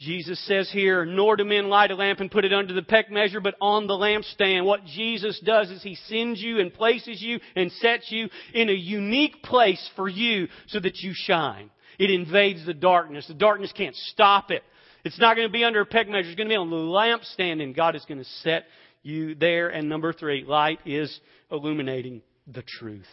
Jesus 0.00 0.44
says 0.46 0.68
here, 0.72 1.04
nor 1.04 1.36
do 1.36 1.44
men 1.44 1.68
light 1.68 1.90
a 1.90 1.94
lamp 1.94 2.20
and 2.20 2.30
put 2.30 2.44
it 2.44 2.52
under 2.52 2.74
the 2.74 2.82
peck 2.82 3.10
measure, 3.10 3.40
but 3.40 3.54
on 3.60 3.86
the 3.86 3.94
lampstand. 3.94 4.64
What 4.64 4.84
Jesus 4.84 5.40
does 5.44 5.70
is 5.70 5.82
He 5.82 5.94
sends 5.94 6.42
you 6.42 6.58
and 6.58 6.74
places 6.74 7.22
you 7.22 7.38
and 7.54 7.70
sets 7.72 8.10
you 8.10 8.28
in 8.52 8.68
a 8.68 8.72
unique 8.72 9.42
place 9.42 9.88
for 9.94 10.08
you 10.08 10.48
so 10.66 10.80
that 10.80 10.98
you 10.98 11.12
shine. 11.14 11.70
It 11.98 12.10
invades 12.10 12.66
the 12.66 12.74
darkness. 12.74 13.28
The 13.28 13.34
darkness 13.34 13.72
can't 13.74 13.94
stop 13.94 14.50
it. 14.50 14.64
It's 15.04 15.20
not 15.20 15.36
going 15.36 15.46
to 15.46 15.52
be 15.52 15.64
under 15.64 15.80
a 15.80 15.86
peck 15.86 16.08
measure. 16.08 16.28
It's 16.28 16.36
going 16.36 16.48
to 16.48 16.52
be 16.52 16.56
on 16.56 16.70
the 16.70 16.76
lampstand 16.76 17.62
and 17.62 17.74
God 17.74 17.94
is 17.94 18.04
going 18.06 18.18
to 18.18 18.28
set 18.42 18.64
you 19.02 19.34
there. 19.34 19.68
And 19.68 19.88
number 19.88 20.12
three, 20.12 20.44
light 20.44 20.80
is 20.84 21.20
illuminating 21.52 22.22
the 22.46 22.64
truth. 22.66 23.06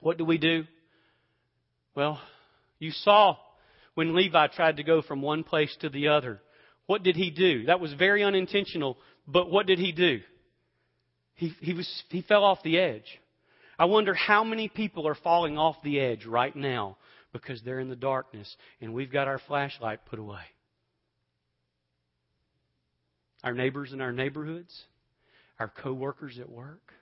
What 0.00 0.18
do 0.18 0.24
we 0.24 0.36
do? 0.36 0.64
Well, 1.94 2.20
you 2.78 2.90
saw 2.90 3.38
when 3.94 4.14
Levi 4.14 4.48
tried 4.48 4.76
to 4.76 4.82
go 4.82 5.02
from 5.02 5.22
one 5.22 5.44
place 5.44 5.74
to 5.80 5.88
the 5.88 6.08
other. 6.08 6.40
What 6.86 7.02
did 7.02 7.16
he 7.16 7.30
do? 7.30 7.64
That 7.66 7.80
was 7.80 7.92
very 7.94 8.22
unintentional, 8.22 8.98
but 9.26 9.50
what 9.50 9.66
did 9.66 9.78
he 9.78 9.92
do? 9.92 10.20
He, 11.34 11.52
he, 11.60 11.74
was, 11.74 12.02
he 12.10 12.22
fell 12.22 12.44
off 12.44 12.62
the 12.62 12.78
edge. 12.78 13.20
I 13.78 13.86
wonder 13.86 14.14
how 14.14 14.44
many 14.44 14.68
people 14.68 15.08
are 15.08 15.16
falling 15.16 15.58
off 15.58 15.76
the 15.82 15.98
edge 15.98 16.26
right 16.26 16.54
now 16.54 16.96
because 17.32 17.60
they're 17.62 17.80
in 17.80 17.88
the 17.88 17.96
darkness 17.96 18.54
and 18.80 18.94
we've 18.94 19.10
got 19.10 19.26
our 19.26 19.40
flashlight 19.48 20.06
put 20.06 20.18
away. 20.18 20.42
Our 23.42 23.52
neighbors 23.52 23.92
in 23.92 24.00
our 24.00 24.12
neighborhoods, 24.12 24.72
our 25.58 25.68
coworkers 25.82 26.38
at 26.38 26.48
work, 26.48 26.92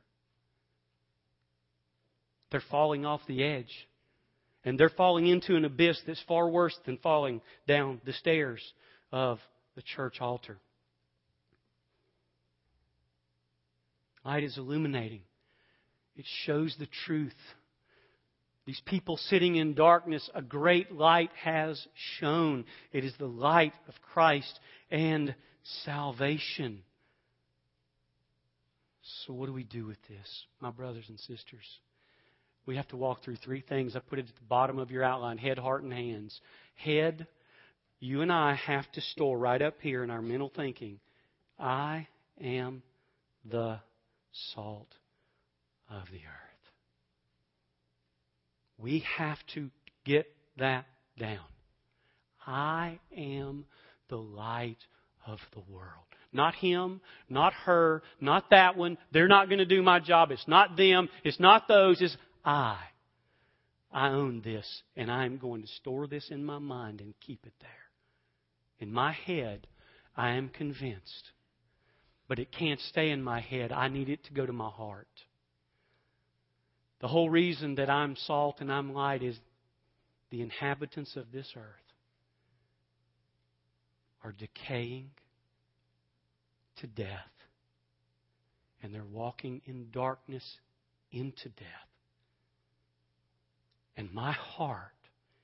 they're 2.50 2.62
falling 2.70 3.04
off 3.04 3.20
the 3.26 3.44
edge 3.44 3.70
and 4.64 4.78
they're 4.78 4.88
falling 4.88 5.26
into 5.26 5.56
an 5.56 5.64
abyss 5.64 6.00
that's 6.06 6.22
far 6.28 6.48
worse 6.48 6.76
than 6.86 6.98
falling 6.98 7.40
down 7.66 8.00
the 8.04 8.12
stairs 8.12 8.62
of 9.10 9.38
the 9.74 9.82
church 9.82 10.20
altar. 10.20 10.58
Light 14.24 14.44
is 14.44 14.56
illuminating, 14.56 15.22
it 16.16 16.26
shows 16.44 16.76
the 16.78 16.88
truth. 17.04 17.34
These 18.64 18.80
people 18.86 19.16
sitting 19.16 19.56
in 19.56 19.74
darkness, 19.74 20.30
a 20.36 20.40
great 20.40 20.92
light 20.92 21.30
has 21.42 21.84
shone. 22.20 22.64
It 22.92 23.04
is 23.04 23.12
the 23.18 23.26
light 23.26 23.72
of 23.88 23.94
Christ 24.14 24.56
and 24.88 25.34
salvation. 25.84 26.84
So, 29.26 29.32
what 29.32 29.46
do 29.46 29.52
we 29.52 29.64
do 29.64 29.84
with 29.84 29.98
this, 30.08 30.44
my 30.60 30.70
brothers 30.70 31.06
and 31.08 31.18
sisters? 31.18 31.66
We 32.66 32.76
have 32.76 32.88
to 32.88 32.96
walk 32.96 33.22
through 33.22 33.36
three 33.36 33.62
things. 33.68 33.96
I 33.96 34.00
put 34.00 34.18
it 34.18 34.28
at 34.28 34.34
the 34.34 34.46
bottom 34.48 34.78
of 34.78 34.90
your 34.90 35.02
outline 35.02 35.38
head, 35.38 35.58
heart, 35.58 35.82
and 35.82 35.92
hands. 35.92 36.40
Head, 36.76 37.26
you 38.00 38.20
and 38.20 38.32
I 38.32 38.54
have 38.54 38.90
to 38.92 39.00
store 39.00 39.38
right 39.38 39.60
up 39.60 39.74
here 39.80 40.04
in 40.04 40.10
our 40.10 40.22
mental 40.22 40.52
thinking 40.54 40.98
I 41.58 42.08
am 42.40 42.82
the 43.44 43.78
salt 44.54 44.88
of 45.90 46.04
the 46.10 46.18
earth. 46.18 46.52
We 48.78 49.04
have 49.16 49.38
to 49.54 49.70
get 50.04 50.26
that 50.58 50.86
down. 51.18 51.38
I 52.46 52.98
am 53.16 53.64
the 54.08 54.16
light 54.16 54.78
of 55.26 55.38
the 55.54 55.62
world. 55.72 55.88
Not 56.32 56.54
him, 56.54 57.00
not 57.28 57.52
her, 57.66 58.02
not 58.20 58.50
that 58.50 58.76
one. 58.76 58.96
They're 59.12 59.28
not 59.28 59.48
going 59.48 59.58
to 59.58 59.66
do 59.66 59.82
my 59.82 60.00
job. 60.00 60.30
It's 60.30 60.48
not 60.48 60.76
them. 60.76 61.08
It's 61.24 61.38
not 61.38 61.68
those. 61.68 62.00
It's 62.00 62.16
I, 62.44 62.78
I 63.92 64.08
own 64.08 64.42
this, 64.42 64.82
and 64.96 65.10
I'm 65.10 65.38
going 65.38 65.62
to 65.62 65.68
store 65.68 66.06
this 66.06 66.30
in 66.30 66.44
my 66.44 66.58
mind 66.58 67.00
and 67.00 67.14
keep 67.20 67.46
it 67.46 67.54
there. 67.60 67.70
In 68.78 68.92
my 68.92 69.12
head, 69.12 69.66
I 70.16 70.30
am 70.32 70.48
convinced. 70.48 71.32
But 72.28 72.38
it 72.38 72.52
can't 72.52 72.80
stay 72.80 73.10
in 73.10 73.22
my 73.22 73.40
head. 73.40 73.72
I 73.72 73.88
need 73.88 74.08
it 74.08 74.24
to 74.24 74.32
go 74.32 74.46
to 74.46 74.52
my 74.52 74.70
heart. 74.70 75.08
The 77.00 77.08
whole 77.08 77.28
reason 77.28 77.74
that 77.76 77.90
I'm 77.90 78.16
salt 78.16 78.60
and 78.60 78.72
I'm 78.72 78.94
light 78.94 79.22
is 79.22 79.36
the 80.30 80.40
inhabitants 80.40 81.16
of 81.16 81.30
this 81.32 81.52
earth 81.56 81.64
are 84.24 84.32
decaying 84.32 85.10
to 86.80 86.86
death. 86.86 87.28
and 88.82 88.92
they're 88.92 89.04
walking 89.04 89.62
in 89.66 89.86
darkness 89.92 90.58
into 91.12 91.48
death. 91.50 91.91
And 93.96 94.12
my 94.12 94.32
heart 94.32 94.90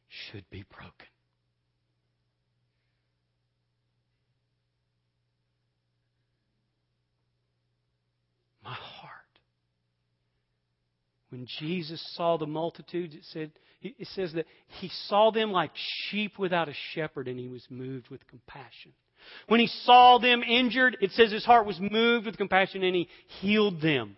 should 0.08 0.48
be 0.50 0.64
broken. 0.70 0.92
My 8.64 8.72
heart. 8.72 9.12
When 11.30 11.46
Jesus 11.58 12.02
saw 12.16 12.38
the 12.38 12.46
multitudes, 12.46 13.14
it 13.14 13.24
said 13.32 13.50
it 13.80 14.08
says 14.08 14.32
that 14.32 14.46
he 14.80 14.90
saw 15.06 15.30
them 15.30 15.52
like 15.52 15.70
sheep 15.74 16.38
without 16.38 16.68
a 16.68 16.74
shepherd 16.94 17.28
and 17.28 17.38
he 17.38 17.48
was 17.48 17.64
moved 17.70 18.08
with 18.08 18.26
compassion. 18.26 18.92
When 19.46 19.60
he 19.60 19.68
saw 19.68 20.18
them 20.18 20.42
injured, 20.42 20.96
it 21.00 21.12
says 21.12 21.30
his 21.30 21.44
heart 21.44 21.66
was 21.66 21.78
moved 21.78 22.26
with 22.26 22.36
compassion 22.36 22.82
and 22.82 22.94
he 22.94 23.08
healed 23.40 23.80
them. 23.80 24.16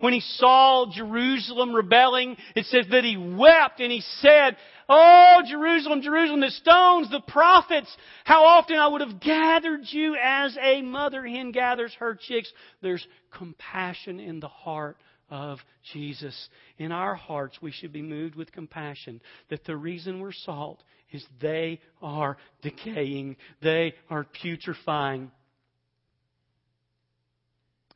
When 0.00 0.14
he 0.14 0.20
saw 0.20 0.86
Jerusalem 0.90 1.74
rebelling, 1.74 2.36
it 2.56 2.64
says 2.66 2.86
that 2.90 3.04
he 3.04 3.18
wept 3.18 3.80
and 3.80 3.92
he 3.92 4.00
said, 4.00 4.56
Oh, 4.88 5.42
Jerusalem, 5.46 6.00
Jerusalem, 6.00 6.40
the 6.40 6.50
stones, 6.50 7.10
the 7.10 7.20
prophets, 7.20 7.94
how 8.24 8.44
often 8.44 8.76
I 8.76 8.88
would 8.88 9.02
have 9.02 9.20
gathered 9.20 9.82
you 9.90 10.16
as 10.20 10.56
a 10.60 10.80
mother 10.80 11.24
hen 11.24 11.52
gathers 11.52 11.94
her 12.00 12.18
chicks. 12.18 12.50
There's 12.80 13.06
compassion 13.30 14.20
in 14.20 14.40
the 14.40 14.48
heart 14.48 14.96
of 15.28 15.58
Jesus. 15.92 16.48
In 16.78 16.92
our 16.92 17.14
hearts, 17.14 17.58
we 17.60 17.70
should 17.70 17.92
be 17.92 18.02
moved 18.02 18.34
with 18.34 18.50
compassion 18.52 19.20
that 19.50 19.64
the 19.64 19.76
reason 19.76 20.18
we're 20.20 20.32
salt 20.32 20.82
is 21.12 21.24
they 21.42 21.78
are 22.00 22.38
decaying, 22.62 23.36
they 23.62 23.94
are 24.08 24.24
putrefying. 24.24 25.30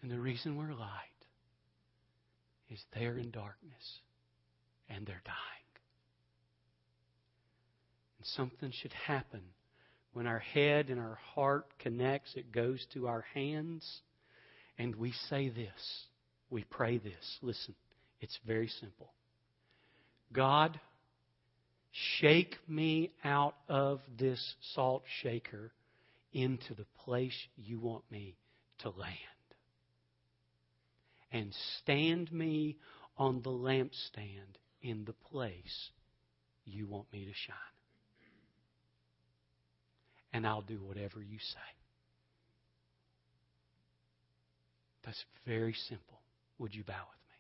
And 0.03 0.11
the 0.11 0.21
reason 0.21 0.59
we're 0.59 0.75
light 0.75 1.14
is 2.71 2.83
they're 2.95 3.19
in 3.19 3.31
darkness 3.31 4.01
and 4.89 5.07
they're 5.07 5.23
dying. 5.25 5.39
And 8.19 8.27
something 8.27 8.73
should 8.73 8.93
happen 8.93 9.43
when 10.15 10.27
our 10.27 10.39
head 10.39 10.91
and 10.91 11.01
our 11.01 11.19
heart 11.35 11.67
connects, 11.81 12.35
it 12.37 12.53
goes 12.53 12.87
to 12.95 13.09
our 13.09 13.25
hands, 13.35 14.01
and 14.79 14.95
we 14.95 15.13
say 15.29 15.49
this. 15.49 16.07
We 16.51 16.65
pray 16.65 16.99
this. 16.99 17.39
Listen, 17.43 17.75
it's 18.21 18.39
very 18.47 18.69
simple. 18.69 19.13
God, 20.33 20.79
shake 22.21 22.57
me 22.69 23.13
out 23.25 23.57
of 23.69 24.01
this 24.19 24.55
salt 24.75 25.03
shaker 25.23 25.73
into 26.33 26.75
the 26.75 26.87
place 27.05 27.37
you 27.57 27.81
want 27.81 28.05
me 28.11 28.37
to 28.81 28.91
land 28.91 29.34
and 31.35 31.53
stand 31.81 32.33
me 32.33 32.79
on 33.19 33.43
the 33.43 33.51
lampstand 33.51 34.57
in 34.81 35.05
the 35.05 35.13
place 35.31 35.91
you 36.65 36.87
want 36.87 37.13
me 37.13 37.25
to 37.25 37.33
shine. 37.33 37.57
And 40.33 40.47
I'll 40.47 40.63
do 40.63 40.79
whatever 40.83 41.21
you 41.21 41.39
say. 41.39 41.59
That's 45.05 45.23
very 45.45 45.75
simple. 45.89 46.21
Would 46.59 46.73
you 46.73 46.85
bow 46.85 46.93
with 46.93 47.03
me? 47.29 47.37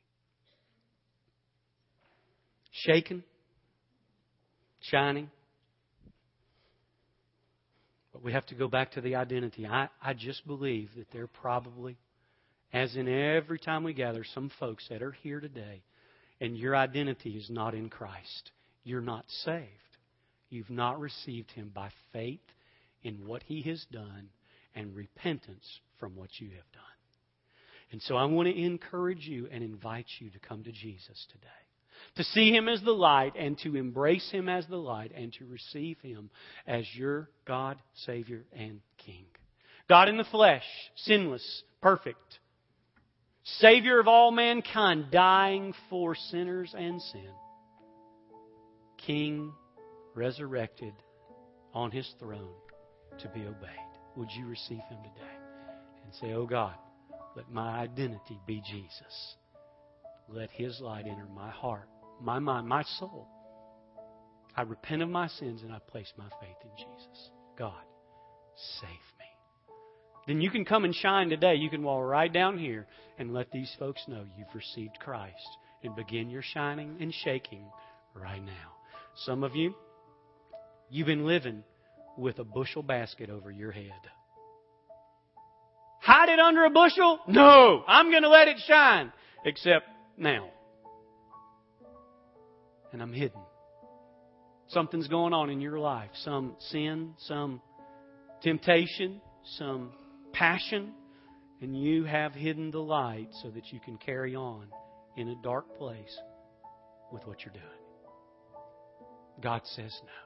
Shaken, 2.72 3.24
shining. 4.80 5.30
But 8.12 8.24
we 8.24 8.32
have 8.32 8.46
to 8.46 8.54
go 8.56 8.66
back 8.66 8.92
to 8.92 9.00
the 9.00 9.14
identity. 9.14 9.66
I, 9.66 9.88
I 10.02 10.14
just 10.14 10.44
believe 10.46 10.90
that 10.96 11.06
there 11.12 11.28
probably 11.28 11.96
as 12.74 12.96
in 12.96 13.08
every 13.08 13.58
time 13.60 13.84
we 13.84 13.94
gather, 13.94 14.24
some 14.34 14.50
folks 14.58 14.84
that 14.90 15.00
are 15.00 15.16
here 15.22 15.38
today, 15.38 15.80
and 16.40 16.58
your 16.58 16.74
identity 16.74 17.30
is 17.30 17.48
not 17.48 17.72
in 17.72 17.88
Christ. 17.88 18.50
You're 18.82 19.00
not 19.00 19.24
saved. 19.44 19.68
You've 20.50 20.70
not 20.70 21.00
received 21.00 21.52
Him 21.52 21.70
by 21.72 21.90
faith 22.12 22.40
in 23.04 23.26
what 23.26 23.44
He 23.44 23.62
has 23.62 23.86
done 23.92 24.28
and 24.74 24.94
repentance 24.94 25.80
from 26.00 26.16
what 26.16 26.30
you 26.40 26.48
have 26.48 26.72
done. 26.72 26.82
And 27.92 28.02
so 28.02 28.16
I 28.16 28.24
want 28.24 28.48
to 28.48 28.60
encourage 28.60 29.24
you 29.24 29.46
and 29.52 29.62
invite 29.62 30.06
you 30.18 30.30
to 30.30 30.38
come 30.40 30.64
to 30.64 30.72
Jesus 30.72 31.26
today. 31.30 31.46
To 32.16 32.24
see 32.24 32.50
Him 32.50 32.68
as 32.68 32.82
the 32.82 32.90
light 32.90 33.34
and 33.38 33.56
to 33.58 33.76
embrace 33.76 34.28
Him 34.32 34.48
as 34.48 34.66
the 34.66 34.76
light 34.76 35.12
and 35.14 35.32
to 35.34 35.46
receive 35.46 35.98
Him 36.00 36.28
as 36.66 36.84
your 36.92 37.28
God, 37.46 37.78
Savior, 38.04 38.42
and 38.52 38.80
King. 39.06 39.26
God 39.88 40.08
in 40.08 40.16
the 40.16 40.24
flesh, 40.24 40.64
sinless, 40.96 41.62
perfect 41.80 42.40
Savior 43.44 44.00
of 44.00 44.08
all 44.08 44.30
mankind, 44.30 45.10
dying 45.10 45.74
for 45.90 46.14
sinners 46.14 46.74
and 46.76 47.00
sin. 47.00 47.30
King, 49.06 49.52
resurrected 50.14 50.94
on 51.74 51.90
his 51.90 52.10
throne 52.18 52.54
to 53.18 53.28
be 53.28 53.42
obeyed. 53.42 53.68
Would 54.16 54.30
you 54.30 54.46
receive 54.46 54.80
him 54.88 54.98
today 55.02 55.36
and 56.04 56.14
say, 56.14 56.32
Oh 56.32 56.46
God, 56.46 56.74
let 57.36 57.50
my 57.50 57.80
identity 57.80 58.40
be 58.46 58.62
Jesus. 58.70 59.36
Let 60.28 60.50
his 60.50 60.80
light 60.80 61.06
enter 61.06 61.26
my 61.26 61.50
heart, 61.50 61.88
my 62.20 62.38
mind, 62.38 62.66
my 62.66 62.82
soul. 62.98 63.28
I 64.56 64.62
repent 64.62 65.02
of 65.02 65.10
my 65.10 65.28
sins 65.28 65.62
and 65.62 65.72
I 65.72 65.80
place 65.80 66.12
my 66.16 66.28
faith 66.40 66.56
in 66.62 66.70
Jesus. 66.76 67.30
God, 67.58 67.82
save 68.80 69.13
then 70.26 70.40
you 70.40 70.50
can 70.50 70.64
come 70.64 70.84
and 70.84 70.94
shine 70.94 71.28
today. 71.28 71.54
You 71.54 71.70
can 71.70 71.82
walk 71.82 72.04
right 72.04 72.32
down 72.32 72.58
here 72.58 72.86
and 73.18 73.32
let 73.32 73.50
these 73.50 73.74
folks 73.78 74.02
know 74.08 74.24
you've 74.36 74.54
received 74.54 74.98
Christ 75.00 75.34
and 75.82 75.94
begin 75.94 76.30
your 76.30 76.42
shining 76.42 76.96
and 77.00 77.12
shaking 77.12 77.64
right 78.14 78.42
now. 78.42 78.72
Some 79.24 79.44
of 79.44 79.54
you, 79.54 79.74
you've 80.88 81.06
been 81.06 81.26
living 81.26 81.62
with 82.16 82.38
a 82.38 82.44
bushel 82.44 82.82
basket 82.82 83.30
over 83.30 83.50
your 83.50 83.72
head. 83.72 83.90
Hide 86.00 86.28
it 86.28 86.38
under 86.38 86.64
a 86.64 86.70
bushel? 86.70 87.20
No, 87.28 87.82
I'm 87.86 88.10
going 88.10 88.22
to 88.22 88.28
let 88.28 88.48
it 88.48 88.58
shine. 88.66 89.12
Except 89.44 89.86
now. 90.16 90.48
And 92.92 93.02
I'm 93.02 93.12
hidden. 93.12 93.40
Something's 94.68 95.08
going 95.08 95.32
on 95.32 95.50
in 95.50 95.60
your 95.60 95.78
life. 95.78 96.10
Some 96.22 96.56
sin, 96.70 97.14
some 97.18 97.60
temptation, 98.42 99.20
some 99.56 99.92
passion, 100.34 100.92
and 101.60 101.80
you 101.80 102.04
have 102.04 102.32
hidden 102.32 102.70
the 102.70 102.78
light 102.78 103.28
so 103.42 103.50
that 103.50 103.72
you 103.72 103.80
can 103.80 103.96
carry 103.96 104.36
on 104.36 104.66
in 105.16 105.28
a 105.28 105.42
dark 105.42 105.78
place 105.78 106.18
with 107.12 107.26
what 107.26 107.44
you're 107.44 107.54
doing. 107.54 107.64
God 109.40 109.62
says 109.64 109.92
no. 110.04 110.24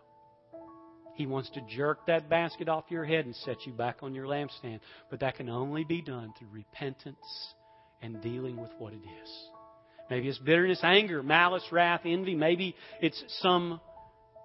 He 1.14 1.26
wants 1.26 1.50
to 1.50 1.60
jerk 1.68 2.06
that 2.06 2.28
basket 2.30 2.68
off 2.68 2.84
your 2.90 3.04
head 3.04 3.26
and 3.26 3.34
set 3.34 3.66
you 3.66 3.72
back 3.72 3.98
on 4.02 4.14
your 4.14 4.26
lampstand. 4.26 4.78
But 5.10 5.20
that 5.20 5.34
can 5.34 5.48
only 5.48 5.82
be 5.82 6.00
done 6.00 6.32
through 6.38 6.48
repentance 6.52 7.16
and 8.00 8.22
dealing 8.22 8.56
with 8.56 8.70
what 8.78 8.92
it 8.92 9.00
is. 9.02 9.48
Maybe 10.10 10.28
it's 10.28 10.38
bitterness, 10.38 10.78
anger, 10.84 11.22
malice, 11.22 11.64
wrath, 11.72 12.02
envy. 12.04 12.36
Maybe 12.36 12.76
it's 13.00 13.22
some 13.40 13.80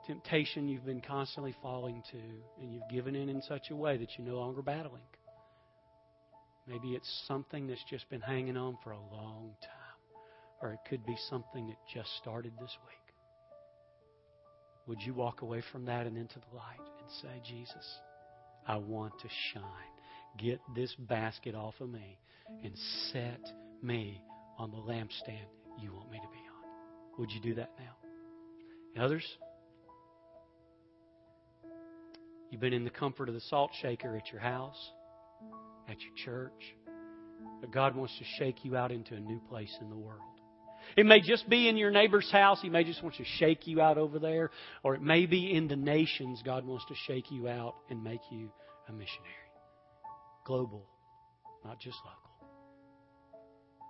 temptation 0.08 0.68
you've 0.68 0.86
been 0.86 1.02
constantly 1.02 1.56
falling 1.62 2.02
to 2.12 2.18
and 2.60 2.74
you've 2.74 2.90
given 2.92 3.16
in 3.16 3.30
in 3.30 3.42
such 3.44 3.70
a 3.70 3.76
way 3.76 3.98
that 3.98 4.10
you're 4.18 4.28
no 4.28 4.40
longer 4.40 4.64
battling. 4.64 5.04
Maybe 6.68 6.96
it's 6.96 7.24
something 7.28 7.68
that's 7.68 7.84
just 7.90 8.10
been 8.10 8.22
hanging 8.22 8.58
on 8.58 8.78
for 8.84 8.92
a 8.92 9.00
long 9.00 9.52
time. 9.62 10.20
Or 10.62 10.72
it 10.72 10.80
could 10.90 11.06
be 11.06 11.18
something 11.30 11.68
that 11.68 11.78
just 11.94 12.10
started 12.18 12.54
this 12.60 12.76
week. 12.88 13.16
Would 14.88 15.02
you 15.02 15.14
walk 15.14 15.42
away 15.42 15.62
from 15.72 15.86
that 15.86 16.08
and 16.08 16.18
into 16.18 16.36
the 16.40 16.56
light 16.56 16.80
and 16.80 17.12
say, 17.22 17.42
Jesus, 17.46 18.00
I 18.68 18.78
want 18.78 19.14
to 19.20 19.28
shine. 19.54 19.64
Get 20.38 20.60
this 20.76 20.94
basket 20.96 21.56
off 21.56 21.76
of 21.80 21.90
me 21.90 22.18
and 22.64 22.74
set 23.12 23.42
me 23.82 24.22
on 24.58 24.72
the 24.72 24.78
lampstand 24.78 25.48
you 25.80 25.94
want 25.94 26.12
me 26.12 26.18
to 26.18 26.28
be 26.28 26.38
on. 26.38 27.20
Would 27.20 27.32
you 27.32 27.42
do 27.42 27.56
that 27.56 27.72
now? 27.78 29.04
Others? 29.04 29.26
You've 32.50 32.62
been 32.62 32.74
in 32.74 32.84
the 32.84 32.90
comfort 32.90 33.30
of 33.30 33.36
the 33.36 33.42
salt 33.42 33.72
shaker 33.82 34.16
at 34.16 34.32
your 34.32 34.42
house 34.42 34.92
at 35.94 36.02
your 36.02 36.26
church. 36.26 36.76
But 37.62 37.72
God 37.72 37.96
wants 37.96 38.18
to 38.18 38.26
shake 38.38 38.66
you 38.66 38.76
out 38.76 38.92
into 38.92 39.16
a 39.16 39.20
new 39.20 39.40
place 39.50 39.74
in 39.80 39.90
the 39.90 39.96
world. 39.96 40.22
It 40.98 41.06
may 41.06 41.22
just 41.22 41.48
be 41.50 41.70
in 41.70 41.78
your 41.78 41.92
neighbor's 41.92 42.30
house. 42.30 42.60
He 42.62 42.70
may 42.70 42.84
just 42.84 43.02
want 43.02 43.16
to 43.16 43.24
shake 43.38 43.68
you 43.68 43.80
out 43.80 43.98
over 43.98 44.20
there. 44.20 44.52
Or 44.84 44.96
it 44.96 45.02
may 45.02 45.26
be 45.26 45.54
in 45.54 45.68
the 45.68 45.76
nations. 45.76 46.42
God 46.44 46.66
wants 46.66 46.86
to 46.90 46.96
shake 47.08 47.32
you 47.32 47.48
out 47.48 47.76
and 47.90 48.04
make 48.04 48.20
you 48.32 48.52
a 48.90 48.92
missionary. 48.92 49.32
Global, 50.46 50.86
not 51.64 51.80
just 51.80 51.98
local. 52.04 52.50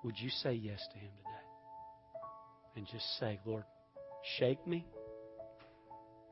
Would 0.03 0.19
you 0.19 0.29
say 0.29 0.53
yes 0.53 0.79
to 0.93 0.99
Him 0.99 1.09
today? 1.17 1.29
And 2.75 2.87
just 2.91 3.05
say, 3.19 3.39
Lord, 3.45 3.63
shake 4.37 4.65
me 4.67 4.85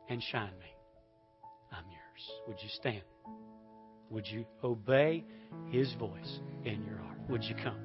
and 0.09 0.21
shine 0.21 0.53
me. 0.59 0.75
I'm 1.71 1.85
yours. 1.85 2.31
Would 2.47 2.57
you 2.61 2.69
stand? 2.69 3.01
Would 4.11 4.27
you 4.27 4.45
obey 4.63 5.23
His 5.69 5.93
voice 5.93 6.39
in 6.65 6.83
your 6.83 6.97
heart? 6.97 7.17
Would 7.29 7.43
you 7.43 7.55
come? 7.55 7.81